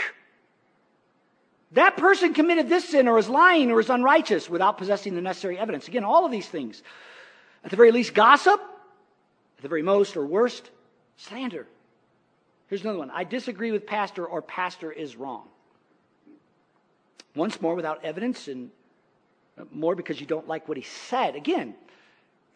That 1.72 1.96
person 1.96 2.34
committed 2.34 2.68
this 2.68 2.88
sin 2.88 3.06
or 3.06 3.18
is 3.18 3.28
lying 3.28 3.70
or 3.70 3.80
is 3.80 3.90
unrighteous 3.90 4.48
without 4.48 4.78
possessing 4.78 5.14
the 5.14 5.20
necessary 5.20 5.58
evidence. 5.58 5.86
Again, 5.88 6.04
all 6.04 6.24
of 6.24 6.32
these 6.32 6.48
things. 6.48 6.82
At 7.62 7.70
the 7.70 7.76
very 7.76 7.92
least, 7.92 8.14
gossip. 8.14 8.60
At 9.58 9.62
the 9.62 9.68
very 9.68 9.82
most 9.82 10.16
or 10.16 10.24
worst, 10.24 10.70
slander. 11.16 11.66
Here's 12.68 12.82
another 12.82 12.98
one. 12.98 13.10
I 13.10 13.24
disagree 13.24 13.72
with 13.72 13.86
pastor 13.86 14.24
or 14.24 14.40
pastor 14.40 14.90
is 14.90 15.16
wrong. 15.16 15.48
Once 17.36 17.60
more, 17.60 17.74
without 17.74 18.04
evidence 18.04 18.48
and 18.48 18.70
more 19.72 19.94
because 19.94 20.20
you 20.20 20.26
don't 20.26 20.48
like 20.48 20.68
what 20.68 20.76
he 20.76 20.82
said. 20.82 21.36
Again, 21.36 21.74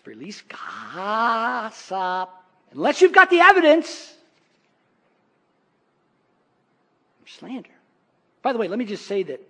release 0.04 0.42
gossip. 0.42 2.28
Unless 2.72 3.00
you've 3.00 3.12
got 3.12 3.30
the 3.30 3.40
evidence, 3.40 4.14
slander. 7.26 7.70
By 8.42 8.52
the 8.52 8.58
way, 8.58 8.68
let 8.68 8.78
me 8.78 8.84
just 8.84 9.06
say 9.06 9.22
that 9.24 9.40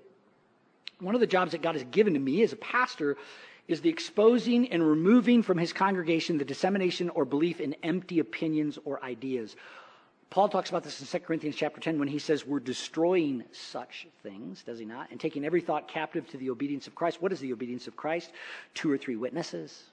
one 1.00 1.14
of 1.14 1.20
the 1.20 1.26
jobs 1.26 1.52
that 1.52 1.62
God 1.62 1.74
has 1.74 1.84
given 1.84 2.14
to 2.14 2.20
me 2.20 2.42
as 2.42 2.52
a 2.52 2.56
pastor 2.56 3.16
is 3.66 3.80
the 3.80 3.88
exposing 3.88 4.70
and 4.70 4.86
removing 4.86 5.42
from 5.42 5.58
his 5.58 5.72
congregation 5.72 6.38
the 6.38 6.44
dissemination 6.44 7.08
or 7.10 7.24
belief 7.24 7.60
in 7.60 7.74
empty 7.82 8.18
opinions 8.18 8.78
or 8.84 9.02
ideas. 9.02 9.56
Paul 10.34 10.48
talks 10.48 10.68
about 10.68 10.82
this 10.82 11.00
in 11.00 11.06
2 11.06 11.24
Corinthians 11.24 11.54
chapter 11.54 11.80
10 11.80 11.96
when 11.96 12.08
he 12.08 12.18
says 12.18 12.44
we're 12.44 12.58
destroying 12.58 13.44
such 13.52 14.08
things, 14.24 14.64
does 14.64 14.80
he 14.80 14.84
not? 14.84 15.08
And 15.12 15.20
taking 15.20 15.44
every 15.44 15.60
thought 15.60 15.86
captive 15.86 16.28
to 16.30 16.36
the 16.36 16.50
obedience 16.50 16.88
of 16.88 16.94
Christ. 16.96 17.22
What 17.22 17.30
is 17.30 17.38
the 17.38 17.52
obedience 17.52 17.86
of 17.86 17.94
Christ? 17.94 18.32
Two 18.74 18.90
or 18.90 18.98
three 18.98 19.14
witnesses. 19.14 19.84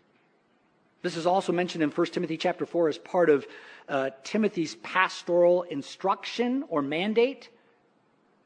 This 1.03 1.15
is 1.15 1.27
also 1.27 1.53
mentioned 1.53 1.83
in 1.83 1.91
1 1.91 2.07
Timothy 2.07 2.37
chapter 2.37 2.65
4 2.65 2.89
as 2.89 2.97
part 2.97 3.29
of 3.29 3.45
uh, 3.87 4.09
Timothy's 4.23 4.73
pastoral 4.77 5.61
instruction 5.61 6.63
or 6.69 6.81
mandate. 6.81 7.49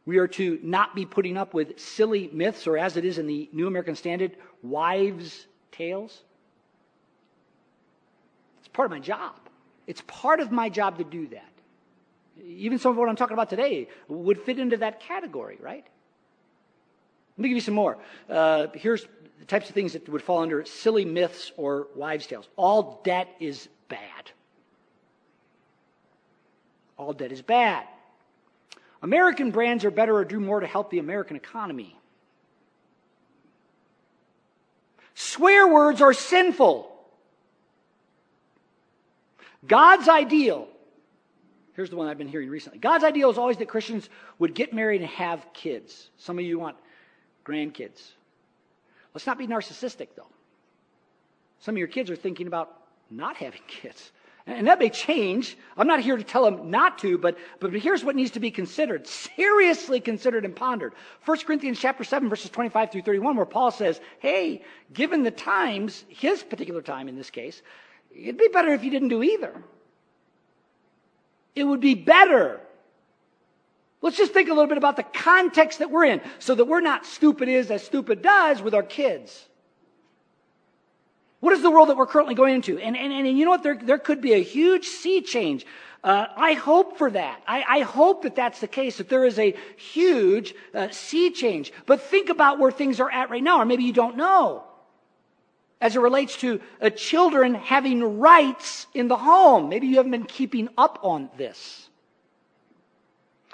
We 0.06 0.18
are 0.18 0.28
to 0.28 0.60
not 0.62 0.96
be 0.96 1.06
putting 1.06 1.38
up 1.38 1.54
with 1.54 1.80
silly 1.80 2.30
myths, 2.34 2.68
or 2.68 2.78
as 2.78 2.98
it 2.98 3.06
is 3.06 3.20
in 3.20 3.26
the 3.26 3.50
New 3.54 3.68
American 3.68 3.96
Standard, 3.96 4.36
wives' 4.64 5.48
tales. 5.72 6.24
It's 8.60 8.68
part 8.68 8.86
of 8.86 8.92
my 8.92 9.00
job. 9.00 9.40
It's 9.88 10.04
part 10.08 10.42
of 10.42 10.52
my 10.52 10.68
job 10.68 10.98
to 10.98 11.06
do 11.06 11.28
that. 11.28 11.55
Even 12.44 12.80
some 12.80 12.92
of 12.92 12.98
what 12.98 13.10
I'm 13.10 13.16
talking 13.16 13.34
about 13.34 13.50
today 13.50 13.88
would 14.08 14.42
fit 14.42 14.60
into 14.60 14.78
that 14.78 15.00
category, 15.00 15.58
right? 15.62 15.86
Let 17.38 17.44
me 17.44 17.50
give 17.50 17.56
you 17.56 17.62
some 17.62 17.74
more. 17.74 17.98
Uh, 18.30 18.68
here's 18.74 19.06
the 19.40 19.46
types 19.46 19.70
of 19.70 19.76
things 19.76 19.94
that 19.94 20.08
would 20.10 20.22
fall 20.22 20.40
under 20.40 20.66
silly 20.66 21.06
myths 21.06 21.52
or 21.58 21.88
wives' 21.96 22.28
tales. 22.28 22.48
All 22.56 23.02
debt 23.04 23.28
is 23.40 23.68
bad. 23.90 24.32
All 26.98 27.14
debt 27.14 27.32
is 27.32 27.42
bad. 27.42 27.86
American 29.02 29.52
brands 29.52 29.86
are 29.86 29.92
better 29.92 30.16
or 30.16 30.26
do 30.26 30.40
more 30.40 30.62
to 30.62 30.68
help 30.68 30.90
the 30.90 31.00
American 31.00 31.36
economy. 31.36 31.96
Swear 35.14 35.68
words 35.68 36.02
are 36.02 36.14
sinful. 36.14 36.92
God's 39.68 40.08
ideal, 40.08 40.68
here's 41.76 41.90
the 41.90 41.96
one 41.96 42.08
I've 42.08 42.18
been 42.18 42.28
hearing 42.28 42.50
recently. 42.50 42.80
God's 42.80 43.04
ideal 43.04 43.30
is 43.30 43.38
always 43.38 43.58
that 43.58 43.68
Christians 43.68 44.10
would 44.40 44.54
get 44.54 44.74
married 44.74 45.02
and 45.02 45.10
have 45.12 45.46
kids. 45.54 46.10
Some 46.18 46.40
of 46.40 46.46
you 46.46 46.58
want 46.58 46.78
grandkids. 47.46 48.02
Let's 49.14 49.28
not 49.28 49.38
be 49.38 49.48
narcissistic, 49.48 50.10
though. 50.16 50.28
Some 51.60 51.76
of 51.76 51.80
your 51.80 51.88
kids 51.88 52.10
are 52.10 52.16
thinking 52.16 52.48
about 52.48 52.76
not 53.10 53.38
having 53.38 53.62
kids. 53.68 54.12
And 54.48 54.68
that 54.68 54.78
may 54.78 54.90
change. 54.90 55.58
I'm 55.76 55.88
not 55.88 56.02
here 56.02 56.16
to 56.16 56.24
tell 56.24 56.46
them 56.46 56.70
not 56.70 57.00
to, 57.00 57.18
but, 57.18 57.36
but 57.60 57.74
here's 57.74 58.04
what 58.04 58.16
needs 58.16 58.32
to 58.32 58.40
be 58.40 58.52
considered, 58.52 59.08
seriously 59.08 60.00
considered 60.00 60.46
and 60.46 60.56
pondered. 60.56 60.94
1 61.26 61.40
Corinthians 61.40 61.80
chapter 61.80 62.04
7, 62.04 62.30
verses 62.30 62.52
25 62.52 62.92
through 62.92 63.02
31, 63.02 63.38
where 63.38 63.46
Paul 63.48 63.72
says, 63.72 64.00
hey, 64.20 64.64
given 64.94 65.24
the 65.24 65.32
times, 65.32 66.06
his 66.10 66.44
particular 66.44 66.84
time 66.84 67.10
in 67.10 67.16
this 67.16 67.32
case, 67.32 67.64
it'd 68.16 68.38
be 68.38 68.50
better 68.50 68.72
if 68.72 68.84
you 68.84 68.92
didn't 68.92 69.08
do 69.08 69.24
either. 69.24 69.64
It 71.56 71.64
would 71.64 71.80
be 71.80 71.96
better. 71.96 72.60
Let's 74.02 74.18
just 74.18 74.34
think 74.34 74.50
a 74.50 74.54
little 74.54 74.68
bit 74.68 74.78
about 74.78 74.98
the 74.98 75.04
context 75.04 75.80
that 75.80 75.90
we're 75.90 76.06
in 76.06 76.22
so 76.38 76.54
that 76.54 76.66
we're 76.66 76.82
not 76.82 77.06
stupid 77.06 77.50
is 77.50 77.72
as 77.72 77.84
stupid 77.84 78.22
does 78.22 78.62
with 78.62 78.76
our 78.76 78.84
kids. 78.84 79.46
What 81.40 81.54
is 81.54 81.62
the 81.62 81.72
world 81.72 81.90
that 81.90 81.98
we're 81.98 82.06
currently 82.06 82.36
going 82.36 82.56
into? 82.56 82.78
And, 82.78 82.98
and, 82.98 83.12
and 83.12 83.38
you 83.38 83.46
know 83.46 83.52
what? 83.52 83.64
There, 83.64 83.78
there 83.78 83.98
could 83.98 84.22
be 84.22 84.34
a 84.34 84.44
huge 84.44 84.86
sea 84.86 85.22
change. 85.22 85.66
Uh, 86.04 86.28
I 86.36 86.54
hope 86.54 86.98
for 86.98 87.10
that. 87.10 87.42
I, 87.48 87.64
I, 87.68 87.80
hope 87.80 88.24
that 88.24 88.36
that's 88.36 88.60
the 88.60 88.68
case, 88.68 88.98
that 88.98 89.10
there 89.10 89.26
is 89.26 89.40
a 89.40 89.56
huge 89.76 90.54
uh, 90.76 90.90
sea 90.92 91.32
change. 91.32 91.74
But 91.88 92.02
think 92.02 92.30
about 92.30 92.60
where 92.60 92.72
things 92.72 93.00
are 93.00 93.10
at 93.10 93.32
right 93.32 93.42
now, 93.42 93.60
or 93.60 93.66
maybe 93.66 93.86
you 93.86 93.94
don't 93.94 94.16
know. 94.16 94.66
As 95.86 95.96
it 95.96 96.00
relates 96.00 96.36
to 96.38 96.60
uh, 96.82 96.90
children 96.90 97.54
having 97.54 98.20
rights 98.20 98.88
in 98.96 99.08
the 99.08 99.16
home. 99.16 99.70
Maybe 99.70 99.86
you 99.86 99.98
haven't 99.98 100.10
been 100.10 100.24
keeping 100.24 100.68
up 100.80 100.98
on 101.04 101.30
this. 101.38 101.88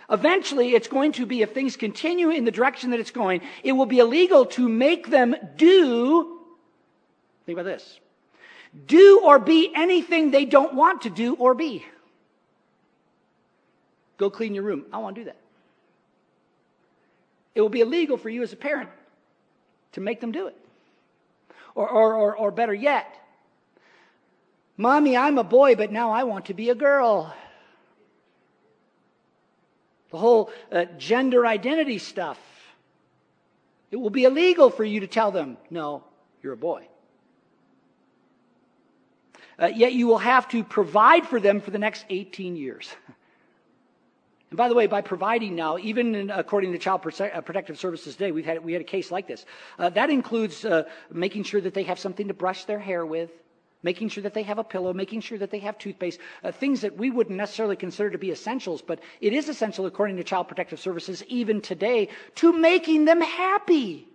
Eventually, 0.09 0.69
it's 0.69 0.87
going 0.87 1.11
to 1.13 1.25
be, 1.25 1.41
if 1.41 1.53
things 1.53 1.75
continue 1.75 2.29
in 2.29 2.45
the 2.45 2.51
direction 2.51 2.91
that 2.91 3.01
it's 3.01 3.11
going, 3.11 3.41
it 3.65 3.73
will 3.73 3.85
be 3.85 3.99
illegal 3.99 4.45
to 4.45 4.69
make 4.69 5.09
them 5.09 5.35
do 5.57 6.39
Think 7.45 7.59
about 7.59 7.65
this. 7.65 7.99
do 8.87 9.19
or 9.25 9.37
be 9.37 9.73
anything 9.75 10.31
they 10.31 10.45
don't 10.45 10.73
want 10.73 11.01
to 11.01 11.09
do 11.09 11.35
or 11.35 11.53
be. 11.53 11.83
Go 14.15 14.29
clean 14.29 14.55
your 14.55 14.63
room. 14.63 14.85
I 14.93 14.99
want 14.99 15.17
to 15.17 15.21
do 15.21 15.25
that. 15.25 15.41
It 17.55 17.59
will 17.59 17.67
be 17.67 17.81
illegal 17.81 18.15
for 18.15 18.29
you 18.29 18.41
as 18.41 18.53
a 18.53 18.55
parent 18.55 18.89
to 19.91 19.99
make 19.99 20.21
them 20.21 20.31
do 20.31 20.47
it. 20.47 20.60
Or, 21.75 21.89
or, 21.89 22.15
or, 22.15 22.35
or 22.35 22.51
better 22.51 22.73
yet, 22.73 23.07
Mommy, 24.77 25.15
I'm 25.15 25.37
a 25.37 25.43
boy, 25.43 25.75
but 25.75 25.91
now 25.91 26.11
I 26.11 26.23
want 26.23 26.45
to 26.45 26.53
be 26.53 26.69
a 26.69 26.75
girl. 26.75 27.33
The 30.09 30.17
whole 30.17 30.51
uh, 30.71 30.85
gender 30.97 31.45
identity 31.45 31.99
stuff. 31.99 32.39
It 33.91 33.97
will 33.97 34.09
be 34.09 34.23
illegal 34.23 34.69
for 34.69 34.83
you 34.83 35.01
to 35.01 35.07
tell 35.07 35.31
them, 35.31 35.57
no, 35.69 36.03
you're 36.41 36.53
a 36.53 36.57
boy. 36.57 36.87
Uh, 39.59 39.67
yet 39.67 39.93
you 39.93 40.07
will 40.07 40.17
have 40.17 40.47
to 40.49 40.63
provide 40.63 41.27
for 41.27 41.39
them 41.39 41.61
for 41.61 41.69
the 41.69 41.77
next 41.77 42.05
18 42.09 42.55
years. 42.55 42.89
And 44.51 44.57
by 44.57 44.67
the 44.67 44.75
way, 44.75 44.85
by 44.85 44.99
providing 44.99 45.55
now, 45.55 45.77
even 45.77 46.13
in, 46.13 46.29
according 46.29 46.73
to 46.73 46.77
Child 46.77 47.07
uh, 47.21 47.39
Protective 47.39 47.79
Services 47.79 48.15
today, 48.15 48.33
we've 48.33 48.45
had, 48.45 48.61
we 48.63 48.73
had 48.73 48.81
a 48.81 48.85
case 48.85 49.09
like 49.09 49.25
this. 49.25 49.45
Uh, 49.79 49.89
that 49.89 50.09
includes 50.09 50.65
uh, 50.65 50.83
making 51.09 51.43
sure 51.43 51.61
that 51.61 51.73
they 51.73 51.83
have 51.83 51.97
something 51.97 52.27
to 52.27 52.33
brush 52.33 52.65
their 52.65 52.77
hair 52.77 53.05
with, 53.05 53.31
making 53.81 54.09
sure 54.09 54.23
that 54.23 54.33
they 54.33 54.43
have 54.43 54.59
a 54.59 54.63
pillow, 54.63 54.91
making 54.91 55.21
sure 55.21 55.37
that 55.37 55.51
they 55.51 55.59
have 55.59 55.77
toothpaste, 55.77 56.19
uh, 56.43 56.51
things 56.51 56.81
that 56.81 56.97
we 56.97 57.09
wouldn't 57.09 57.37
necessarily 57.37 57.77
consider 57.77 58.09
to 58.09 58.17
be 58.17 58.29
essentials, 58.29 58.81
but 58.81 58.99
it 59.21 59.31
is 59.31 59.47
essential 59.47 59.85
according 59.85 60.17
to 60.17 60.23
Child 60.23 60.49
Protective 60.49 60.81
Services 60.81 61.23
even 61.29 61.61
today 61.61 62.09
to 62.35 62.51
making 62.51 63.05
them 63.05 63.21
happy. 63.21 64.05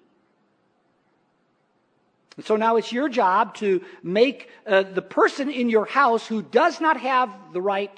So 2.43 2.57
now 2.57 2.77
it's 2.77 2.93
your 2.93 3.09
job 3.09 3.55
to 3.55 3.81
make 4.03 4.51
uh, 4.67 4.83
the 4.83 5.01
person 5.01 5.51
in 5.51 5.71
your 5.71 5.87
house 5.87 6.27
who 6.27 6.43
does 6.43 6.79
not 6.79 7.01
have 7.01 7.35
the 7.55 7.63
right 7.63 7.91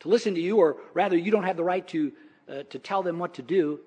to 0.00 0.08
listen 0.08 0.34
to 0.34 0.40
you, 0.40 0.56
or 0.56 0.76
rather, 0.94 1.16
you 1.16 1.30
don't 1.30 1.44
have 1.44 1.56
the 1.56 1.64
right 1.64 1.86
to, 1.88 2.12
uh, 2.48 2.62
to 2.70 2.78
tell 2.78 3.02
them 3.02 3.18
what 3.18 3.34
to 3.34 3.42
do, 3.42 3.80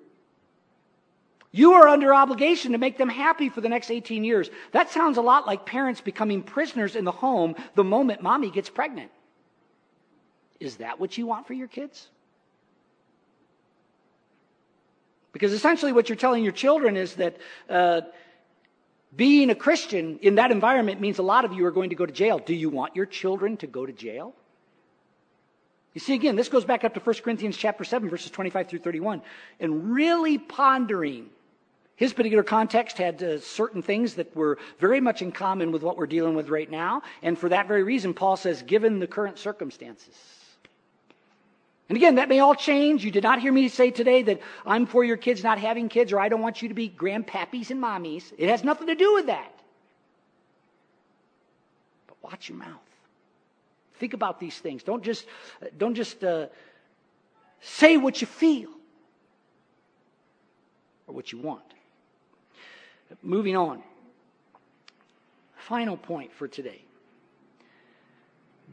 you 1.54 1.74
are 1.74 1.86
under 1.86 2.12
obligation 2.12 2.72
to 2.72 2.78
make 2.78 2.98
them 2.98 3.08
happy 3.08 3.48
for 3.48 3.60
the 3.60 3.68
next 3.68 3.88
18 3.88 4.24
years. 4.24 4.50
That 4.72 4.90
sounds 4.90 5.18
a 5.18 5.22
lot 5.22 5.46
like 5.46 5.64
parents 5.64 6.00
becoming 6.00 6.42
prisoners 6.42 6.96
in 6.96 7.04
the 7.04 7.12
home 7.12 7.54
the 7.76 7.84
moment 7.84 8.22
mommy 8.22 8.50
gets 8.50 8.68
pregnant. 8.68 9.12
Is 10.58 10.78
that 10.78 10.98
what 10.98 11.16
you 11.16 11.26
want 11.26 11.46
for 11.46 11.52
your 11.52 11.68
kids? 11.68 12.08
Because 15.32 15.52
essentially, 15.52 15.92
what 15.92 16.08
you're 16.08 16.16
telling 16.16 16.42
your 16.42 16.52
children 16.52 16.96
is 16.96 17.14
that 17.14 17.36
uh, 17.68 18.00
being 19.14 19.50
a 19.50 19.54
Christian 19.54 20.18
in 20.22 20.36
that 20.36 20.50
environment 20.50 21.00
means 21.00 21.18
a 21.18 21.22
lot 21.22 21.44
of 21.44 21.52
you 21.52 21.64
are 21.66 21.70
going 21.70 21.90
to 21.90 21.96
go 21.96 22.06
to 22.06 22.12
jail. 22.12 22.40
Do 22.40 22.54
you 22.54 22.68
want 22.68 22.96
your 22.96 23.06
children 23.06 23.56
to 23.58 23.68
go 23.68 23.86
to 23.86 23.92
jail? 23.92 24.34
You 25.94 26.00
see, 26.00 26.14
again, 26.14 26.34
this 26.34 26.48
goes 26.48 26.64
back 26.64 26.84
up 26.84 26.94
to 26.94 27.00
1 27.00 27.14
Corinthians 27.22 27.56
chapter 27.56 27.84
7, 27.84 28.10
verses 28.10 28.30
25 28.30 28.68
through 28.68 28.80
31, 28.80 29.22
and 29.60 29.94
really 29.94 30.38
pondering 30.38 31.30
his 31.96 32.12
particular 32.12 32.42
context 32.42 32.98
had 32.98 33.22
uh, 33.22 33.38
certain 33.38 33.80
things 33.80 34.14
that 34.14 34.34
were 34.34 34.58
very 34.80 35.00
much 35.00 35.22
in 35.22 35.30
common 35.30 35.70
with 35.70 35.82
what 35.82 35.96
we're 35.96 36.08
dealing 36.08 36.34
with 36.34 36.48
right 36.48 36.68
now. 36.68 37.02
And 37.22 37.38
for 37.38 37.48
that 37.50 37.68
very 37.68 37.84
reason, 37.84 38.14
Paul 38.14 38.36
says, 38.36 38.62
given 38.62 38.98
the 38.98 39.06
current 39.06 39.38
circumstances. 39.38 40.14
And 41.88 41.96
again, 41.96 42.16
that 42.16 42.28
may 42.28 42.40
all 42.40 42.56
change. 42.56 43.04
You 43.04 43.12
did 43.12 43.22
not 43.22 43.40
hear 43.40 43.52
me 43.52 43.68
say 43.68 43.92
today 43.92 44.22
that 44.22 44.40
I'm 44.66 44.86
for 44.86 45.04
your 45.04 45.16
kids 45.16 45.44
not 45.44 45.58
having 45.58 45.88
kids 45.88 46.12
or 46.12 46.18
I 46.18 46.28
don't 46.28 46.40
want 46.40 46.62
you 46.62 46.68
to 46.68 46.74
be 46.74 46.88
grandpappies 46.88 47.70
and 47.70 47.80
mommies. 47.80 48.32
It 48.38 48.48
has 48.48 48.64
nothing 48.64 48.88
to 48.88 48.96
do 48.96 49.14
with 49.14 49.26
that. 49.26 49.52
But 52.08 52.16
watch 52.22 52.48
your 52.48 52.58
mouth. 52.58 52.83
Think 54.04 54.12
about 54.12 54.38
these 54.38 54.58
things. 54.58 54.82
Don't 54.82 55.02
just, 55.02 55.24
don't 55.78 55.94
just 55.94 56.22
uh, 56.22 56.48
say 57.62 57.96
what 57.96 58.20
you 58.20 58.26
feel 58.26 58.68
or 61.06 61.14
what 61.14 61.32
you 61.32 61.38
want. 61.38 61.64
Moving 63.22 63.56
on. 63.56 63.82
Final 65.56 65.96
point 65.96 66.34
for 66.34 66.46
today. 66.46 66.82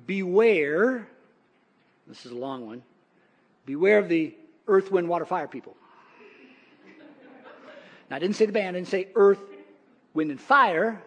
Beware, 0.06 1.08
this 2.08 2.26
is 2.26 2.34
a 2.34 2.36
long 2.36 2.68
one, 2.68 2.84
beware 3.66 4.00
of 4.00 4.10
the 4.10 4.36
earth, 4.68 4.92
wind, 4.92 5.08
water, 5.08 5.24
fire 5.24 5.48
people. 5.48 5.78
Now, 8.10 8.18
I 8.18 8.20
didn't 8.20 8.36
say 8.36 8.48
the 8.48 8.52
band, 8.52 8.76
I 8.76 8.80
didn't 8.80 8.90
say 8.90 9.08
earth, 9.16 9.40
wind, 10.14 10.30
and 10.30 10.42
fire. 10.42 11.02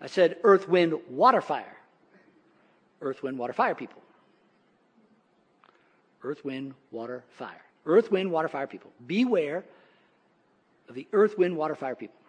I 0.00 0.08
said 0.08 0.38
earth, 0.42 0.68
wind, 0.68 0.94
water, 1.08 1.40
fire. 1.40 1.76
Earth, 3.00 3.22
wind, 3.22 3.38
water, 3.38 3.52
fire 3.52 3.74
people. 3.74 4.02
Earth, 6.22 6.44
wind, 6.44 6.74
water, 6.90 7.24
fire. 7.38 7.62
Earth, 7.86 8.10
wind, 8.10 8.30
water, 8.30 8.48
fire 8.48 8.66
people. 8.66 8.90
Beware 9.06 9.64
of 10.88 10.94
the 10.94 11.06
earth, 11.12 11.38
wind, 11.38 11.56
water, 11.56 11.74
fire 11.74 11.94
people. 11.94 12.20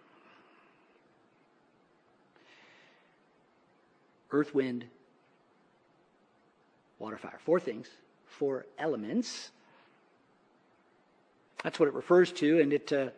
earth, 4.31 4.53
wind, 4.53 4.85
water, 6.99 7.17
fire. 7.17 7.39
Four 7.45 7.59
things, 7.59 7.87
four 8.25 8.65
elements. 8.77 9.51
That's 11.63 11.79
what 11.79 11.87
it 11.87 11.93
refers 11.93 12.31
to, 12.33 12.59
and 12.59 12.73
it 12.73 12.91
uh, 12.91 13.09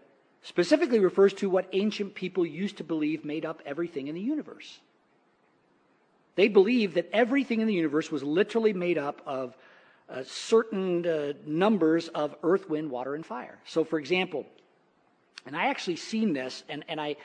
specifically 0.41 0.99
refers 0.99 1.33
to 1.35 1.49
what 1.49 1.67
ancient 1.71 2.15
people 2.15 2.45
used 2.45 2.77
to 2.77 2.83
believe 2.83 3.23
made 3.23 3.45
up 3.45 3.61
everything 3.65 4.07
in 4.07 4.15
the 4.15 4.21
universe. 4.21 4.79
They 6.35 6.47
believed 6.47 6.95
that 6.95 7.09
everything 7.13 7.61
in 7.61 7.67
the 7.67 7.73
universe 7.73 8.11
was 8.11 8.23
literally 8.23 8.73
made 8.73 8.97
up 8.97 9.21
of 9.25 9.55
uh, 10.09 10.23
certain 10.25 11.05
uh, 11.05 11.33
numbers 11.45 12.07
of 12.09 12.35
earth, 12.43 12.69
wind, 12.69 12.89
water, 12.89 13.15
and 13.15 13.25
fire. 13.25 13.57
So, 13.65 13.83
for 13.83 13.99
example, 13.99 14.45
and 15.45 15.55
I 15.55 15.67
actually 15.67 15.97
seen 15.97 16.33
this, 16.33 16.63
and, 16.69 16.83
and 16.87 16.99
I 16.99 17.15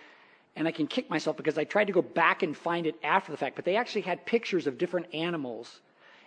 and 0.57 0.67
I 0.67 0.73
can 0.73 0.89
kick 0.89 1.09
myself 1.09 1.37
because 1.37 1.57
I 1.57 1.63
tried 1.63 1.87
to 1.87 1.93
go 1.93 2.03
back 2.03 2.43
and 2.43 2.57
find 2.57 2.87
it 2.87 2.97
after 3.05 3.31
the 3.31 3.39
fact, 3.39 3.55
but 3.55 3.65
they 3.65 3.77
actually 3.77 4.01
had 4.01 4.27
pictures 4.27 4.67
of 4.67 4.77
different 4.77 5.15
animals, 5.15 5.81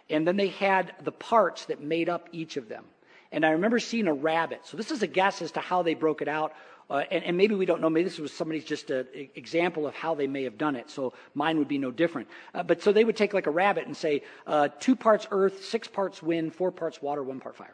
and 0.10 0.26
then 0.26 0.38
they 0.38 0.48
had 0.48 0.94
the 1.04 1.12
parts 1.12 1.66
that 1.66 1.82
made 1.82 2.08
up 2.08 2.30
each 2.32 2.56
of 2.56 2.70
them. 2.70 2.86
And 3.34 3.46
I 3.46 3.52
remember 3.52 3.78
seeing 3.80 4.08
a 4.08 4.14
rabbit. 4.14 4.62
So 4.64 4.78
this 4.78 4.90
is 4.90 5.04
a 5.04 5.08
guess 5.08 5.42
as 5.42 5.52
to 5.54 5.60
how 5.60 5.84
they 5.84 5.96
broke 5.96 6.22
it 6.22 6.30
out. 6.30 6.54
Uh, 6.92 7.06
and, 7.10 7.24
and, 7.24 7.38
maybe 7.38 7.56
we 7.56 7.66
don't 7.66 7.80
know. 7.80 7.90
Maybe 7.90 8.04
this 8.04 8.20
was 8.20 8.34
somebody's 8.34 8.66
just 8.66 8.90
an 8.90 9.08
example 9.36 9.88
of 9.88 9.96
how 9.96 10.14
they 10.14 10.28
may 10.28 10.44
have 10.44 10.58
done 10.58 10.76
it. 10.76 10.90
So 10.90 11.14
mine 11.34 11.58
would 11.58 11.70
be 11.70 11.78
no 11.78 11.90
different. 11.90 12.28
Uh, 12.54 12.64
but 12.64 12.82
so 12.82 12.92
they 12.92 13.06
would 13.06 13.16
take 13.16 13.34
like 13.34 13.48
a 13.48 13.50
rabbit 13.52 13.86
and 13.86 13.96
say 13.96 14.24
uh, 14.46 14.68
two 14.78 14.98
parts 14.98 15.26
earth, 15.32 15.64
six 15.64 15.88
parts 15.88 16.22
wind, 16.22 16.54
four 16.54 16.70
parts 16.70 17.02
water, 17.02 17.24
one 17.24 17.40
part 17.40 17.56
fire. 17.56 17.74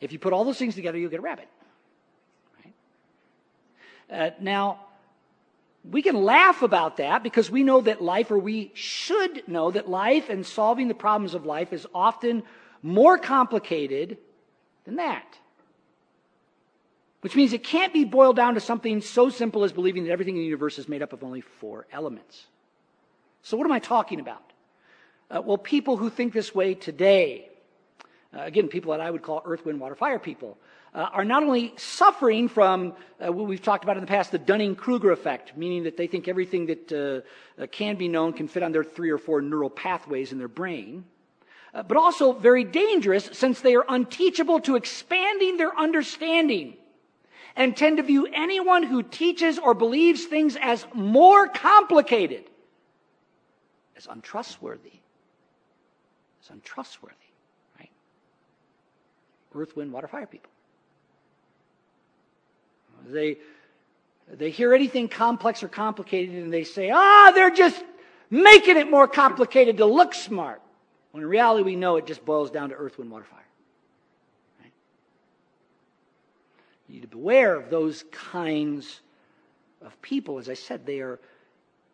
If 0.00 0.12
you 0.12 0.20
put 0.20 0.32
all 0.32 0.44
those 0.44 0.56
things 0.56 0.76
together, 0.76 0.98
you'll 0.98 1.10
get 1.10 1.18
a 1.18 1.22
rabbit. 1.22 1.48
Right? 2.64 2.74
Uh, 4.08 4.30
now, 4.38 4.78
we 5.90 6.00
can 6.00 6.22
laugh 6.22 6.62
about 6.62 6.98
that 6.98 7.24
because 7.24 7.50
we 7.50 7.64
know 7.64 7.80
that 7.80 8.00
life, 8.00 8.30
or 8.30 8.38
we 8.38 8.70
should 8.74 9.48
know 9.48 9.72
that 9.72 9.90
life 9.90 10.28
and 10.28 10.46
solving 10.46 10.86
the 10.86 10.94
problems 10.94 11.34
of 11.34 11.44
life 11.44 11.72
is 11.72 11.88
often 11.92 12.44
more 12.82 13.18
complicated 13.18 14.16
than 14.84 14.94
that. 14.96 15.26
Which 17.24 17.34
means 17.34 17.54
it 17.54 17.64
can't 17.64 17.90
be 17.90 18.04
boiled 18.04 18.36
down 18.36 18.52
to 18.52 18.60
something 18.60 19.00
so 19.00 19.30
simple 19.30 19.64
as 19.64 19.72
believing 19.72 20.04
that 20.04 20.10
everything 20.10 20.34
in 20.36 20.40
the 20.40 20.44
universe 20.44 20.78
is 20.78 20.90
made 20.90 21.00
up 21.00 21.14
of 21.14 21.24
only 21.24 21.40
four 21.40 21.86
elements. 21.90 22.48
So, 23.40 23.56
what 23.56 23.64
am 23.64 23.72
I 23.72 23.78
talking 23.78 24.20
about? 24.20 24.52
Uh, 25.30 25.40
well, 25.40 25.56
people 25.56 25.96
who 25.96 26.10
think 26.10 26.34
this 26.34 26.54
way 26.54 26.74
today, 26.74 27.48
uh, 28.36 28.42
again, 28.42 28.68
people 28.68 28.92
that 28.92 29.00
I 29.00 29.10
would 29.10 29.22
call 29.22 29.40
earth, 29.46 29.64
wind, 29.64 29.80
water, 29.80 29.94
fire 29.94 30.18
people, 30.18 30.58
uh, 30.94 31.08
are 31.14 31.24
not 31.24 31.42
only 31.42 31.72
suffering 31.78 32.46
from 32.46 32.92
uh, 33.18 33.32
what 33.32 33.48
we've 33.48 33.62
talked 33.62 33.84
about 33.84 33.96
in 33.96 34.02
the 34.02 34.06
past, 34.06 34.30
the 34.30 34.38
Dunning 34.38 34.76
Kruger 34.76 35.10
effect, 35.10 35.56
meaning 35.56 35.84
that 35.84 35.96
they 35.96 36.06
think 36.06 36.28
everything 36.28 36.66
that 36.66 36.92
uh, 36.92 37.62
uh, 37.62 37.66
can 37.68 37.96
be 37.96 38.06
known 38.06 38.34
can 38.34 38.48
fit 38.48 38.62
on 38.62 38.70
their 38.70 38.84
three 38.84 39.08
or 39.08 39.16
four 39.16 39.40
neural 39.40 39.70
pathways 39.70 40.30
in 40.30 40.36
their 40.36 40.46
brain, 40.46 41.06
but 41.72 41.96
also 41.96 42.34
very 42.34 42.64
dangerous 42.64 43.30
since 43.32 43.62
they 43.62 43.76
are 43.76 43.86
unteachable 43.88 44.60
to 44.60 44.76
expanding 44.76 45.56
their 45.56 45.74
understanding 45.74 46.76
and 47.56 47.76
tend 47.76 47.98
to 47.98 48.02
view 48.02 48.26
anyone 48.32 48.82
who 48.82 49.02
teaches 49.02 49.58
or 49.58 49.74
believes 49.74 50.24
things 50.24 50.56
as 50.60 50.86
more 50.94 51.48
complicated 51.48 52.44
as 53.96 54.06
untrustworthy. 54.06 54.92
As 56.42 56.50
untrustworthy, 56.50 57.14
right? 57.78 57.90
Earth, 59.54 59.76
wind, 59.76 59.92
water, 59.92 60.08
fire 60.08 60.26
people. 60.26 60.50
They, 63.06 63.38
they 64.32 64.50
hear 64.50 64.74
anything 64.74 65.08
complex 65.08 65.62
or 65.62 65.68
complicated 65.68 66.36
and 66.36 66.52
they 66.52 66.64
say, 66.64 66.90
ah, 66.92 67.32
they're 67.34 67.50
just 67.50 67.82
making 68.30 68.76
it 68.76 68.90
more 68.90 69.06
complicated 69.06 69.78
to 69.78 69.86
look 69.86 70.14
smart. 70.14 70.60
When 71.12 71.22
in 71.22 71.28
reality, 71.28 71.62
we 71.62 71.76
know 71.76 71.96
it 71.96 72.06
just 72.06 72.24
boils 72.24 72.50
down 72.50 72.70
to 72.70 72.74
earth, 72.74 72.98
wind, 72.98 73.10
water, 73.10 73.24
fire. 73.24 73.40
Right? 74.60 74.72
You 76.94 77.00
to 77.00 77.08
beware 77.08 77.56
of 77.56 77.70
those 77.70 78.04
kinds 78.12 79.00
of 79.84 80.00
people. 80.00 80.38
As 80.38 80.48
I 80.48 80.54
said, 80.54 80.86
they 80.86 81.00
are 81.00 81.18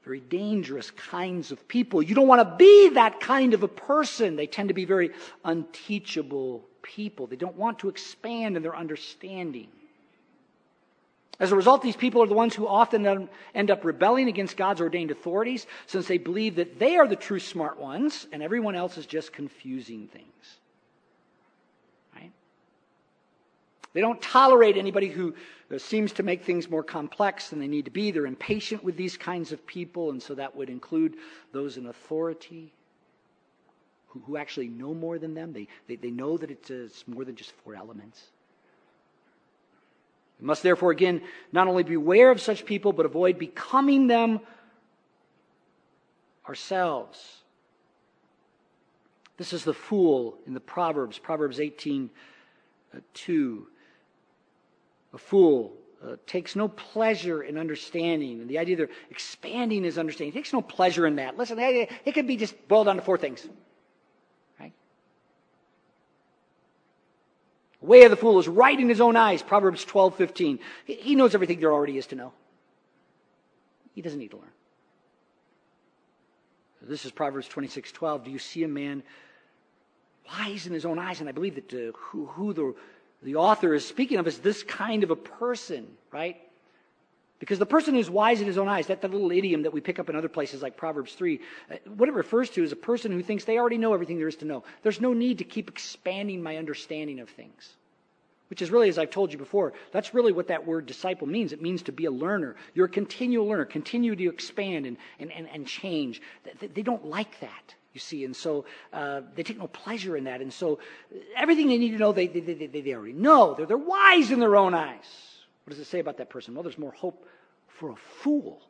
very 0.05 0.21
dangerous 0.21 0.91
kinds 0.91 1.51
of 1.53 1.67
people. 1.69 2.03
You 2.03 2.15
don't 2.15 2.29
want 2.29 2.47
to 2.47 2.57
be 2.57 2.91
that 2.91 3.19
kind 3.21 3.55
of 3.55 3.63
a 3.63 3.69
person. 3.69 4.37
They 4.37 4.47
tend 4.47 4.69
to 4.69 4.75
be 4.75 4.85
very 4.85 5.11
unteachable 5.45 6.65
people. 6.83 7.27
They 7.27 7.37
don't 7.37 7.57
want 7.57 7.79
to 7.79 7.89
expand 7.89 8.57
in 8.57 8.63
their 8.63 8.77
understanding. 8.77 9.69
As 11.39 11.51
a 11.53 11.57
result, 11.57 11.81
these 11.81 11.97
people 11.97 12.23
are 12.23 12.27
the 12.27 12.35
ones 12.35 12.55
who 12.55 12.69
often 12.69 13.29
end 13.55 13.71
up 13.71 13.85
rebelling 13.87 14.29
against 14.29 14.59
God's 14.59 14.83
ordained 14.83 15.11
authorities 15.11 15.67
since 15.87 16.07
they 16.07 16.19
believe 16.19 16.57
that 16.57 16.79
they 16.79 16.99
are 16.99 17.09
the 17.09 17.17
true 17.17 17.41
smart 17.41 17.81
ones 17.81 18.27
and 18.33 18.43
everyone 18.43 18.75
else 18.75 18.99
is 18.99 19.07
just 19.07 19.33
confusing 19.33 20.09
things. 20.09 20.59
Right? 22.15 22.33
They 23.93 24.01
don't 24.01 24.23
tolerate 24.23 24.77
anybody 24.77 25.09
who 25.09 25.35
uh, 25.75 25.79
seems 25.79 26.13
to 26.13 26.23
make 26.23 26.45
things 26.45 26.71
more 26.71 26.85
complex 26.85 27.51
than 27.51 27.59
they 27.59 27.67
need 27.67 27.87
to 27.87 27.91
be. 27.91 28.11
They're 28.11 28.27
impatient 28.27 28.85
with 28.85 28.97
these 28.97 29.17
kinds 29.17 29.51
of 29.53 29.67
people, 29.67 30.11
and 30.11 30.23
so 30.23 30.35
that 30.35 30.55
would 30.55 30.71
include 30.71 31.17
those 31.53 31.77
in 31.77 31.87
authority 31.87 32.73
who, 34.09 34.21
who 34.21 34.37
actually 34.37 34.69
know 34.69 34.95
more 34.95 35.19
than 35.19 35.35
them. 35.35 35.53
They, 35.53 35.67
they, 35.89 35.97
they 35.97 36.11
know 36.11 36.37
that 36.37 36.51
it's, 36.51 36.71
uh, 36.71 36.85
it's 36.87 37.07
more 37.09 37.25
than 37.25 37.35
just 37.35 37.53
four 37.65 37.75
elements. 37.75 38.23
We 40.41 40.47
must 40.47 40.63
therefore, 40.63 40.91
again, 40.93 41.23
not 41.53 41.67
only 41.67 41.83
beware 41.83 42.31
of 42.31 42.41
such 42.41 42.65
people, 42.65 42.93
but 42.93 43.07
avoid 43.07 43.39
becoming 43.39 44.07
them 44.07 44.41
ourselves. 46.49 47.39
This 49.37 49.53
is 49.53 49.65
the 49.65 49.75
fool 49.75 50.39
in 50.47 50.55
the 50.55 50.61
Proverbs, 50.61 51.19
Proverbs 51.19 51.61
18 51.61 52.11
uh, 52.95 52.99
2. 53.15 53.67
A 55.13 55.19
fool 55.19 55.73
uh, 56.05 56.17
takes 56.27 56.57
no 56.57 56.69
pleasure 56.69 57.43
in 57.43 57.59
understanding. 57.59 58.41
And 58.41 58.49
the 58.49 58.59
idea 58.59 58.77
they're 58.77 58.89
expanding 59.11 59.85
his 59.85 59.99
understanding. 59.99 60.33
He 60.33 60.39
takes 60.39 60.53
no 60.53 60.63
pleasure 60.63 61.07
in 61.07 61.17
that. 61.17 61.37
Listen, 61.37 61.59
it 61.59 62.13
could 62.15 62.27
be 62.27 62.37
just 62.37 62.69
boiled 62.69 62.87
down 62.87 62.97
to 62.97 63.03
four 63.03 63.19
things. 63.19 63.47
Right? 64.59 64.73
The 67.81 67.87
way 67.87 68.05
of 68.05 68.11
the 68.11 68.17
fool 68.17 68.39
is 68.39 68.49
right 68.49 68.79
in 68.79 68.89
his 68.89 69.01
own 69.01 69.17
eyes, 69.17 69.43
Proverbs 69.43 69.85
12, 69.85 70.15
15. 70.15 70.59
He 70.87 71.15
knows 71.15 71.35
everything 71.35 71.61
there 71.61 71.73
already 71.73 71.99
is 71.99 72.07
to 72.09 72.17
know. 72.17 72.33
He 73.95 74.03
doesn't 74.03 74.19
need 74.19 74.31
to 74.31 74.37
learn. 74.37 74.51
This 76.83 77.05
is 77.05 77.13
Proverbs 77.13 77.47
26, 77.47 77.93
12. 77.93 78.25
Do 78.25 78.31
you 78.31 78.39
see 78.39 78.65
a 78.65 78.69
man 78.69 79.03
wise 80.27 80.67
in 80.67 80.73
his 80.73 80.87
own 80.87 80.99
eyes? 80.99 81.21
And 81.21 81.29
I 81.29 81.33
believe 81.33 81.57
that 81.57 81.75
uh, 81.75 81.93
who, 81.95 82.27
who 82.27 82.53
the, 82.55 82.75
the 83.23 83.37
author 83.37 83.75
is 83.75 83.87
speaking 83.87 84.19
of 84.19 84.27
is 84.27 84.39
this 84.39 84.63
kind 84.63 85.05
of 85.05 85.11
a 85.11 85.17
person, 85.17 85.87
right? 86.13 86.37
Because 87.41 87.59
the 87.59 87.67
person 87.67 87.95
who's 87.95 88.11
wise 88.11 88.43
in 88.43 88.47
his 88.47 88.59
own 88.59 88.69
eyes, 88.69 88.87
that, 88.89 89.01
that 89.01 89.11
little 89.11 89.33
idiom 89.33 89.63
that 89.63 89.73
we 89.73 89.81
pick 89.81 89.99
up 89.99 90.11
in 90.11 90.15
other 90.15 90.29
places 90.29 90.63
like 90.63 90.77
Proverbs 90.77 91.15
3, 91.15 91.41
uh, 91.71 91.77
what 91.97 92.09
it 92.09 92.15
refers 92.15 92.51
to 92.51 92.63
is 92.63 92.71
a 92.71 92.77
person 92.77 93.11
who 93.11 93.23
thinks 93.23 93.45
they 93.45 93.59
already 93.59 93.79
know 93.79 93.95
everything 93.95 94.19
there 94.19 94.29
is 94.29 94.37
to 94.37 94.45
know. 94.45 94.63
There's 94.83 95.01
no 95.01 95.15
need 95.15 95.39
to 95.39 95.45
keep 95.45 95.71
expanding 95.71 96.43
my 96.43 96.59
understanding 96.59 97.19
of 97.19 97.31
things. 97.31 97.77
Which 98.51 98.61
is 98.61 98.71
really, 98.71 98.89
as 98.89 98.99
I've 98.99 99.11
told 99.11 99.33
you 99.33 99.39
before, 99.39 99.73
that's 99.91 100.13
really 100.13 100.33
what 100.33 100.49
that 100.49 100.67
word 100.67 100.85
disciple 100.85 101.27
means. 101.27 101.53
It 101.53 101.63
means 101.63 101.83
to 101.85 101.93
be 101.93 102.05
a 102.07 102.11
learner. 102.11 102.57
You're 102.75 102.87
a 102.87 102.91
continual 102.91 103.47
learner, 103.47 103.65
continue 103.65 104.15
to 104.15 104.29
expand 104.29 104.87
and, 104.87 104.97
and, 105.19 105.33
and, 105.33 105.49
and 105.49 105.67
change. 105.67 106.21
They 106.61 106.83
don't 106.83 107.07
like 107.07 107.41
that, 107.41 107.75
you 107.93 108.01
see, 108.01 108.25
and 108.25 108.35
so 108.37 108.65
uh, 108.93 109.23
they 109.35 109.43
take 109.43 109.59
no 109.59 109.67
pleasure 109.67 110.17
in 110.17 110.25
that. 110.25 110.41
And 110.41 110.53
so 110.53 110.79
everything 111.37 111.69
they 111.69 111.79
need 111.79 111.91
to 111.91 111.99
know, 111.99 112.13
they, 112.13 112.29
they, 112.29 112.41
they, 112.41 112.81
they 112.81 112.95
already 112.95 113.13
know. 113.13 113.55
They're, 113.55 113.67
they're 113.67 113.77
wise 113.77 114.31
in 114.31 114.39
their 114.39 114.57
own 114.57 114.75
eyes. 114.75 115.05
What 115.65 115.71
does 115.71 115.81
it 115.81 115.87
say 115.87 115.99
about 115.99 116.19
that 116.19 116.31
person? 116.31 116.55
Well, 116.55 116.63
there's 116.63 116.79
more 116.79 116.93
hope 116.93 117.27
for 117.69 117.91
a 117.91 117.97
fool 117.97 118.61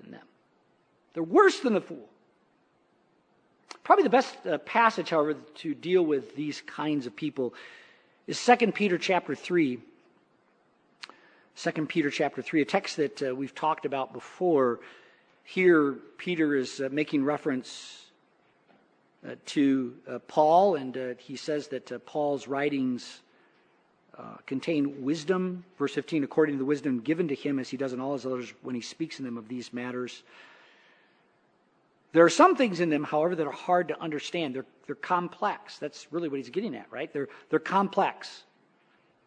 than 0.00 0.12
them. 0.12 0.26
They're 1.12 1.22
worse 1.22 1.60
than 1.60 1.74
the 1.74 1.80
fool. 1.80 2.08
Probably 3.84 4.04
the 4.04 4.10
best 4.10 4.46
uh, 4.46 4.58
passage, 4.58 5.10
however, 5.10 5.34
to 5.56 5.74
deal 5.74 6.02
with 6.02 6.36
these 6.36 6.62
kinds 6.62 7.06
of 7.06 7.16
people 7.16 7.54
is 8.26 8.42
2 8.44 8.72
Peter 8.72 8.98
chapter 8.98 9.34
3. 9.34 9.80
2 11.56 11.86
Peter 11.86 12.10
chapter 12.10 12.40
3, 12.40 12.62
a 12.62 12.64
text 12.64 12.96
that 12.96 13.22
uh, 13.22 13.34
we've 13.34 13.54
talked 13.54 13.84
about 13.84 14.12
before. 14.12 14.80
Here, 15.42 15.94
Peter 16.16 16.54
is 16.54 16.80
uh, 16.80 16.88
making 16.92 17.24
reference 17.24 18.09
to 19.46 19.94
uh, 20.08 20.18
Paul, 20.20 20.76
and 20.76 20.96
uh, 20.96 21.14
he 21.18 21.36
says 21.36 21.68
that 21.68 21.92
uh, 21.92 21.98
Paul's 22.00 22.48
writings 22.48 23.22
contain 24.44 25.02
wisdom. 25.02 25.64
Verse 25.78 25.94
15, 25.94 26.24
according 26.24 26.56
to 26.56 26.58
the 26.58 26.64
wisdom 26.66 27.00
given 27.00 27.28
to 27.28 27.34
him, 27.34 27.58
as 27.58 27.70
he 27.70 27.78
does 27.78 27.94
in 27.94 28.00
all 28.00 28.12
his 28.12 28.26
others 28.26 28.52
when 28.60 28.74
he 28.74 28.82
speaks 28.82 29.18
in 29.18 29.24
them 29.24 29.38
of 29.38 29.48
these 29.48 29.72
matters. 29.72 30.22
There 32.12 32.24
are 32.24 32.30
some 32.30 32.54
things 32.54 32.80
in 32.80 32.90
them, 32.90 33.02
however, 33.02 33.34
that 33.36 33.46
are 33.46 33.52
hard 33.52 33.88
to 33.88 33.98
understand. 33.98 34.54
They're, 34.54 34.66
they're 34.84 34.94
complex. 34.96 35.78
That's 35.78 36.08
really 36.10 36.28
what 36.28 36.36
he's 36.36 36.50
getting 36.50 36.74
at, 36.74 36.90
right? 36.90 37.10
They're, 37.12 37.28
they're 37.48 37.60
complex. 37.60 38.42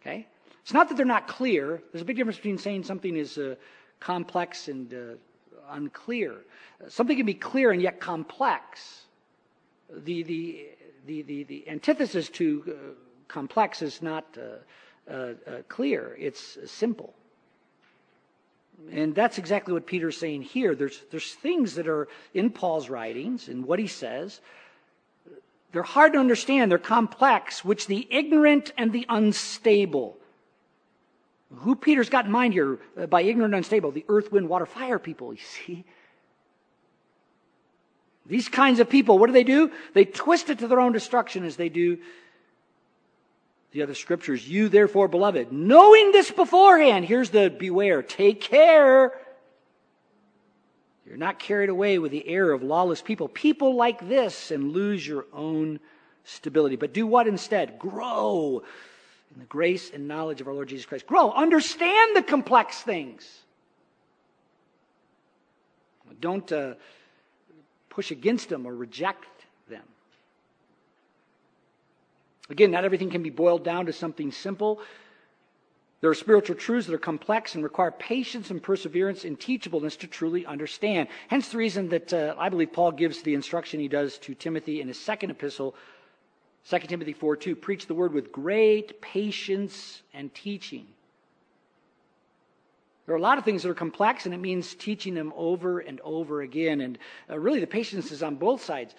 Okay? 0.01 0.27
It's 0.61 0.73
not 0.73 0.89
that 0.89 0.95
they're 0.95 1.05
not 1.05 1.27
clear. 1.27 1.81
There's 1.91 2.01
a 2.01 2.05
big 2.05 2.17
difference 2.17 2.37
between 2.37 2.57
saying 2.57 2.83
something 2.83 3.15
is 3.15 3.37
uh, 3.37 3.55
complex 3.99 4.67
and 4.67 4.93
uh, 4.93 4.97
unclear. 5.71 6.35
Something 6.89 7.17
can 7.17 7.25
be 7.25 7.33
clear 7.33 7.71
and 7.71 7.81
yet 7.81 7.99
complex. 7.99 9.05
The, 9.95 10.23
the, 10.23 10.67
the, 11.05 11.21
the, 11.21 11.43
the 11.43 11.69
antithesis 11.69 12.29
to 12.29 12.63
uh, 12.67 12.73
complex 13.27 13.81
is 13.81 14.01
not 14.01 14.25
uh, 14.37 15.11
uh, 15.11 15.33
clear, 15.67 16.15
it's 16.19 16.57
simple. 16.65 17.13
And 18.91 19.13
that's 19.13 19.37
exactly 19.37 19.73
what 19.73 19.85
Peter's 19.85 20.17
saying 20.17 20.41
here. 20.41 20.75
There's, 20.75 21.01
there's 21.11 21.33
things 21.33 21.75
that 21.75 21.87
are 21.87 22.07
in 22.33 22.49
Paul's 22.49 22.89
writings 22.89 23.47
and 23.47 23.65
what 23.65 23.79
he 23.79 23.87
says. 23.87 24.41
They're 25.71 25.83
hard 25.83 26.13
to 26.13 26.19
understand. 26.19 26.71
They're 26.71 26.79
complex, 26.79 27.63
which 27.63 27.87
the 27.87 28.07
ignorant 28.09 28.73
and 28.77 28.91
the 28.91 29.05
unstable. 29.09 30.17
Who 31.57 31.75
Peter's 31.75 32.09
got 32.09 32.25
in 32.25 32.31
mind 32.31 32.53
here 32.53 32.79
by 33.09 33.21
ignorant 33.21 33.53
and 33.53 33.63
unstable? 33.63 33.91
The 33.91 34.05
earth, 34.09 34.31
wind, 34.31 34.49
water, 34.49 34.65
fire 34.65 34.99
people, 34.99 35.33
you 35.33 35.39
see. 35.65 35.85
These 38.26 38.49
kinds 38.49 38.80
of 38.80 38.89
people, 38.89 39.19
what 39.19 39.28
do 39.28 39.34
they 39.34 39.43
do? 39.43 39.71
They 39.93 40.05
twist 40.05 40.49
it 40.49 40.59
to 40.59 40.67
their 40.67 40.80
own 40.80 40.93
destruction 40.93 41.43
as 41.43 41.57
they 41.57 41.69
do 41.69 41.97
the 43.71 43.82
other 43.82 43.95
scriptures. 43.95 44.47
You, 44.47 44.69
therefore, 44.69 45.07
beloved, 45.07 45.51
knowing 45.51 46.11
this 46.11 46.32
beforehand, 46.32 47.05
here's 47.05 47.32
the 47.32 47.49
beware, 47.49 48.01
take 48.01 48.39
care. 48.39 49.13
You're 51.05 51.17
not 51.17 51.38
carried 51.38 51.69
away 51.69 51.99
with 51.99 52.11
the 52.11 52.28
error 52.28 52.53
of 52.53 52.63
lawless 52.63 53.01
people, 53.01 53.28
people 53.28 53.76
like 53.76 54.07
this, 54.07 54.51
and 54.51 54.71
lose 54.71 55.05
your 55.05 55.26
own 55.34 55.80
stability. 56.24 56.78
But 56.78 56.93
do 56.93 57.05
what 57.05 57.28
instead? 57.28 57.78
Grow 57.78 58.63
in 59.34 59.39
the 59.39 59.45
grace 59.47 59.91
and 59.93 60.07
knowledge 60.07 60.39
of 60.39 60.47
our 60.47 60.53
Lord 60.53 60.69
Jesus 60.69 60.86
Christ. 60.86 61.07
Grow. 61.07 61.32
Understand 61.32 62.15
the 62.15 62.24
complex 62.24 62.82
things. 62.82 63.28
Don't 66.21 66.49
uh, 66.53 66.76
push 67.93 68.11
against 68.11 68.49
them 68.49 68.65
or 68.65 68.75
reject 68.75 69.25
them. 69.69 69.83
Again, 72.49 72.71
not 72.71 72.85
everything 72.85 73.09
can 73.09 73.23
be 73.23 73.29
boiled 73.29 73.63
down 73.63 73.85
to 73.85 73.93
something 73.93 74.31
simple. 74.31 74.81
There 76.01 76.09
are 76.09 76.15
spiritual 76.15 76.57
truths 76.57 76.87
that 76.87 76.93
are 76.93 76.99
complex 76.99 77.55
and 77.55 77.63
require 77.63 77.91
patience 77.91 78.49
and 78.51 78.61
perseverance 78.61 79.23
and 79.23 79.39
teachableness 79.39 79.97
to 79.99 80.07
truly 80.07 80.45
understand. 80.45 81.07
Hence 81.29 81.49
the 81.49 81.57
reason 81.57 81.89
that 81.89 82.11
uh, 82.11 82.35
I 82.37 82.49
believe 82.49 82.73
Paul 82.73 82.91
gives 82.91 83.21
the 83.21 83.33
instruction 83.33 83.79
he 83.79 83.87
does 83.87 84.17
to 84.19 84.35
Timothy 84.35 84.81
in 84.81 84.89
his 84.89 84.99
second 84.99 85.29
epistle, 85.29 85.75
2 86.69 86.79
Timothy 86.79 87.13
4 87.13 87.37
2, 87.37 87.55
preach 87.55 87.87
the 87.87 87.93
word 87.93 88.13
with 88.13 88.33
great 88.33 89.01
patience 89.01 90.01
and 90.13 90.33
teaching. 90.33 90.87
There 93.05 93.13
are 93.13 93.17
a 93.17 93.21
lot 93.21 93.37
of 93.37 93.43
things 93.43 93.63
that 93.63 93.69
are 93.69 93.75
complex, 93.75 94.25
and 94.25 94.33
it 94.33 94.39
means 94.39 94.75
teaching 94.75 95.13
them 95.13 95.33
over 95.35 95.79
and 95.79 95.99
over 96.01 96.41
again. 96.41 96.81
And 96.81 96.97
uh, 97.29 97.37
really, 97.37 97.59
the 97.59 97.67
patience 97.67 98.11
is 98.11 98.23
on 98.23 98.35
both 98.35 98.63
sides. 98.63 98.95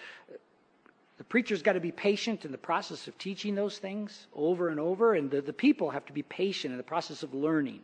The 1.17 1.23
preacher's 1.23 1.61
got 1.61 1.73
to 1.73 1.79
be 1.79 1.91
patient 1.91 2.45
in 2.45 2.51
the 2.51 2.57
process 2.57 3.07
of 3.07 3.17
teaching 3.17 3.55
those 3.55 3.77
things 3.77 4.27
over 4.35 4.67
and 4.69 4.79
over, 4.79 5.15
and 5.15 5.31
the, 5.31 5.41
the 5.41 5.53
people 5.53 5.89
have 5.89 6.05
to 6.05 6.13
be 6.13 6.23
patient 6.23 6.71
in 6.71 6.77
the 6.77 6.83
process 6.83 7.23
of 7.23 7.33
learning. 7.33 7.81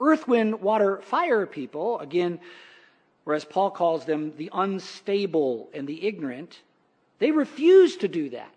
Earth, 0.00 0.26
wind, 0.26 0.60
water, 0.60 1.00
fire 1.02 1.46
people, 1.46 2.00
again, 2.00 2.40
whereas 3.24 3.44
Paul 3.44 3.70
calls 3.70 4.04
them 4.04 4.32
the 4.36 4.50
unstable 4.52 5.68
and 5.72 5.86
the 5.86 6.06
ignorant, 6.06 6.60
they 7.18 7.30
refuse 7.30 7.96
to 7.98 8.08
do 8.08 8.30
that. 8.30 8.55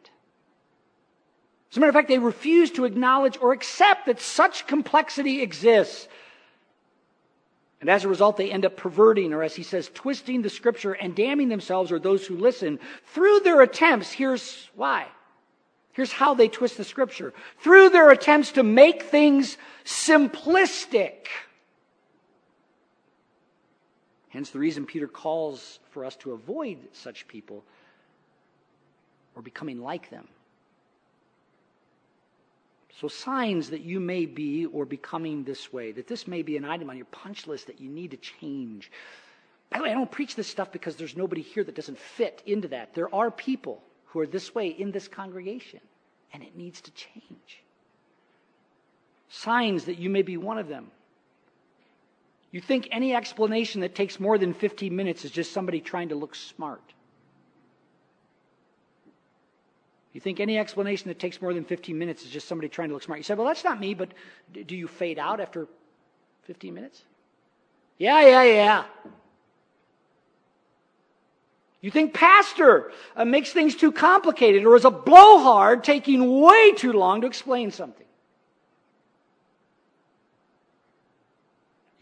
As 1.71 1.77
a 1.77 1.79
matter 1.79 1.89
of 1.89 1.95
fact, 1.95 2.07
they 2.07 2.17
refuse 2.17 2.71
to 2.71 2.85
acknowledge 2.85 3.37
or 3.41 3.53
accept 3.53 4.07
that 4.07 4.19
such 4.19 4.65
complexity 4.67 5.41
exists 5.41 6.07
and 7.81 7.89
as 7.89 8.03
a 8.03 8.09
result, 8.09 8.35
they 8.35 8.51
end 8.51 8.65
up 8.65 8.75
perverting, 8.75 9.31
or 9.31 9.41
as 9.41 9.55
he 9.55 9.63
says, 9.63 9.89
twisting 9.93 10.41
the 10.41 10.49
scripture 10.49 10.93
and 10.93 11.15
damning 11.15 11.47
themselves 11.47 11.91
or 11.91 11.99
those 11.99 12.25
who 12.25 12.35
listen 12.35 12.79
through 13.13 13.39
their 13.41 13.61
attempts. 13.61 14.11
Here's 14.11 14.69
why. 14.75 15.07
Here's 15.93 16.11
how 16.11 16.33
they 16.33 16.49
twist 16.49 16.77
the 16.77 16.83
scripture. 16.83 17.33
Through 17.59 17.89
their 17.89 18.09
attempts 18.09 18.53
to 18.53 18.63
make 18.63 19.03
things 19.03 19.57
simplistic. 19.85 21.27
Hence 24.29 24.49
the 24.49 24.59
reason 24.59 24.85
Peter 24.85 25.07
calls 25.07 25.79
for 25.91 26.03
us 26.03 26.15
to 26.17 26.33
avoid 26.33 26.77
such 26.91 27.27
people 27.27 27.63
or 29.35 29.41
becoming 29.41 29.81
like 29.81 30.09
them. 30.09 30.27
So, 32.99 33.07
signs 33.07 33.69
that 33.69 33.81
you 33.81 34.01
may 34.01 34.25
be 34.25 34.65
or 34.65 34.85
becoming 34.85 35.45
this 35.45 35.71
way, 35.71 35.93
that 35.93 36.07
this 36.07 36.27
may 36.27 36.41
be 36.41 36.57
an 36.57 36.65
item 36.65 36.89
on 36.89 36.97
your 36.97 37.05
punch 37.05 37.47
list 37.47 37.67
that 37.67 37.79
you 37.79 37.89
need 37.89 38.11
to 38.11 38.17
change. 38.17 38.91
By 39.69 39.77
the 39.77 39.83
way, 39.85 39.91
I 39.91 39.93
don't 39.93 40.11
preach 40.11 40.35
this 40.35 40.47
stuff 40.47 40.71
because 40.73 40.97
there's 40.97 41.15
nobody 41.15 41.41
here 41.41 41.63
that 41.63 41.75
doesn't 41.75 41.97
fit 41.97 42.43
into 42.45 42.67
that. 42.69 42.93
There 42.93 43.13
are 43.15 43.31
people 43.31 43.81
who 44.07 44.19
are 44.19 44.27
this 44.27 44.53
way 44.53 44.67
in 44.67 44.91
this 44.91 45.07
congregation, 45.07 45.79
and 46.33 46.43
it 46.43 46.57
needs 46.57 46.81
to 46.81 46.91
change. 46.91 47.63
Signs 49.29 49.85
that 49.85 49.97
you 49.99 50.09
may 50.09 50.23
be 50.23 50.35
one 50.35 50.57
of 50.57 50.67
them. 50.67 50.91
You 52.51 52.59
think 52.59 52.89
any 52.91 53.15
explanation 53.15 53.79
that 53.81 53.95
takes 53.95 54.19
more 54.19 54.37
than 54.37 54.53
15 54.53 54.93
minutes 54.93 55.23
is 55.23 55.31
just 55.31 55.53
somebody 55.53 55.79
trying 55.79 56.09
to 56.09 56.15
look 56.15 56.35
smart. 56.35 56.81
You 60.19 60.21
think 60.21 60.41
any 60.41 60.57
explanation 60.57 61.07
that 61.07 61.17
takes 61.17 61.41
more 61.41 61.53
than 61.53 61.63
15 61.63 61.97
minutes 61.97 62.25
is 62.25 62.29
just 62.29 62.45
somebody 62.45 62.67
trying 62.67 62.89
to 62.89 62.93
look 62.93 63.03
smart. 63.03 63.19
You 63.19 63.23
say, 63.23 63.35
well, 63.35 63.47
that's 63.47 63.63
not 63.63 63.79
me, 63.79 63.93
but 63.93 64.09
do 64.51 64.75
you 64.75 64.85
fade 64.85 65.17
out 65.17 65.39
after 65.39 65.65
15 66.43 66.73
minutes? 66.73 67.03
Yeah, 67.97 68.19
yeah, 68.27 68.43
yeah. 68.43 68.83
You 71.79 71.89
think 71.89 72.13
pastor 72.13 72.91
uh, 73.15 73.23
makes 73.23 73.53
things 73.53 73.77
too 73.77 73.93
complicated 73.93 74.65
or 74.65 74.75
is 74.75 74.83
a 74.83 74.91
blowhard 74.91 75.85
taking 75.85 76.41
way 76.41 76.73
too 76.73 76.91
long 76.91 77.21
to 77.21 77.27
explain 77.27 77.71
something. 77.71 78.05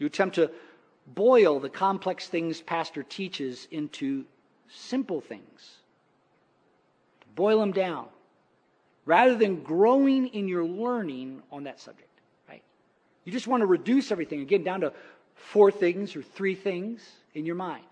You 0.00 0.08
attempt 0.08 0.34
to 0.34 0.50
boil 1.06 1.60
the 1.60 1.68
complex 1.68 2.26
things 2.26 2.60
pastor 2.60 3.04
teaches 3.04 3.68
into 3.70 4.24
simple 4.68 5.20
things. 5.20 5.76
Boil 7.38 7.60
them 7.60 7.70
down 7.70 8.08
rather 9.06 9.36
than 9.36 9.62
growing 9.62 10.26
in 10.26 10.48
your 10.48 10.64
learning 10.64 11.40
on 11.52 11.64
that 11.64 11.78
subject, 11.78 12.10
right? 12.48 12.64
You 13.24 13.30
just 13.30 13.46
want 13.46 13.60
to 13.60 13.66
reduce 13.66 14.10
everything 14.10 14.40
again 14.40 14.64
down 14.64 14.80
to 14.80 14.92
four 15.36 15.70
things 15.70 16.16
or 16.16 16.22
three 16.22 16.56
things 16.56 17.00
in 17.34 17.46
your 17.46 17.54
mind. 17.54 17.84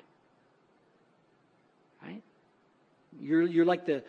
Right? 2.02 2.22
You're, 3.20 3.42
you're 3.42 3.64
like 3.64 3.86
the, 3.86 4.02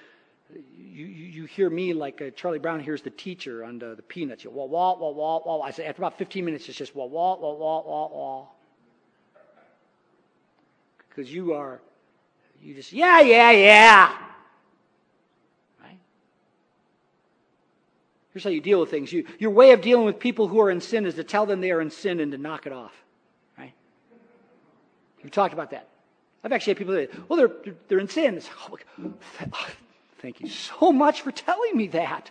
you, 0.76 1.06
you 1.06 1.46
hear 1.46 1.70
me 1.70 1.94
like 1.94 2.20
uh, 2.20 2.32
Charlie 2.32 2.58
Brown 2.58 2.80
hears 2.80 3.04
the 3.04 3.12
teacher 3.12 3.64
on 3.64 3.78
the, 3.78 3.94
the 3.94 4.02
Peanuts. 4.02 4.44
You 4.44 4.50
wah, 4.50 4.66
wah, 4.66 4.98
wah, 4.98 5.12
wah, 5.12 5.42
wah. 5.46 5.62
I 5.62 5.70
say, 5.70 5.86
after 5.86 6.02
about 6.02 6.18
15 6.18 6.44
minutes, 6.44 6.68
it's 6.68 6.80
just 6.80 6.96
wah, 6.96 7.06
wah, 7.06 7.38
wah, 7.38 7.54
wah, 7.54 7.82
wah, 7.86 8.08
wah. 8.08 8.46
Because 11.10 11.32
you 11.32 11.54
are, 11.54 11.80
you 12.64 12.74
just, 12.74 12.92
yeah, 12.92 13.22
yeah, 13.22 13.52
yeah. 13.52 14.18
Right? 15.84 16.00
Here's 18.38 18.44
how 18.44 18.52
you 18.52 18.62
deal 18.62 18.80
with 18.80 18.92
things. 18.92 19.12
You, 19.12 19.26
your 19.40 19.50
way 19.50 19.72
of 19.72 19.82
dealing 19.82 20.06
with 20.06 20.20
people 20.20 20.48
who 20.48 20.62
are 20.62 20.70
in 20.70 20.80
sin 20.80 21.08
is 21.08 21.16
to 21.16 21.24
tell 21.24 21.48
them 21.48 21.60
they 21.60 21.72
are 21.72 21.82
in 21.82 21.90
sin 21.90 22.20
and 22.20 22.32
to 22.34 22.38
knock 22.38 22.68
it 22.68 22.72
off. 22.72 22.94
Right? 23.58 23.74
We've 25.24 25.32
talked 25.32 25.56
about 25.56 25.72
that. 25.72 25.88
I've 26.44 26.52
actually 26.52 26.76
had 26.76 26.78
people 26.78 26.94
say, 26.94 27.08
well, 27.28 27.38
they're, 27.38 27.74
they're 27.88 27.98
in 27.98 28.08
sin. 28.08 28.40
Oh, 28.70 29.68
Thank 30.20 30.40
you 30.40 30.50
so 30.50 30.92
much 30.92 31.22
for 31.22 31.32
telling 31.32 31.76
me 31.76 31.88
that. 31.88 32.30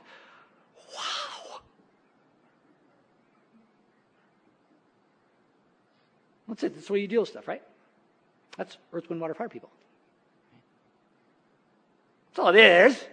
Wow. 0.94 1.60
That's 6.46 6.62
it. 6.62 6.74
That's 6.76 6.86
the 6.86 6.92
way 6.92 7.00
you 7.00 7.08
deal 7.08 7.22
with 7.22 7.30
stuff, 7.30 7.48
right? 7.48 7.62
That's 8.56 8.76
earth, 8.92 9.08
wind, 9.08 9.20
water, 9.20 9.34
fire 9.34 9.48
people. 9.48 9.70
That's 12.30 12.38
all 12.38 12.54
it 12.54 12.60
is. 12.60 13.04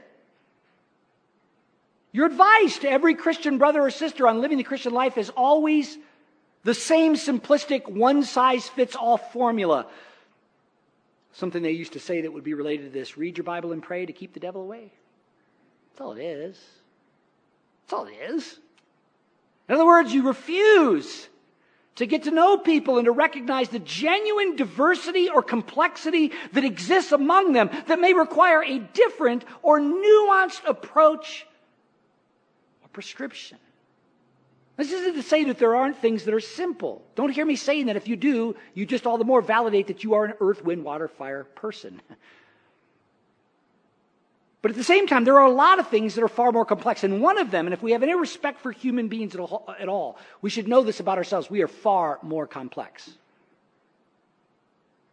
Your 2.14 2.28
advice 2.28 2.78
to 2.80 2.89
every 2.89 3.16
Christian 3.16 3.57
brother 3.57 3.82
or 3.82 3.89
sister 3.89 4.28
on 4.28 4.39
living 4.39 4.59
the 4.59 4.64
Christian 4.64 4.93
life 4.93 5.18
is 5.18 5.32
always 5.32 5.97
the 6.64 6.76
same 6.76 7.16
simplistic 7.16 7.89
one 7.89 8.24
size 8.24 8.70
fits 8.70 8.95
all 8.95 9.18
formula. 9.18 9.88
Something 11.34 11.64
they 11.64 11.72
used 11.72 11.93
to 11.93 11.99
say 11.99 12.22
that 12.22 12.32
would 12.32 12.43
be 12.43 12.53
related 12.53 12.84
to 12.84 12.91
this 12.91 13.18
read 13.18 13.38
your 13.38 13.43
Bible 13.43 13.72
and 13.72 13.82
pray 13.82 14.05
to 14.05 14.14
keep 14.14 14.34
the 14.34 14.39
devil 14.39 14.61
away. 14.61 14.91
That's 15.89 16.01
all 16.01 16.14
it 16.14 16.22
is. 16.22 16.59
That's 17.82 17.93
all 17.93 18.05
it 18.05 18.14
is. 18.30 18.59
In 19.68 19.74
other 19.74 19.86
words, 19.86 20.14
you 20.14 20.28
refuse 20.28 21.28
to 21.95 22.05
get 22.05 22.24
to 22.24 22.32
know 22.32 22.57
people 22.57 22.97
and 22.97 23.05
to 23.05 23.11
recognize 23.11 23.70
the 23.70 23.80
genuine 23.80 24.55
diversity 24.55 25.30
or 25.30 25.41
complexity 25.41 26.32
that 26.51 26.64
exists 26.64 27.11
among 27.11 27.53
them 27.53 27.72
that 27.88 27.99
may 27.99 28.14
require 28.14 28.64
a 28.64 28.78
different 28.78 29.45
or 29.64 29.80
nuanced 29.80 30.64
approach 30.68 31.47
prescription. 32.94 33.58
This 34.78 34.91
isn't 34.91 35.16
to 35.16 35.22
say 35.22 35.44
that 35.46 35.60
there 35.60 35.76
aren't 35.76 35.98
things 35.98 36.24
that 36.24 36.34
are 36.34 36.39
simple. 36.39 37.04
Don't 37.16 37.30
hear 37.30 37.46
me 37.46 37.56
saying 37.56 37.88
that 37.88 37.96
if 37.96 38.08
you 38.08 38.16
do, 38.16 38.56
you 38.74 38.86
just 38.86 39.06
all 39.06 39.18
the 39.18 39.24
more 39.24 39.41
validate 39.41 39.88
that 39.88 40.04
you 40.04 40.16
are 40.16 40.26
an 40.26 40.34
earth, 40.39 40.64
wind, 40.64 40.84
water, 40.84 41.08
fire 41.08 41.44
person. 41.44 42.02
But 44.64 44.72
at 44.72 44.78
the 44.78 44.84
same 44.84 45.08
time, 45.08 45.26
there 45.26 45.38
are 45.39 45.46
a 45.46 45.52
lot 45.52 45.78
of 45.78 45.89
things 45.89 46.16
that 46.16 46.24
are 46.24 46.30
far 46.30 46.52
more 46.54 46.66
complex. 46.66 47.04
And 47.04 47.22
one 47.22 47.38
of 47.38 47.52
them, 47.52 47.68
and 47.68 47.74
if 47.74 47.84
we 47.84 47.91
have 47.91 48.02
any 48.02 48.16
respect 48.16 48.62
for 48.62 48.72
human 48.72 49.10
beings 49.10 49.36
at 49.36 49.41
all, 49.89 50.18
we 50.41 50.50
should 50.50 50.68
know 50.68 50.82
this 50.82 51.02
about 51.02 51.18
ourselves. 51.18 51.50
We 51.50 51.62
are 51.62 51.68
far 51.68 52.18
more 52.24 52.48
complex. 52.48 53.12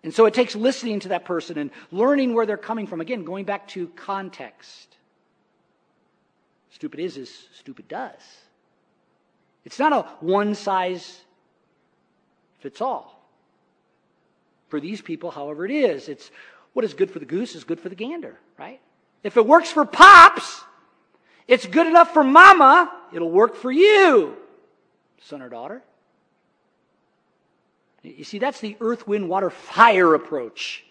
And 0.05 0.14
so 0.14 0.24
it 0.24 0.33
takes 0.33 0.55
listening 0.55 1.01
to 1.01 1.09
that 1.09 1.26
person 1.26 1.59
and 1.59 1.70
learning 1.91 2.33
where 2.33 2.47
they're 2.47 2.57
coming 2.57 2.87
from. 2.87 3.01
Again, 3.03 3.24
going 3.24 3.45
back 3.45 3.68
to 3.68 3.89
context. 3.89 4.97
Stupid 6.81 7.01
is 7.01 7.18
as 7.18 7.28
stupid 7.53 7.89
does. 7.89 8.22
It's 9.66 9.78
not 9.78 9.93
a 9.93 10.09
one 10.24 10.55
size 10.55 11.20
fits 12.61 12.81
all. 12.81 13.22
For 14.68 14.81
these 14.81 15.03
people, 15.03 15.31
however 15.31 15.66
it 15.66 15.72
is, 15.72 16.09
it's 16.09 16.31
what 16.72 16.87
is 16.87 16.95
good 16.95 17.11
for 17.11 17.18
the 17.18 17.26
goose 17.26 17.55
is 17.55 17.64
good 17.64 17.78
for 17.78 17.91
the 17.91 17.95
gander, 17.95 18.39
right? 18.59 18.81
If 19.22 19.37
it 19.37 19.47
works 19.47 19.70
for 19.70 19.85
pops, 19.85 20.62
it's 21.47 21.66
good 21.66 21.87
enough 21.87 22.14
for 22.14 22.24
mama, 22.24 22.91
it'll 23.12 23.31
work 23.31 23.57
for 23.57 23.70
you, 23.70 24.39
son 25.20 25.43
or 25.43 25.51
daughter. 25.51 25.83
You 28.03 28.24
see, 28.24 28.39
that's 28.39 28.61
the 28.61 28.78
earth, 28.81 29.07
wind, 29.07 29.28
water, 29.28 29.51
fire 29.51 30.14
approach. 30.14 30.87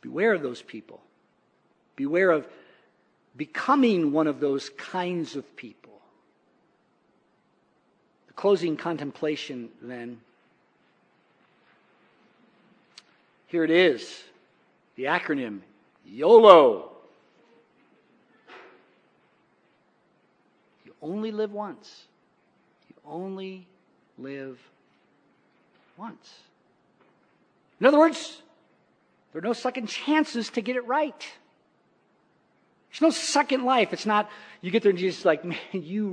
Beware 0.00 0.32
of 0.32 0.42
those 0.42 0.62
people. 0.62 1.00
Beware 1.94 2.32
of 2.32 2.48
becoming 3.38 4.12
one 4.12 4.26
of 4.26 4.40
those 4.40 4.68
kinds 4.70 5.36
of 5.36 5.56
people 5.56 5.92
The 8.26 8.34
closing 8.34 8.76
contemplation 8.76 9.70
then. 9.80 10.20
Here 13.46 13.64
it 13.64 13.70
is 13.70 14.22
the 14.96 15.04
acronym 15.04 15.60
YOLO. 16.04 16.90
You 20.84 20.92
only 21.00 21.30
live 21.30 21.52
once. 21.52 22.06
You 22.90 22.96
only 23.06 23.66
live 24.18 24.58
once. 25.96 26.34
In 27.80 27.86
other 27.86 27.98
words, 27.98 28.42
there 29.32 29.38
are 29.38 29.44
no 29.44 29.52
second 29.52 29.86
chances 29.86 30.50
to 30.50 30.60
get 30.60 30.74
it 30.76 30.84
right. 30.86 31.26
There's 32.98 33.14
no 33.14 33.18
second 33.18 33.64
life. 33.64 33.92
It's 33.92 34.06
not, 34.06 34.28
you 34.60 34.72
get 34.72 34.82
there 34.82 34.90
and 34.90 34.98
Jesus 34.98 35.24
like, 35.24 35.44
man, 35.44 35.58
you 35.72 36.08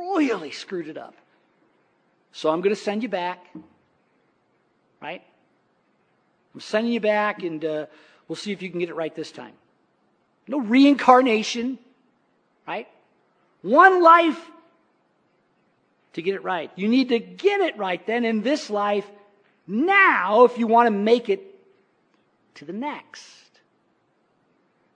royally 0.00 0.50
screwed 0.50 0.88
it 0.88 0.98
up. 0.98 1.14
So 2.32 2.50
I'm 2.50 2.60
going 2.60 2.74
to 2.74 2.80
send 2.80 3.04
you 3.04 3.08
back. 3.08 3.46
Right? 5.00 5.22
I'm 6.52 6.60
sending 6.60 6.92
you 6.92 7.00
back, 7.00 7.42
and 7.42 7.64
uh, 7.64 7.86
we'll 8.26 8.36
see 8.36 8.50
if 8.50 8.62
you 8.62 8.70
can 8.70 8.80
get 8.80 8.88
it 8.88 8.94
right 8.94 9.14
this 9.14 9.30
time. 9.30 9.52
No 10.48 10.58
reincarnation. 10.58 11.78
Right? 12.66 12.88
One 13.62 14.02
life 14.02 14.40
to 16.14 16.22
get 16.22 16.34
it 16.34 16.42
right. 16.42 16.72
You 16.74 16.88
need 16.88 17.10
to 17.10 17.20
get 17.20 17.60
it 17.60 17.76
right 17.76 18.04
then 18.06 18.24
in 18.24 18.42
this 18.42 18.70
life 18.70 19.06
now 19.66 20.44
if 20.44 20.58
you 20.58 20.66
want 20.66 20.86
to 20.88 20.90
make 20.90 21.28
it 21.28 21.42
to 22.56 22.64
the 22.64 22.72
next. 22.72 23.43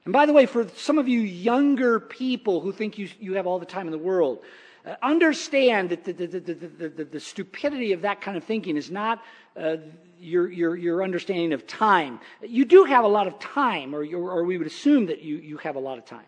And 0.08 0.12
by 0.14 0.24
the 0.24 0.32
way, 0.32 0.46
for 0.46 0.66
some 0.74 0.98
of 0.98 1.06
you 1.06 1.20
younger 1.20 2.00
people 2.00 2.62
who 2.62 2.72
think 2.72 2.96
you, 2.96 3.10
you 3.20 3.34
have 3.34 3.46
all 3.46 3.58
the 3.58 3.66
time 3.66 3.86
in 3.86 3.90
the 3.90 3.98
world, 3.98 4.38
uh, 4.86 4.94
understand 5.02 5.90
that 5.90 6.02
the, 6.04 6.14
the, 6.14 6.26
the, 6.26 7.04
the, 7.04 7.20
stupidity 7.20 7.92
of 7.92 8.00
that 8.00 8.22
kind 8.22 8.34
of 8.34 8.42
thinking 8.42 8.78
is 8.78 8.90
not 8.90 9.22
uh, 9.54 9.76
your, 10.18 10.50
your, 10.50 10.76
your 10.76 11.02
understanding 11.02 11.52
of 11.52 11.66
time. 11.66 12.20
You 12.40 12.64
do 12.64 12.84
have 12.84 13.04
a 13.04 13.06
lot 13.06 13.26
of 13.26 13.38
time, 13.38 13.94
or, 13.94 14.02
or 14.02 14.44
we 14.44 14.56
would 14.56 14.66
assume 14.66 15.04
that 15.08 15.20
you, 15.20 15.36
you 15.36 15.58
have 15.58 15.76
a 15.76 15.78
lot 15.78 15.98
of 15.98 16.06
time. 16.06 16.24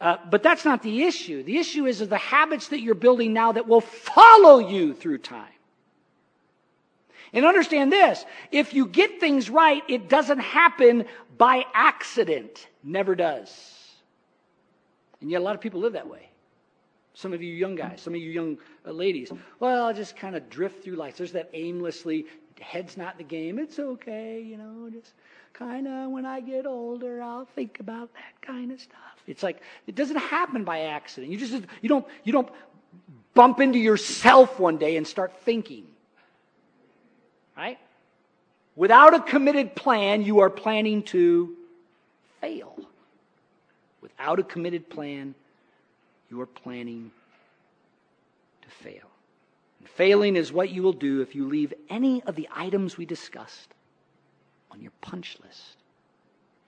Uh, 0.00 0.18
but 0.30 0.44
that's 0.44 0.64
not 0.64 0.80
the 0.84 1.02
issue. 1.02 1.42
The 1.42 1.58
issue 1.58 1.86
is 1.86 2.08
the 2.08 2.16
habits 2.16 2.68
that 2.68 2.82
you're 2.82 2.94
building 2.94 3.32
now 3.32 3.50
that 3.50 3.66
will 3.66 3.80
follow 3.80 4.60
you 4.60 4.94
through 4.94 5.18
time. 5.18 5.48
And 7.32 7.44
understand 7.44 7.90
this 7.90 8.24
if 8.52 8.74
you 8.74 8.86
get 8.86 9.18
things 9.18 9.50
right, 9.50 9.82
it 9.88 10.08
doesn't 10.08 10.38
happen 10.38 11.06
by 11.36 11.64
accident. 11.74 12.68
Never 12.84 13.14
does. 13.14 13.50
And 15.20 15.30
yet, 15.30 15.40
a 15.40 15.44
lot 15.44 15.54
of 15.54 15.60
people 15.60 15.80
live 15.80 15.94
that 15.94 16.08
way. 16.08 16.28
Some 17.14 17.32
of 17.32 17.42
you 17.42 17.52
young 17.52 17.76
guys, 17.76 18.00
some 18.00 18.14
of 18.14 18.20
you 18.20 18.30
young 18.30 18.58
uh, 18.86 18.90
ladies, 18.90 19.32
well, 19.60 19.86
I'll 19.86 19.94
just 19.94 20.16
kind 20.16 20.36
of 20.36 20.50
drift 20.50 20.84
through 20.84 20.96
life. 20.96 21.16
There's 21.16 21.32
that 21.32 21.48
aimlessly, 21.54 22.26
head's 22.60 22.96
not 22.96 23.16
the 23.18 23.24
game. 23.24 23.58
It's 23.58 23.78
okay, 23.78 24.40
you 24.40 24.58
know, 24.58 24.90
just 24.92 25.12
kind 25.52 25.86
of 25.86 26.10
when 26.10 26.26
I 26.26 26.40
get 26.40 26.66
older, 26.66 27.22
I'll 27.22 27.46
think 27.54 27.78
about 27.80 28.12
that 28.14 28.46
kind 28.46 28.72
of 28.72 28.80
stuff. 28.80 28.98
It's 29.26 29.42
like 29.42 29.62
it 29.86 29.94
doesn't 29.94 30.16
happen 30.16 30.64
by 30.64 30.80
accident. 30.80 31.32
You 31.32 31.38
just 31.38 31.52
you 31.80 31.88
don't 31.88 32.06
you 32.24 32.32
don't 32.32 32.48
bump 33.32 33.60
into 33.60 33.78
yourself 33.78 34.58
one 34.58 34.76
day 34.76 34.96
and 34.96 35.06
start 35.06 35.32
thinking. 35.42 35.86
Right? 37.56 37.78
Without 38.76 39.14
a 39.14 39.20
committed 39.20 39.76
plan, 39.76 40.22
you 40.22 40.40
are 40.40 40.50
planning 40.50 41.04
to 41.04 41.56
fail. 42.40 42.73
Without 44.24 44.38
a 44.38 44.42
committed 44.42 44.88
plan, 44.88 45.34
you 46.30 46.40
are 46.40 46.46
planning 46.46 47.10
to 48.62 48.68
fail. 48.70 49.10
And 49.80 49.86
failing 49.86 50.36
is 50.36 50.50
what 50.50 50.70
you 50.70 50.82
will 50.82 50.94
do 50.94 51.20
if 51.20 51.34
you 51.34 51.46
leave 51.46 51.74
any 51.90 52.22
of 52.22 52.34
the 52.34 52.48
items 52.50 52.96
we 52.96 53.04
discussed 53.04 53.68
on 54.70 54.80
your 54.80 54.92
punch 55.02 55.36
list. 55.44 55.76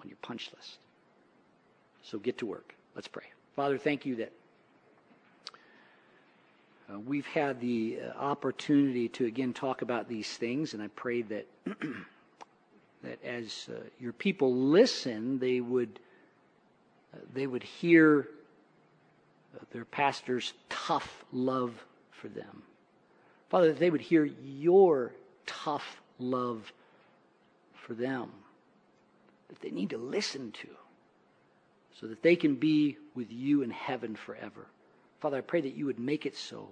On 0.03 0.07
your 0.07 0.19
punch 0.21 0.51
list. 0.55 0.77
So 2.03 2.19
get 2.19 2.37
to 2.39 2.47
work. 2.47 2.75
Let's 2.95 3.09
pray. 3.09 3.25
Father, 3.55 3.79
thank 3.79 4.05
you 4.05 4.17
that 4.17 4.33
uh, 6.93 6.99
we've 6.99 7.27
had 7.29 7.59
the 7.63 8.01
uh, 8.03 8.19
opportunity 8.19 9.09
to 9.09 9.25
again 9.25 9.55
talk 9.55 9.81
about 9.81 10.11
these 10.11 10.29
things, 10.29 10.75
and 10.75 10.83
I 10.83 10.89
pray 10.89 11.23
that 11.23 11.47
that 13.03 13.25
as 13.25 13.71
uh, 13.71 13.81
your 13.99 14.13
people 14.13 14.55
listen, 14.55 15.39
they 15.39 15.63
would 15.63 16.01
they 17.33 17.47
would 17.47 17.62
hear 17.62 18.29
uh, 19.55 19.64
their 19.73 19.85
pastor's 19.85 20.53
tough 20.69 21.25
love 21.33 21.73
for 22.11 22.29
them. 22.29 22.62
Father, 23.49 23.69
that 23.69 23.79
they 23.79 23.91
would 23.91 24.01
hear 24.01 24.25
your 24.25 25.12
tough 25.47 26.01
love 26.19 26.73
for 27.75 27.95
them 27.95 28.31
that 29.49 29.61
they 29.61 29.71
need 29.71 29.91
to 29.91 29.99
listen 29.99 30.51
to 30.53 30.69
so 32.01 32.07
that 32.07 32.23
they 32.23 32.37
can 32.37 32.57
be 32.57 32.97
with 33.14 33.31
you 33.31 33.62
in 33.62 33.71
heaven 33.71 34.17
forever. 34.17 34.67
Father, 35.21 35.39
I 35.39 35.43
pray 35.43 35.61
that 35.61 35.77
you 35.77 35.87
would 35.87 35.99
make 35.99 36.27
it 36.27 36.37
so. 36.37 36.69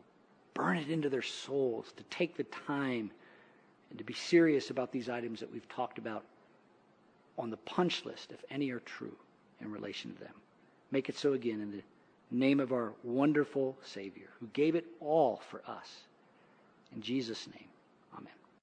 Burn 0.54 0.76
it 0.76 0.90
into 0.90 1.08
their 1.08 1.22
souls 1.22 1.92
to 1.96 2.02
take 2.04 2.36
the 2.36 2.44
time 2.44 3.10
and 3.90 3.98
to 3.98 4.04
be 4.04 4.12
serious 4.12 4.70
about 4.70 4.92
these 4.92 5.08
items 5.08 5.40
that 5.40 5.52
we've 5.52 5.68
talked 5.68 5.98
about 5.98 6.24
on 7.38 7.50
the 7.50 7.56
punch 7.58 8.04
list, 8.04 8.32
if 8.32 8.44
any 8.50 8.70
are 8.70 8.80
true 8.80 9.16
in 9.60 9.70
relation 9.70 10.12
to 10.12 10.20
them. 10.20 10.34
Make 10.90 11.08
it 11.08 11.16
so 11.16 11.32
again 11.32 11.60
in 11.60 11.70
the 11.70 11.82
name 12.30 12.60
of 12.60 12.72
our 12.72 12.92
wonderful 13.02 13.76
Savior 13.84 14.28
who 14.40 14.46
gave 14.52 14.74
it 14.74 14.86
all 15.00 15.42
for 15.50 15.62
us. 15.66 15.88
In 16.94 17.02
Jesus' 17.02 17.46
name. 17.46 17.68